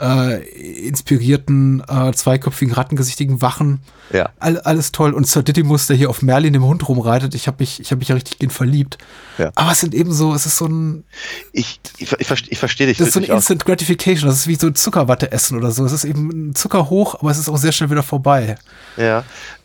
[0.00, 0.42] äh,
[0.88, 3.80] inspirierten äh, zweiköpfigen rattengesichtigen Wachen.
[4.12, 4.30] Ja.
[4.38, 5.12] All, alles toll.
[5.12, 7.98] Und Sir Didymus, der hier auf Merlin dem Hund rumreitet, ich habe mich, ich habe
[7.98, 8.96] mich ja richtig in verliebt.
[9.38, 9.52] Ja.
[9.54, 11.04] Aber es sind eben so, es ist so ein,
[11.52, 12.96] Ich, ich, ich, verste- ich verstehe dich.
[12.96, 13.36] das ist so ein wirklich auch.
[13.36, 14.28] Instant Gratification.
[14.28, 15.84] Das ist wie so Zuckerwatte essen oder so.
[15.84, 18.56] Es ist eben ein Zucker hoch, aber es ist auch sehr schnell wieder vorbei.
[18.96, 19.22] Ja,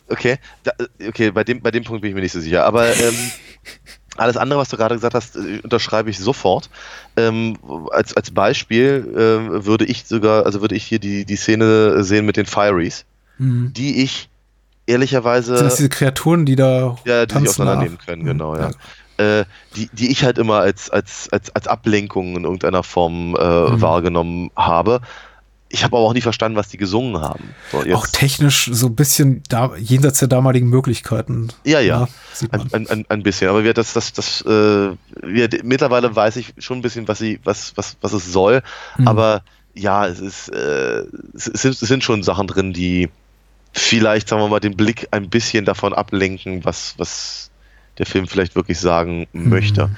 [0.08, 0.36] okay.
[0.64, 0.72] Da,
[1.08, 2.66] okay, bei dem, bei dem Punkt bin ich mir nicht so sicher.
[2.66, 3.14] Aber ähm,
[4.18, 6.70] alles andere, was du gerade gesagt hast, äh, unterschreibe ich sofort.
[7.16, 7.56] Ähm,
[7.90, 12.26] als, als Beispiel ähm, würde ich sogar, also würde ich hier die, die Szene sehen
[12.26, 13.04] mit den Fireys,
[13.38, 14.28] die ich
[14.86, 15.56] ehrlicherweise.
[15.56, 18.26] Sind das diese Kreaturen, die da Ja, die sich auseinandernehmen können, Mhm.
[18.26, 18.70] genau, ja.
[19.18, 19.44] Äh,
[19.74, 23.80] die, die ich halt immer als, als, als, als Ablenkung in irgendeiner Form äh, Mhm.
[23.80, 25.00] wahrgenommen habe.
[25.68, 27.54] Ich habe aber auch nie verstanden, was die gesungen haben.
[27.72, 31.48] So, Auch technisch so ein bisschen da, jenseits der damaligen Möglichkeiten.
[31.64, 32.08] Ja, ja.
[32.50, 33.48] ein, ein, ein, ein bisschen.
[33.48, 34.90] Aber wir, das, das, das, äh,
[35.22, 38.62] wir, mittlerweile weiß ich schon ein bisschen, was, sie, was, was, was es soll.
[38.96, 39.08] Mhm.
[39.08, 39.42] Aber
[39.74, 41.02] ja, es ist, äh,
[41.34, 43.10] es, sind, es sind schon Sachen drin, die
[43.72, 47.50] vielleicht, sagen wir mal, den Blick ein bisschen davon ablenken, was, was
[47.98, 49.48] der Film vielleicht wirklich sagen Mhm.
[49.48, 49.90] möchte.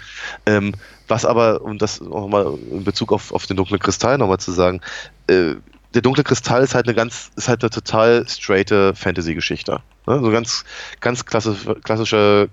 [0.46, 0.72] Ähm,
[1.08, 4.80] was aber, um das nochmal in Bezug auf, auf den dunklen Kristall nochmal zu sagen,
[5.26, 5.54] äh,
[5.94, 9.80] der dunkle Kristall ist halt eine ganz, ist halt eine total straighte Fantasy-Geschichte.
[10.06, 10.20] Ne?
[10.20, 10.64] So ganz,
[11.00, 12.50] ganz klassisch, klassische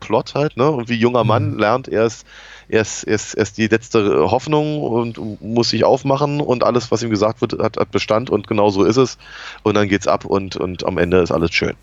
[0.00, 0.70] Plot halt, ne?
[0.70, 2.26] Und wie junger Mann lernt er ist,
[2.68, 6.90] er ist, er ist, er ist die letzte Hoffnung und muss sich aufmachen und alles,
[6.90, 9.18] was ihm gesagt wird, hat, hat Bestand und genau so ist es.
[9.62, 11.74] Und dann geht's ab und, und am Ende ist alles schön.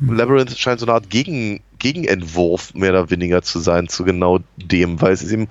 [0.00, 5.00] Labyrinth scheint so eine Art Gegen, Gegenentwurf mehr oder weniger zu sein zu genau dem,
[5.00, 5.48] weil es ist eben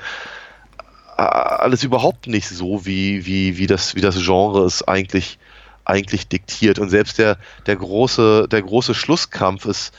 [1.18, 5.38] äh, alles überhaupt nicht so, wie, wie, wie, das, wie das Genre es eigentlich,
[5.86, 6.80] eigentlich diktiert.
[6.80, 9.94] Und selbst der, der, große, der große Schlusskampf ist,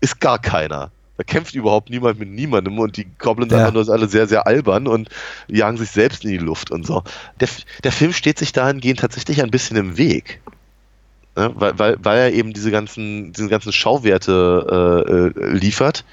[0.00, 0.90] ist gar keiner.
[1.18, 3.58] Da kämpft überhaupt niemand mit niemandem und die Goblins Ja.
[3.58, 5.08] einfach nur sind alle sehr, sehr albern und
[5.46, 7.04] jagen sich selbst in die Luft und so.
[7.38, 7.48] Der,
[7.84, 10.40] der Film steht sich dahingehend tatsächlich ein bisschen im Weg.
[11.36, 11.50] Ne?
[11.54, 16.04] Weil, weil, weil er eben diese ganzen, diese ganzen Schauwerte äh, äh, liefert.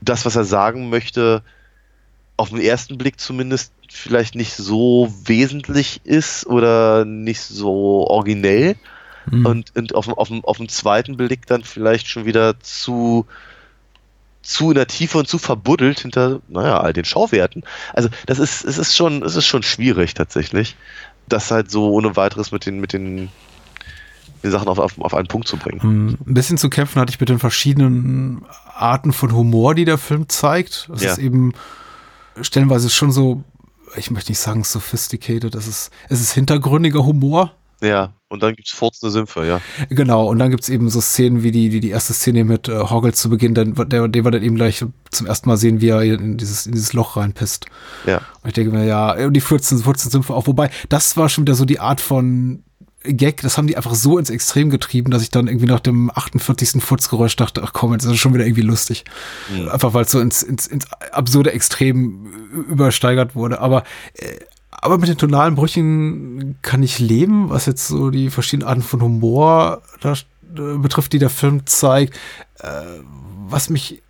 [0.00, 1.42] Das, was er sagen möchte,
[2.36, 8.76] auf den ersten Blick zumindest vielleicht nicht so wesentlich ist oder nicht so originell
[9.30, 9.46] Mhm.
[9.46, 13.24] und, und auf, dem- auf, auf dem zweiten Blick dann vielleicht schon wieder zu,
[14.42, 17.62] zu in der Tiefe und zu verbuddelt hinter, naja, all den Schauwerten.
[17.92, 20.74] Also das ist, es ist schon, es ist schon schwierig tatsächlich,
[21.28, 23.30] das halt so ohne weiteres mit den, mit den,
[24.42, 25.80] den Sachen auf, auf, auf einen Punkt zu bringen.
[25.82, 28.44] Ähm, Ein bisschen zu kämpfen hatte ich mit den verschiedenen
[28.74, 30.90] Arten von Humor, die der Film zeigt.
[30.94, 31.12] Es Ja.
[31.12, 31.52] ist eben
[32.40, 33.44] stellenweise schon so,
[33.96, 37.52] ich möchte nicht sagen sophisticated, es ist, es ist hintergründiger Humor.
[37.82, 39.60] Ja, und dann gibt's furzende Sümpfe, ja.
[39.90, 42.78] Genau, und dann gibt's eben so Szenen wie die, wie die erste Szene mit äh,
[42.78, 45.88] Hoggle zu Beginn, den, der, den wir dann eben gleich zum ersten Mal sehen, wie
[45.88, 47.66] er in dieses, in dieses Loch reinpisst.
[48.06, 48.18] Ja.
[48.42, 50.46] Und ich denke mir, ja, und die 14, 14 Sümpfe auch.
[50.46, 52.62] Wobei, das war schon wieder so die Art von
[53.04, 56.10] Gag, das haben die einfach so ins Extrem getrieben, dass ich dann irgendwie nach dem
[56.10, 56.82] 48.
[56.82, 59.04] Furzgeräusch dachte, ach komm, jetzt ist es schon wieder irgendwie lustig.
[59.70, 62.26] Einfach weil es so ins, ins, ins absurde Extrem
[62.68, 63.60] übersteigert wurde.
[63.60, 63.84] Aber,
[64.14, 64.38] äh,
[64.70, 69.02] aber mit den tonalen Brüchen kann ich leben, was jetzt so die verschiedenen Arten von
[69.02, 72.14] Humor da, äh, betrifft, die der Film zeigt.
[72.60, 72.82] Äh,
[73.48, 74.02] was mich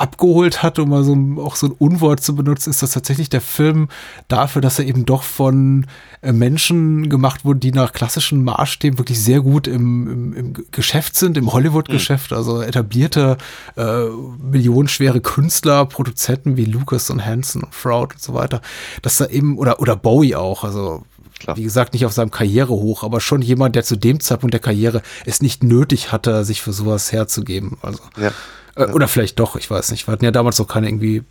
[0.00, 3.28] abgeholt hat, um mal so ein- auch so ein Unwort zu benutzen, ist, dass tatsächlich
[3.28, 3.88] der Film
[4.28, 5.86] dafür, dass er eben doch von
[6.22, 11.16] äh, Menschen gemacht wurde, die nach klassischen Maßstäben wirklich sehr gut im, im, im Geschäft
[11.16, 13.36] sind, im Hollywood-Geschäft, also etablierte,
[13.76, 14.04] äh,
[14.42, 18.60] millionenschwere Künstler, Produzenten wie Lucas und Hanson und Froud und so weiter,
[19.02, 21.04] dass da eben, oder, oder Bowie auch, also
[21.38, 21.56] Klar.
[21.56, 25.00] wie gesagt, nicht auf seinem Karrierehoch, aber schon jemand, der zu dem Zeitpunkt der Karriere
[25.24, 27.78] es nicht nötig hatte, sich für sowas herzugeben.
[27.80, 28.30] Also Ja.
[28.76, 30.06] Äh, Oder vielleicht doch, ich weiß nicht.
[30.06, 31.22] Wir hatten ja damals noch keine irgendwie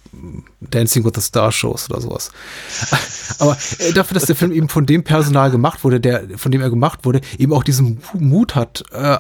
[0.61, 2.31] Dancing with the Star Shows oder sowas.
[3.39, 6.61] Aber äh, dafür, dass der Film eben von dem Personal gemacht wurde, der, von dem
[6.61, 9.17] er gemacht wurde, eben auch diesen Mut hat, äh,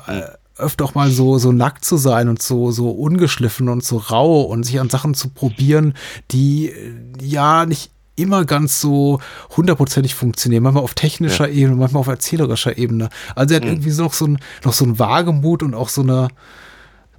[0.57, 4.41] öfter auch mal so, so nackt zu sein und so, so ungeschliffen und so rau
[4.41, 5.93] und sich an Sachen zu probieren,
[6.31, 9.21] die äh, ja nicht immer ganz so
[9.55, 13.09] hundertprozentig funktionieren, manchmal auf technischer Ebene, manchmal auf erzählerischer Ebene.
[13.33, 16.01] Also er hat irgendwie so noch so ein, noch so ein Wagemut und auch so
[16.01, 16.27] eine,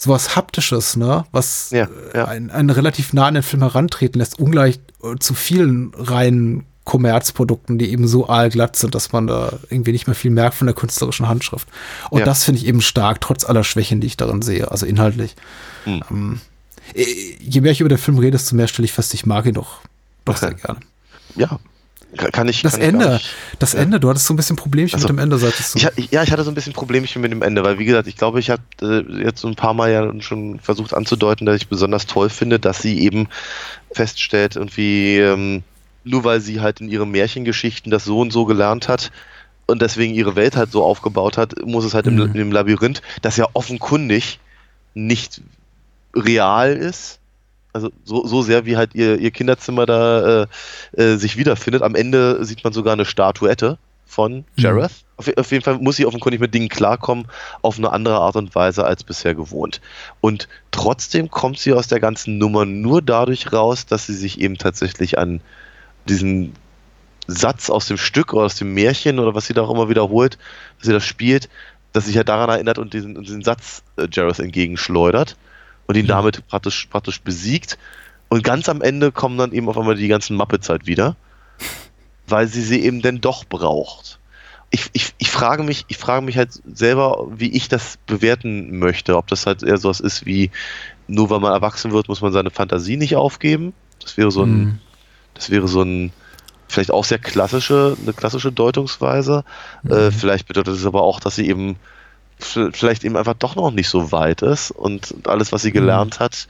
[0.01, 1.25] sowas Haptisches, ne?
[1.31, 2.25] Was Ja, ja.
[2.25, 6.65] äh, Einen, einen relativ nah an den Film herantreten lässt, ungleich äh, zu vielen reinen
[6.85, 10.67] Kommerzprodukten, die eben so aalglatt sind, dass man da irgendwie nicht mehr viel merkt von
[10.67, 11.69] der künstlerischen Handschrift.
[12.09, 12.25] Und Ja.
[12.25, 15.37] das finde ich eben stark, trotz aller Schwächen, die ich darin sehe, also inhaltlich.
[15.85, 16.03] Hm.
[16.11, 16.41] Ähm,
[16.95, 17.05] äh,
[17.39, 19.55] je mehr ich über den Film rede, desto mehr stelle ich fest, ich mag ihn
[19.55, 19.81] doch,
[20.25, 20.81] doch sehr gerne.
[21.37, 21.61] Ja.
[22.17, 22.63] Ka- Kann ich.
[22.63, 25.09] Das kann ich Ende, nicht- das Ende, du hattest so ein bisschen Problemchen Ach so.
[25.09, 25.91] mit dem Ende, sagtest du.
[25.97, 28.17] Ich, ja, ich hatte so ein bisschen Problemchen mit dem Ende, weil wie gesagt, ich
[28.17, 31.69] glaube, ich habe äh, jetzt so ein paar Mal ja schon versucht anzudeuten, dass ich
[31.69, 33.29] besonders toll finde, dass sie eben
[33.93, 35.63] feststellt, irgendwie, ähm,
[36.05, 39.13] nur weil sie halt in ihren Märchengeschichten das so und so gelernt hat
[39.67, 42.23] und deswegen ihre Welt halt so aufgebaut hat, muss es halt im, Mhm.
[42.23, 44.41] in dem Labyrinth, das ja offenkundig
[44.95, 45.41] nicht
[46.17, 47.20] real ist.
[47.73, 50.47] Also so, so sehr wie halt ihr, ihr Kinderzimmer da äh,
[51.03, 51.83] äh, sich wiederfindet.
[51.83, 53.79] Am Ende sieht man sogar eine Statuette
[54.11, 55.05] von Jareth.
[55.17, 57.27] Auf, auf jeden Fall muss sie offenkundig mit Dingen klarkommen,
[57.63, 59.81] auf eine andere Art und Weise als bisher gewohnt.
[60.21, 64.59] Und trotzdem kommt sie aus der ganzen Nummer nur dadurch raus, dass sie sich eben
[64.59, 65.41] tatsächlich an
[66.09, 66.55] diesen
[67.29, 70.39] Satz aus dem Stück oder aus dem Märchen oder was sie da auch immer wiederholt,
[70.79, 71.49] dass sie das spielt,
[71.93, 75.37] dass sie sich ja daran erinnert und diesen, diesen Satz äh, Jareth entgegenschleudert
[75.91, 77.77] und ihn damit praktisch, praktisch besiegt.
[78.29, 81.17] Und ganz am Ende kommen dann eben auf einmal die ganzen Muppets halt wieder,
[82.29, 84.21] weil sie sie eben denn doch braucht.
[84.71, 89.17] Ich, ich, ich frage mich, ich frage mich halt selber, wie ich das bewerten möchte,
[89.17, 90.53] ob das halt eher sowas ist wie,
[91.09, 93.73] nur weil man erwachsen wird, muss man seine Fantasie nicht aufgeben.
[94.01, 94.79] Das wäre so ein, Mhm.
[95.35, 96.13] das wäre so ein,
[96.69, 99.43] vielleicht auch sehr klassische, eine klassische Deutungsweise.
[99.89, 101.75] Äh, vielleicht bedeutet es aber auch, dass sie eben
[102.45, 106.49] vielleicht eben einfach doch noch nicht so weit ist und alles, was sie gelernt hat,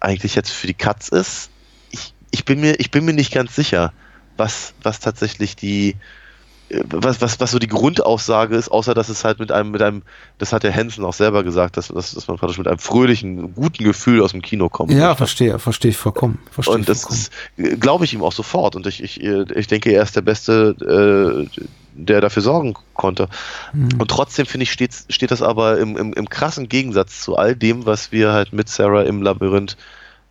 [0.00, 1.50] eigentlich jetzt für die Katz ist.
[1.90, 3.92] Ich, ich, bin mir, ich bin mir nicht ganz sicher,
[4.36, 5.96] was, was tatsächlich die,
[6.70, 10.02] was, was, was so die Grundaussage ist, außer dass es halt mit einem, mit einem,
[10.38, 13.54] das hat der Hansen auch selber gesagt, dass, dass, dass man praktisch mit einem fröhlichen,
[13.54, 14.92] guten Gefühl aus dem Kino kommt.
[14.92, 16.38] Ja, verstehe, verstehe ich vollkommen.
[16.50, 17.32] Verstehe und das ist,
[17.80, 18.76] glaube ich ihm auch sofort.
[18.76, 21.60] Und ich, ich, ich denke, er ist der Beste, äh,
[21.98, 23.28] der dafür sorgen konnte.
[23.72, 23.88] Mhm.
[23.98, 27.56] Und trotzdem, finde ich, steht, steht das aber im, im, im krassen Gegensatz zu all
[27.56, 29.76] dem, was wir halt mit Sarah im Labyrinth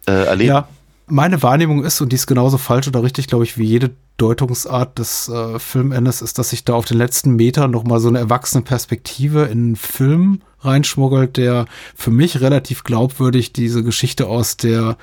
[0.07, 0.49] äh, erleben.
[0.49, 0.67] Ja,
[1.07, 4.99] meine Wahrnehmung ist, und die ist genauso falsch oder richtig, glaube ich, wie jede Deutungsart
[4.99, 8.63] des äh, Filmendes, ist, dass sich da auf den letzten Metern nochmal so eine erwachsene
[8.63, 11.65] Perspektive in einen Film reinschmuggelt, der
[11.95, 14.97] für mich relativ glaubwürdig diese Geschichte aus der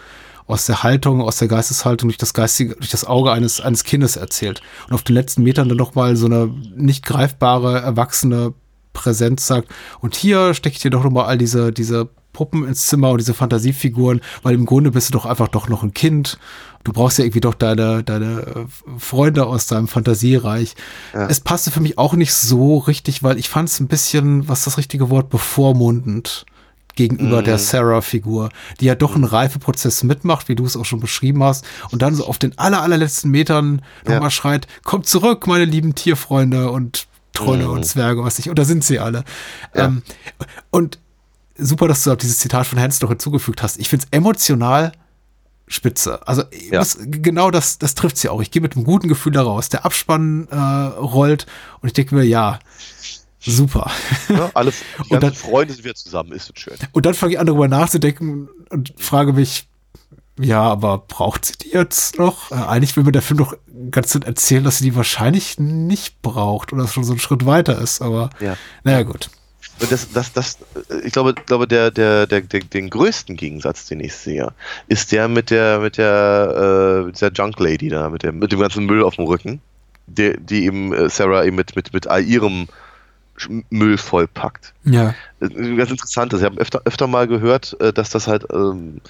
[0.47, 4.16] aus der Haltung, aus der Geisteshaltung durch das geistige, durch das Auge eines, eines Kindes
[4.16, 4.61] erzählt.
[4.89, 8.53] Und auf den letzten Metern dann nochmal so eine nicht greifbare, erwachsene
[8.93, 9.69] Präsenz sagt,
[10.01, 13.33] und hier stecke ich dir doch nochmal all diese, diese Puppen ins Zimmer und diese
[13.33, 16.39] Fantasiefiguren, weil im Grunde bist du doch einfach doch noch ein Kind.
[16.83, 20.75] Du brauchst ja irgendwie doch deine, deine äh, Freunde aus deinem Fantasiereich.
[21.15, 21.29] Ja.
[21.29, 24.65] Es passte für mich auch nicht so richtig, weil ich fand es ein bisschen, was
[24.65, 26.45] das richtige Wort, bevormundend
[26.95, 27.45] gegenüber mm.
[27.45, 27.62] der mhm.
[27.62, 28.51] Sarah-Figur,
[28.81, 32.15] die ja doch einen Reifeprozess mitmacht, wie du es auch schon beschrieben hast, und dann
[32.15, 34.15] so auf den aller, allerletzten Metern ja.
[34.15, 37.71] nochmal schreit, kommt zurück, meine lieben Tierfreunde und Trolle mm.
[37.71, 39.25] und Zwerge, was ich, und da sind sie alle.
[39.75, 39.87] Ja.
[39.87, 40.03] Ähm,
[40.71, 40.99] und
[41.57, 43.79] super, dass du dieses Zitat von Hans noch hinzugefügt hast.
[43.79, 44.93] Ich finde es emotional
[45.66, 46.27] spitze.
[46.27, 46.79] Also ja.
[46.79, 48.41] das, genau das, das trifft sie auch.
[48.43, 49.69] Ich gehe mit einem guten Gefühl daraus.
[49.69, 51.47] Der Abspann äh, rollt
[51.81, 52.59] und ich denke mir, ja,
[53.45, 53.91] super.
[54.29, 54.73] Ja, alle
[55.09, 56.75] und dann, Freunde sind wir zusammen, ist es schön.
[56.93, 59.69] Und dann fange ich an, darüber nachzudenken und frage mich,
[60.39, 62.51] ja, aber braucht sie die jetzt noch?
[62.51, 63.57] Äh, eigentlich will mir der Film doch
[63.91, 67.79] ganz gut erzählen, dass sie die wahrscheinlich nicht braucht oder schon so ein Schritt weiter
[67.79, 68.57] ist, aber ja.
[68.83, 69.31] naja, gut.
[69.81, 70.59] Und das, das, das,
[71.05, 74.53] ich glaube, glaube der, der, der, der, den größten Gegensatz, den ich sehe,
[74.89, 78.61] ist der mit der, mit der, äh, dieser Junk Lady da, mit, der, mit dem
[78.61, 79.61] ganzen Müll auf dem Rücken,
[80.07, 82.69] die, die eben äh, Sarah eben mit, mit, mit all ihrem
[83.70, 84.74] Müll vollpackt.
[84.85, 85.15] Ja.
[85.40, 86.40] Äh, ganz interessant ist.
[86.40, 89.01] Ich habe öfter, öfter mal gehört, äh, dass das halt ähm,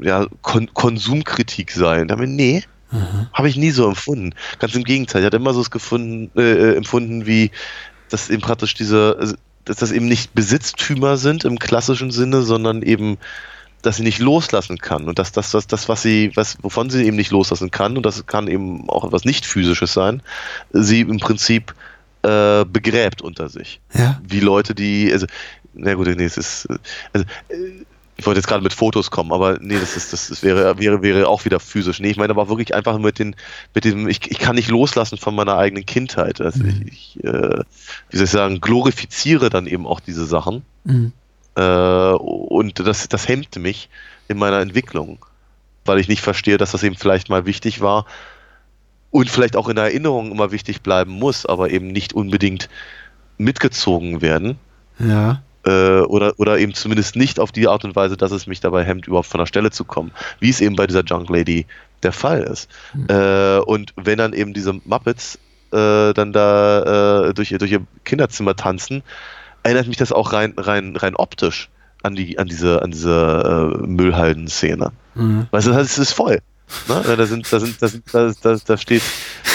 [0.00, 2.02] ja, Kon Konsumkritik sei.
[2.02, 3.26] Und damit, nee, mhm.
[3.32, 4.34] habe ich nie so empfunden.
[4.58, 5.22] Ganz im Gegenteil.
[5.22, 7.50] Ich hatte immer so es gefunden, äh, empfunden, wie
[8.10, 9.34] dass eben praktisch diese, also,
[9.64, 13.18] dass das eben nicht Besitztümer sind im klassischen Sinne, sondern eben,
[13.82, 17.04] dass sie nicht loslassen kann und dass das, das, das, was sie, was, wovon sie
[17.04, 20.22] eben nicht loslassen kann, und das kann eben auch etwas nicht physisches sein,
[20.72, 21.74] sie im Prinzip
[22.22, 23.80] äh, begräbt unter sich.
[23.94, 24.20] Ja.
[24.26, 25.26] Wie Leute, die, also,
[25.74, 26.68] na gut, nee, es ist,
[27.12, 27.84] also, äh,
[28.20, 31.00] ich wollte jetzt gerade mit Fotos kommen, aber nee, das ist, das, das wäre, wäre,
[31.00, 32.00] wäre auch wieder physisch.
[32.00, 33.34] Nee, ich meine aber wirklich einfach mit den,
[33.74, 36.38] mit dem, ich, ich kann nicht loslassen von meiner eigenen Kindheit.
[36.42, 36.84] Also mhm.
[36.86, 37.62] ich, ich äh,
[38.10, 40.62] wie soll ich sagen, glorifiziere dann eben auch diese Sachen.
[40.84, 41.12] Mhm.
[41.56, 43.88] Äh, und das, das hemmt mich
[44.28, 45.24] in meiner Entwicklung,
[45.86, 48.04] weil ich nicht verstehe, dass das eben vielleicht mal wichtig war
[49.10, 52.68] und vielleicht auch in der Erinnerung immer wichtig bleiben muss, aber eben nicht unbedingt
[53.38, 54.58] mitgezogen werden.
[54.98, 58.60] Ja äh, oder, oder eben zumindest nicht auf die Art und Weise, dass es mich
[58.60, 61.66] dabei hemmt, überhaupt von der Stelle zu kommen, wie es eben bei dieser Junk Lady
[62.02, 62.68] der Fall ist.
[62.94, 63.06] Mhm.
[63.08, 65.38] Äh, und wenn dann eben diese Muppets
[65.72, 69.02] äh, dann da äh, durch, ihr, durch ihr Kinderzimmer tanzen,
[69.62, 71.68] erinnert mich das auch rein, rein, rein optisch
[72.02, 74.92] an die, an diese, an diese äh, Müllhalden-Szene.
[75.14, 75.46] Mhm.
[75.50, 76.40] Weißt du, es ist voll.
[76.88, 77.16] Ne?
[77.16, 79.02] Da sind, da sind, da sind, da, da, da steht,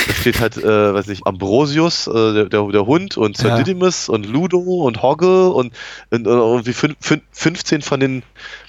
[0.08, 3.58] da steht halt, äh, weiß nicht, Ambrosius, äh, der, der, der, Hund und Sir ja.
[3.58, 5.74] Didymus und Ludo und Hoggle und,
[6.12, 8.24] und, und wie fün, fün, 15 von den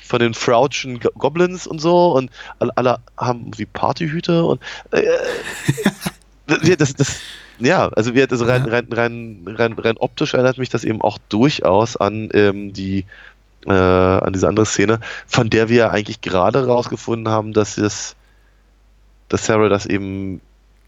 [0.06, 4.60] von den Frautschen Goblins und so und alle, alle haben wie Partyhüter und
[4.92, 5.02] äh,
[6.76, 7.16] das, das,
[7.58, 11.18] ja, also wir also rein, rein, rein, rein, rein optisch erinnert mich das eben auch
[11.28, 13.04] durchaus an ähm, die
[13.66, 18.15] äh, an diese andere Szene, von der wir eigentlich gerade rausgefunden haben, dass es
[19.28, 20.40] dass Sarah das eben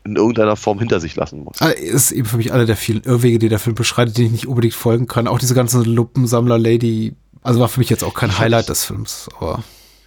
[0.05, 1.61] in irgendeiner Form hinter sich lassen muss.
[1.61, 4.31] Also ist eben für mich einer der vielen Irrwege, die der Film beschreitet, die ich
[4.31, 5.29] nicht unbedingt folgen kann.
[5.29, 9.63] Auch diese ganze Luppensammler-Lady, also war für mich jetzt auch kein Highlight des Films, aber.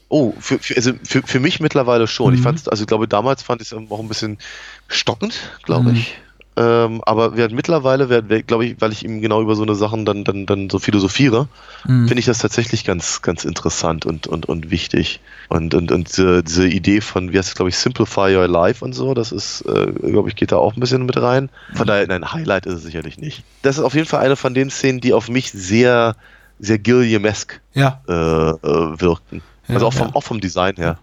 [0.10, 2.32] Oh, für, für, also für, für mich mittlerweile schon.
[2.32, 2.38] Mhm.
[2.38, 4.40] Ich fand also ich glaube, damals fand ich es auch ein bisschen
[4.88, 5.96] stockend, glaube mhm.
[5.98, 6.18] ich.
[6.58, 10.26] Ähm, aber wir mittlerweile, glaube ich, weil ich ihm genau über so eine Sachen dann,
[10.26, 11.48] dann, dann so philosophiere,
[11.86, 12.08] mhm.
[12.08, 15.22] finde ich das tatsächlich ganz, ganz interessant und, und, und wichtig.
[15.48, 18.84] Und, und, und diese, diese Idee von, wie heißt es, glaube ich, Simplify Your Life
[18.84, 21.50] und so, das ist, äh, glaube ich, geht da auch ein bisschen mit rein.
[21.74, 23.44] Von daher, nein, Highlight ist es sicherlich nicht.
[23.62, 26.18] Das ist auf jeden Fall eine von den Szenen, die auf mich sehr,
[26.60, 28.02] sehr Gilliam-esque ja.
[28.08, 29.42] äh, äh, wirkten.
[29.68, 30.16] Ja, also auch vom, ja.
[30.16, 31.00] auch vom Design her.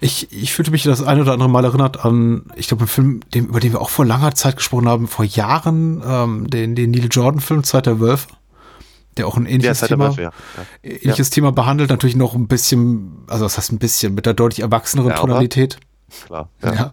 [0.00, 3.20] Ich, ich fühlte mich das ein oder andere Mal erinnert an, ich glaube, einen Film,
[3.34, 6.90] dem, über den wir auch vor langer Zeit gesprochen haben, vor Jahren, ähm, den, den
[6.90, 8.28] Neil Jordan-Film Zeit der Wölfe,
[9.16, 10.32] der auch ein ähnliches, ja, Thema, Wölfe, ja.
[10.82, 14.60] ähnliches Thema behandelt, natürlich noch ein bisschen, also das heißt ein bisschen, mit der deutlich
[14.60, 15.78] erwachseneren Tonalität.
[16.26, 16.48] Klar.
[16.62, 16.92] Ja.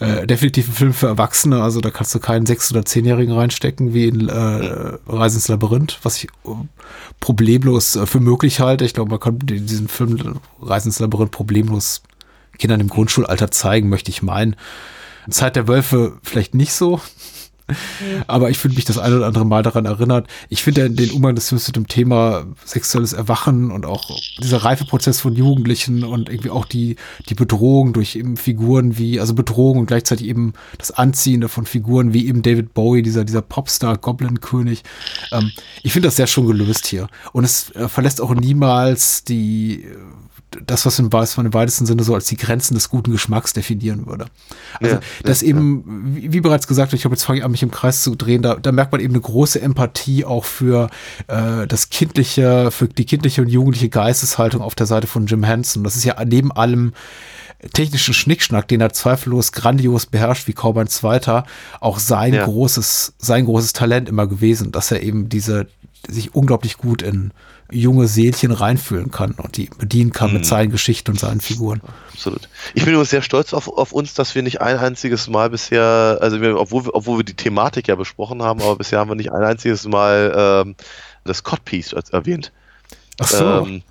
[0.00, 3.94] Äh, definitiv ein Film für Erwachsene, also da kannst du keinen sechs- oder zehnjährigen reinstecken
[3.94, 6.50] wie in äh, Reise ins Labyrinth, was ich äh,
[7.20, 8.84] problemlos äh, für möglich halte.
[8.84, 12.02] Ich glaube, man kann diesen Film Reise ins Labyrinth problemlos
[12.58, 14.56] Kindern im Grundschulalter zeigen, möchte ich meinen.
[15.30, 17.00] Zeit der Wölfe vielleicht nicht so.
[18.26, 20.28] Aber ich fühle mich das eine oder andere Mal daran erinnert.
[20.50, 24.10] Ich finde den Umgang des Films mit dem Thema sexuelles Erwachen und auch
[24.42, 26.96] dieser Reifeprozess von Jugendlichen und irgendwie auch die,
[27.28, 32.12] die Bedrohung durch eben Figuren wie, also Bedrohung und gleichzeitig eben das Anziehende von Figuren
[32.12, 34.82] wie eben David Bowie, dieser, dieser Popstar, Goblin-König.
[35.32, 35.50] Ähm,
[35.82, 37.08] ich finde das sehr schon gelöst hier.
[37.32, 39.86] Und es äh, verlässt auch niemals die,
[40.66, 44.26] das, was, im, weitesten Sinne so als die Grenzen des guten Geschmacks definieren würde.
[44.80, 47.50] Also, Ja, das ja, eben, wie, wie bereits gesagt, ich habe jetzt fange ich an,
[47.50, 50.90] mich im Kreis zu drehen, da, da merkt man eben eine große Empathie auch für
[51.28, 55.84] äh, das kindliche, für die kindliche und jugendliche Geisteshaltung auf der Seite von Jim Henson.
[55.84, 56.92] Das ist ja neben allem
[57.72, 61.44] technischen Schnickschnack, den er zweifellos grandios beherrscht, wie kaum ein zweiter,
[61.80, 62.44] auch sein Ja.
[62.44, 65.66] großes, sein großes Talent immer gewesen, dass er eben diese,
[66.08, 67.32] sich unglaublich gut in
[67.70, 70.34] junge Seelchen reinfühlen kann und die bedienen kann Mhm.
[70.36, 71.80] mit seinen Geschichten und seinen Figuren.
[72.12, 72.48] Absolut.
[72.74, 76.18] Ich bin übrigens sehr stolz auf, auf uns, dass wir nicht ein einziges Mal bisher,
[76.20, 79.16] also wir, obwohl, wir, obwohl wir die Thematik ja besprochen haben, aber bisher haben wir
[79.16, 80.76] nicht ein einziges Mal ähm,
[81.24, 82.52] das Codpiece erwähnt.
[83.20, 83.64] Ach so.
[83.66, 83.82] Ähm,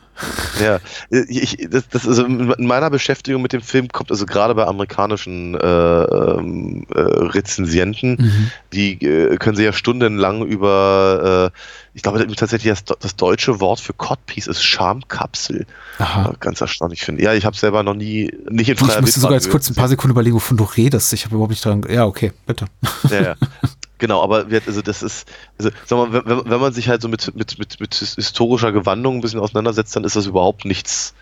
[0.61, 0.79] ja,
[1.09, 5.55] ich, das, das also in meiner Beschäftigung mit dem Film kommt also gerade bei amerikanischen
[5.55, 5.57] äh,
[6.03, 8.51] ähm, äh, Rezensienten, Mhm.
[8.73, 11.57] die äh, können sie ja stundenlang über, äh,
[11.93, 15.65] ich glaube tatsächlich das, das deutsche Wort für Codpiece ist Schamkapsel.
[15.97, 16.31] Aha.
[16.31, 17.25] Äh, Ganz erstaunlich finde ich.
[17.25, 19.69] Ja, ich habe selber noch nie, nicht in Du, ich freier musste sogar jetzt kurz
[19.69, 21.13] ein paar Sekunden überlegen, wovon du redest.
[21.13, 21.83] Ich habe überhaupt nicht dran.
[21.89, 22.65] Ja, okay, bitte.
[23.09, 23.35] Ja, ja.
[24.03, 27.07] Genau, aber wir, also das ist, also sag mal, wenn, wenn man sich halt so
[27.07, 31.13] mit, mit, mit, mit historischer Gewandung ein bisschen auseinandersetzt, dann ist das überhaupt nichts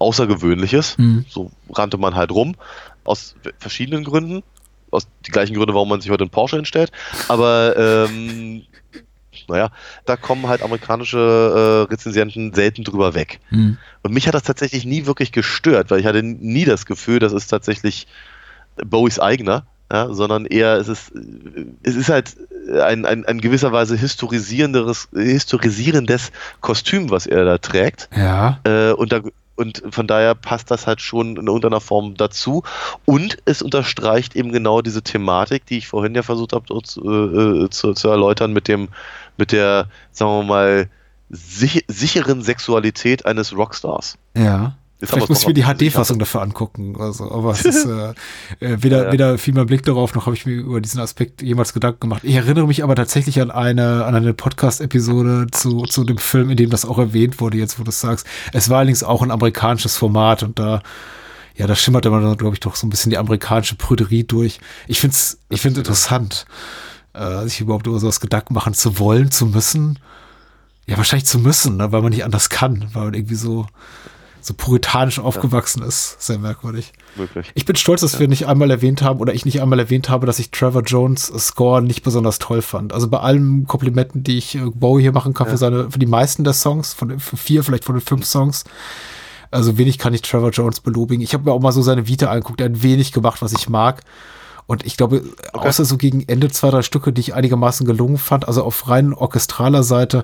[0.00, 0.98] Außergewöhnliches.
[0.98, 1.26] Mhm.
[1.28, 2.56] So rannte man halt rum,
[3.04, 4.42] aus verschiedenen Gründen.
[4.90, 6.90] Aus die gleichen Gründe, warum man sich heute einen Porsche hinstellt.
[7.28, 7.76] Aber
[8.10, 8.64] ähm,
[9.46, 9.70] naja,
[10.04, 13.38] da kommen halt amerikanische äh, Rezensienten selten drüber weg.
[13.50, 13.78] Mhm.
[14.02, 17.32] Und mich hat das tatsächlich nie wirklich gestört, weil ich hatte nie das Gefühl, das
[17.32, 18.08] ist tatsächlich
[18.84, 21.12] Bowies eigener, ja, sondern eher es ist,
[21.84, 22.36] es ist halt
[22.82, 28.08] ein, ein, ein gewisser Weise historisierenderes, historisierendes Kostüm, was er da trägt.
[28.16, 28.58] Ja.
[28.64, 29.20] Äh, und, da,
[29.54, 32.64] und von daher passt das halt schon in irgendeiner Form dazu.
[33.04, 37.70] Und es unterstreicht eben genau diese Thematik, die ich vorhin ja versucht habe zu, äh,
[37.70, 38.88] zu, zu erläutern, mit dem,
[39.36, 40.88] mit der, sagen wir mal,
[41.30, 44.18] sich, sicheren Sexualität eines Rockstars.
[44.36, 44.76] Ja.
[45.00, 46.94] Jetzt Vielleicht muss ich mir die HD-Fassung dafür angucken.
[46.98, 48.14] Also, aber es ist äh,
[48.60, 49.12] äh, weder, Ja.
[49.12, 52.22] weder fiel mein Blick darauf, noch habe ich mir über diesen Aspekt jemals Gedanken gemacht.
[52.24, 56.56] Ich erinnere mich aber tatsächlich an eine, an eine Podcast-Episode zu, zu dem Film, in
[56.56, 58.26] dem das auch erwähnt wurde, jetzt wo du es sagst.
[58.52, 60.80] Es war allerdings auch ein amerikanisches Format und da,
[61.56, 64.60] ja, da schimmerte man dann, glaube ich, doch so ein bisschen die amerikanische Prüderie durch.
[64.86, 66.46] Ich finde es ich find's interessant,
[67.14, 69.98] äh, sich überhaupt über sowas Gedanken machen zu wollen, zu müssen.
[70.86, 73.66] Ja, wahrscheinlich zu müssen, ne, weil man nicht anders kann, weil man irgendwie so,
[74.44, 76.20] so puritanisch aufgewachsen ist.
[76.20, 76.92] Sehr merkwürdig.
[77.16, 77.50] Wirklich.
[77.54, 80.26] Ich bin stolz, dass wir nicht einmal erwähnt haben oder ich nicht einmal erwähnt habe,
[80.26, 82.92] dass ich Trevor Jones Score nicht besonders toll fand.
[82.92, 86.04] Also bei allen Komplimenten, die ich äh, Bowie hier machen kann für seine, für die
[86.04, 88.64] meisten der Songs, von für vier, vielleicht von den fünf Songs.
[89.50, 91.22] Also wenig kann ich Trevor Jones belobigen.
[91.22, 92.60] Ich habe mir auch mal so seine Vita angeguckt.
[92.60, 94.02] Er hat wenig gemacht, was ich mag.
[94.66, 95.22] Und ich glaube,
[95.52, 99.12] außer so gegen Ende zwei, drei Stücke, die ich einigermaßen gelungen fand, also auf rein
[99.12, 100.22] orchestraler Seite,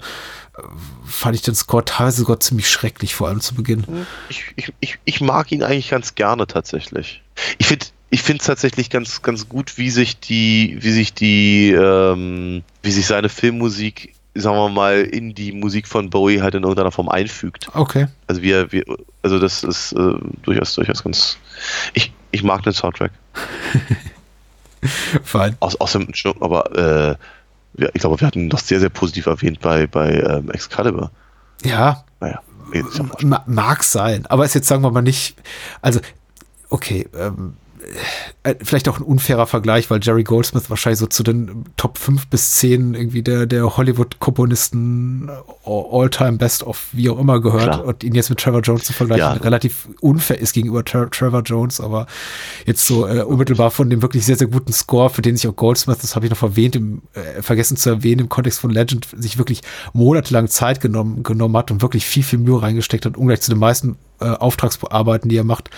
[1.05, 3.85] fand ich den Score teilweise sogar ziemlich schrecklich, vor allem zu Beginn.
[4.29, 7.23] Ich, ich, ich, ich mag ihn eigentlich ganz gerne tatsächlich.
[7.59, 11.71] Ich finde ich finde es tatsächlich ganz, ganz gut, wie sich die, wie sich die,
[11.71, 16.65] ähm, wie sich seine Filmmusik, sagen wir mal, in die Musik von Bowie halt in
[16.65, 17.69] irgendeiner Form einfügt.
[17.73, 18.09] Okay.
[18.27, 18.85] Also wie er, wie,
[19.23, 21.39] also das ist äh, durchaus, durchaus ganz.
[21.95, 23.13] Ich, ich mag den Soundtrack.
[25.23, 25.57] Fein.
[25.61, 26.09] Aus, aus dem,
[26.41, 27.17] aber äh,
[27.77, 31.11] ja, ich glaube, wir hatten doch sehr, sehr positiv erwähnt bei, bei ähm, Excalibur.
[31.63, 32.41] Ja, Naja,
[33.47, 35.37] mag sein, aber ist jetzt sagen wir mal nicht,
[35.83, 36.01] also
[36.69, 37.70] okay, ähm, äh,
[38.63, 42.53] vielleicht auch ein unfairer Vergleich, weil Jerry Goldsmith wahrscheinlich so zu den Top 5 bis
[42.53, 47.85] 10 irgendwie der, der Hollywood-Komponisten äh, All-Time Best of wie auch immer gehört Klar.
[47.85, 49.33] und ihn jetzt mit Trevor Jones zu vergleichen, Ja.
[49.33, 52.07] relativ unfair ist gegenüber Tra Trevor Jones, aber
[52.67, 55.57] jetzt so äh, unmittelbar von dem wirklich sehr, sehr guten Score, für den sich auch
[55.57, 59.09] Goldsmith, das habe ich noch erwähnt, im, äh, vergessen zu erwähnen, im Kontext von Legend,
[59.17, 59.61] sich wirklich
[59.93, 63.59] monatelang Zeit genommen, genommen hat und wirklich viel, viel Mühe reingesteckt hat, ungleich zu den
[63.61, 65.71] meisten äh, Auftragsarbeiten, die er macht,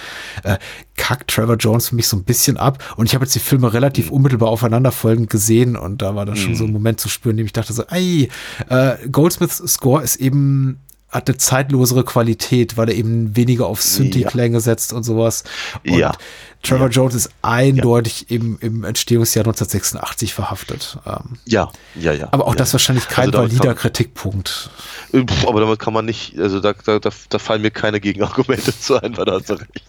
[0.42, 0.58] äh,
[0.96, 2.82] kackt Trevor Jones mich so ein bisschen ab.
[2.96, 6.54] Und ich habe jetzt die Filme relativ unmittelbar aufeinanderfolgend gesehen und da war dann schon
[6.56, 8.28] so ein Moment zu spüren, in dem ich dachte so, ey,
[8.68, 10.78] äh, Goldsmiths Score ist eben
[11.10, 15.44] hat eine zeitlosere Qualität, weil er eben weniger auf Synthi-Klänge setzt und sowas.
[15.86, 16.12] Und Ja.
[16.62, 20.96] Trevor Jones ist eindeutig im, im Entstehungsjahr 1986 verhaftet.
[21.04, 21.70] Ähm, Ja,
[22.00, 22.28] ja, ja.
[22.30, 22.56] aber auch ja.
[22.60, 24.70] das wahrscheinlich kein Also valider kann- Kritikpunkt.
[25.12, 28.72] Äh, Aber damit kann man nicht, also da, da, da, da fallen mir keine Gegenargumente
[28.80, 29.82] zu ein, weil da hast du recht.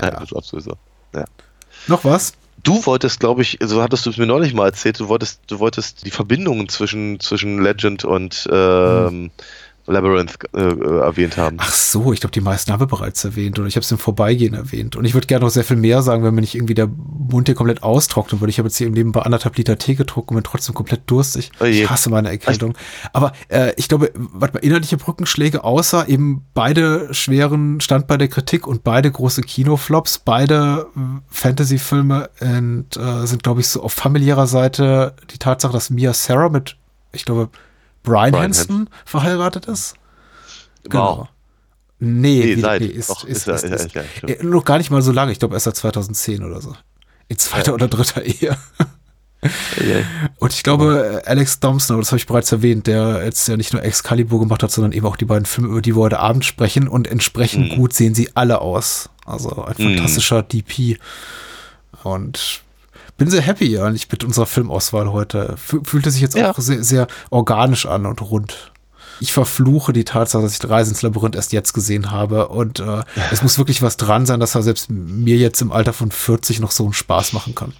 [0.00, 0.72] Nein, das ist absolut so.
[1.14, 1.24] Ja.
[1.88, 2.32] Noch was?
[2.62, 5.58] Du wolltest, glaube ich, so hattest du es mir neulich mal erzählt, du wolltest, du
[5.58, 9.32] wolltest die Verbindungen zwischen, zwischen Legend und ähm,
[9.86, 11.56] Labyrinth äh, äh, erwähnt haben.
[11.58, 13.98] Ach so, ich glaube, die meisten haben wir bereits erwähnt oder ich habe es im
[13.98, 14.94] Vorbeigehen erwähnt.
[14.94, 17.48] Und ich würde gerne noch sehr viel mehr sagen, wenn mir nicht irgendwie der Mund
[17.48, 18.50] hier komplett austrocknen würde.
[18.50, 21.02] Ich habe jetzt hier im Leben bei anderthalb Liter Tee getrunken und bin trotzdem komplett
[21.06, 21.50] durstig.
[21.60, 22.76] Oh ich hasse meine Erkältung.
[23.12, 28.28] Aber äh, ich glaube, warte mal, inhaltliche Brückenschläge, außer eben beide schweren Stand bei der
[28.28, 33.92] Kritik und beide große Kinoflops, beide äh, Fantasy-Filme und, äh, sind, glaube ich, so auf
[33.92, 36.76] familiärer Seite die Tatsache, dass Mia Sarah mit,
[37.12, 37.50] ich glaube,
[38.02, 39.94] Brian, Brian Hanson verheiratet ist.
[40.90, 41.28] Wow.
[41.98, 42.80] Nee, Nee, wie- seit.
[42.80, 44.90] nee, ist, Doch, ist, ist er- ist, ist er- ist, er, äh, noch gar nicht
[44.90, 45.30] mal so lange.
[45.32, 46.74] Ich glaube, erst seit 2010 oder so.
[47.28, 48.56] In zweiter oder dritter Ehe.
[49.42, 49.96] Ja.
[50.38, 53.72] Und ich glaube, äh, Alex Thompson, das habe ich bereits erwähnt, der jetzt ja nicht
[53.72, 56.44] nur Excalibur gemacht hat, sondern eben auch die beiden Filme, über die wir heute Abend
[56.44, 56.86] sprechen.
[56.88, 57.76] Und entsprechend Mhm.
[57.76, 59.08] gut sehen sie alle aus.
[59.24, 59.96] Also ein Mhm.
[59.96, 60.98] fantastischer DP.
[62.04, 62.62] Und
[63.22, 65.54] bin sehr happy eigentlich mit unserer Filmauswahl heute.
[65.56, 66.50] Fü- Fühlte sich jetzt Ja.
[66.50, 68.72] auch sehr, sehr organisch an und rund.
[69.20, 72.48] Ich verfluche die Tatsache, dass ich Reise ins Labyrinth erst jetzt gesehen habe.
[72.48, 75.92] Und äh, es muss wirklich was dran sein, dass er selbst mir jetzt im Alter
[75.92, 77.72] von 40 noch so einen Spaß machen kann.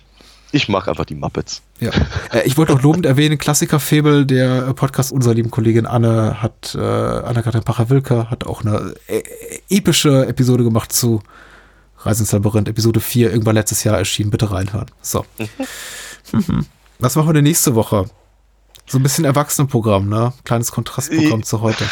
[0.52, 1.62] Ich mag einfach die Muppets.
[1.80, 1.90] Ja.
[2.32, 6.76] Äh, ich wollte auch lobend erwähnen, Klassiker-Fabel, der äh, Podcast unserer lieben Kollegin Anne hat,
[6.76, 9.22] äh, Anna-Kathrin Pacher-Wilke hat auch eine äh,
[9.70, 11.22] epische Episode gemacht zu
[12.04, 14.30] Reise ins Labyrinth, Episode 4, irgendwann letztes Jahr erschienen.
[14.30, 14.86] Bitte reinhören.
[15.00, 15.24] So.
[16.32, 16.66] Mhm.
[16.98, 18.06] Was machen wir denn nächste Woche?
[18.86, 20.32] So ein bisschen Erwachsenenprogramm, ne?
[20.44, 21.84] Kleines Kontrastprogramm zu heute.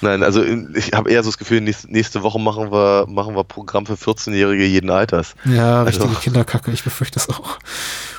[0.00, 3.84] Nein, also ich habe eher so das Gefühl, nächste, Woche machen wir, machen wir Programm
[3.84, 5.34] für 14-Jährige jeden Alters.
[5.44, 7.58] Ja, Also- richtige Kinderkacke, ich befürchte es auch.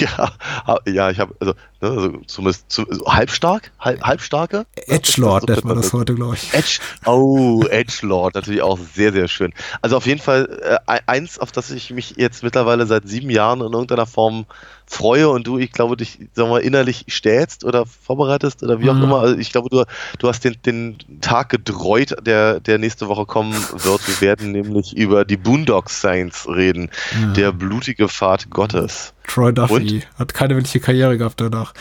[0.00, 0.32] Ja,
[0.66, 4.66] ha- ja, ich habe, also, ne, also zumindest zu, so halbstark, halb, halbstarke.
[4.86, 6.52] Edgelord nennt man das heute, glaube ich.
[6.54, 9.52] Edge, oh, Edgelord, natürlich auch sehr, sehr schön.
[9.82, 13.60] Also auf jeden Fall äh, eins, auf das ich mich jetzt mittlerweile seit sieben Jahren
[13.60, 14.46] in irgendeiner Form
[14.90, 18.88] freue und du, ich glaube, dich, sagen wir mal, innerlich stählst oder vorbereitest oder wie
[18.88, 19.02] auch Mhm.
[19.02, 19.18] immer.
[19.20, 19.84] Also ich glaube, du,
[20.18, 24.08] du hast den, den Tag gedreut, der, der nächste Woche kommen wird.
[24.08, 26.90] Wir werden nämlich über die Boondock Saints reden,
[27.20, 27.32] Ja.
[27.34, 29.12] der blutige Pfad Gottes.
[29.28, 31.72] Troy Duffy hat keine wirkliche Karriere gehabt danach.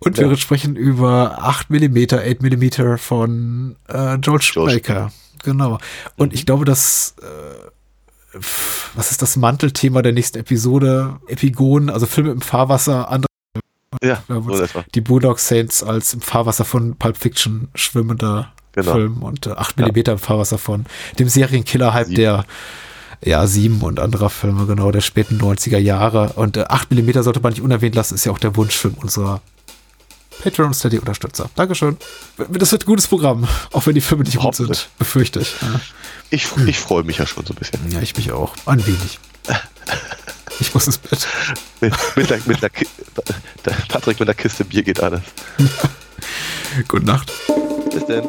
[0.00, 0.28] Und Ja.
[0.28, 5.12] wir sprechen über 8 mm, 8 mm von äh, George Shoemaker.
[5.44, 5.78] Genau.
[6.16, 6.34] Und Mhm.
[6.34, 8.38] ich glaube, dass äh,
[8.94, 11.16] was ist das Mantelthema der nächsten Episode?
[11.28, 13.28] Epigonen, also Filme im Fahrwasser, andere
[14.02, 18.92] Ja, Ja, so die Bulldog Saints als im Fahrwasser von Pulp Fiction schwimmender Genau.
[18.92, 20.86] Film und äh, 8 mm im Fahrwasser von
[21.18, 22.46] dem Serienkiller-Hype der
[23.24, 26.32] ja, sieben und anderer Filme, genau, der späten 90er Jahre.
[26.34, 29.40] Und äh, 8 mm sollte man nicht unerwähnt lassen, ist ja auch der Wunschfilm unserer
[30.42, 31.48] Patreon Steady Unterstützer.
[31.54, 31.96] Dankeschön.
[32.36, 34.78] Das wird ein gutes Programm, auch wenn die Filme nicht gut Hoffentlich.
[34.78, 35.54] sind, befürchte ich.
[35.62, 35.80] Ja.
[36.30, 37.78] Ich, ich freue mich ja schon so ein bisschen.
[37.90, 38.54] ja, ich mich auch.
[38.66, 39.18] Ein wenig.
[40.60, 41.26] Ich muss ins Bett.
[41.80, 42.70] Mit, mit, der, mit der,
[43.88, 45.22] Patrick mit der Kiste Bier geht alles.
[46.88, 47.32] Gute Nacht.
[47.90, 48.28] Bis denn.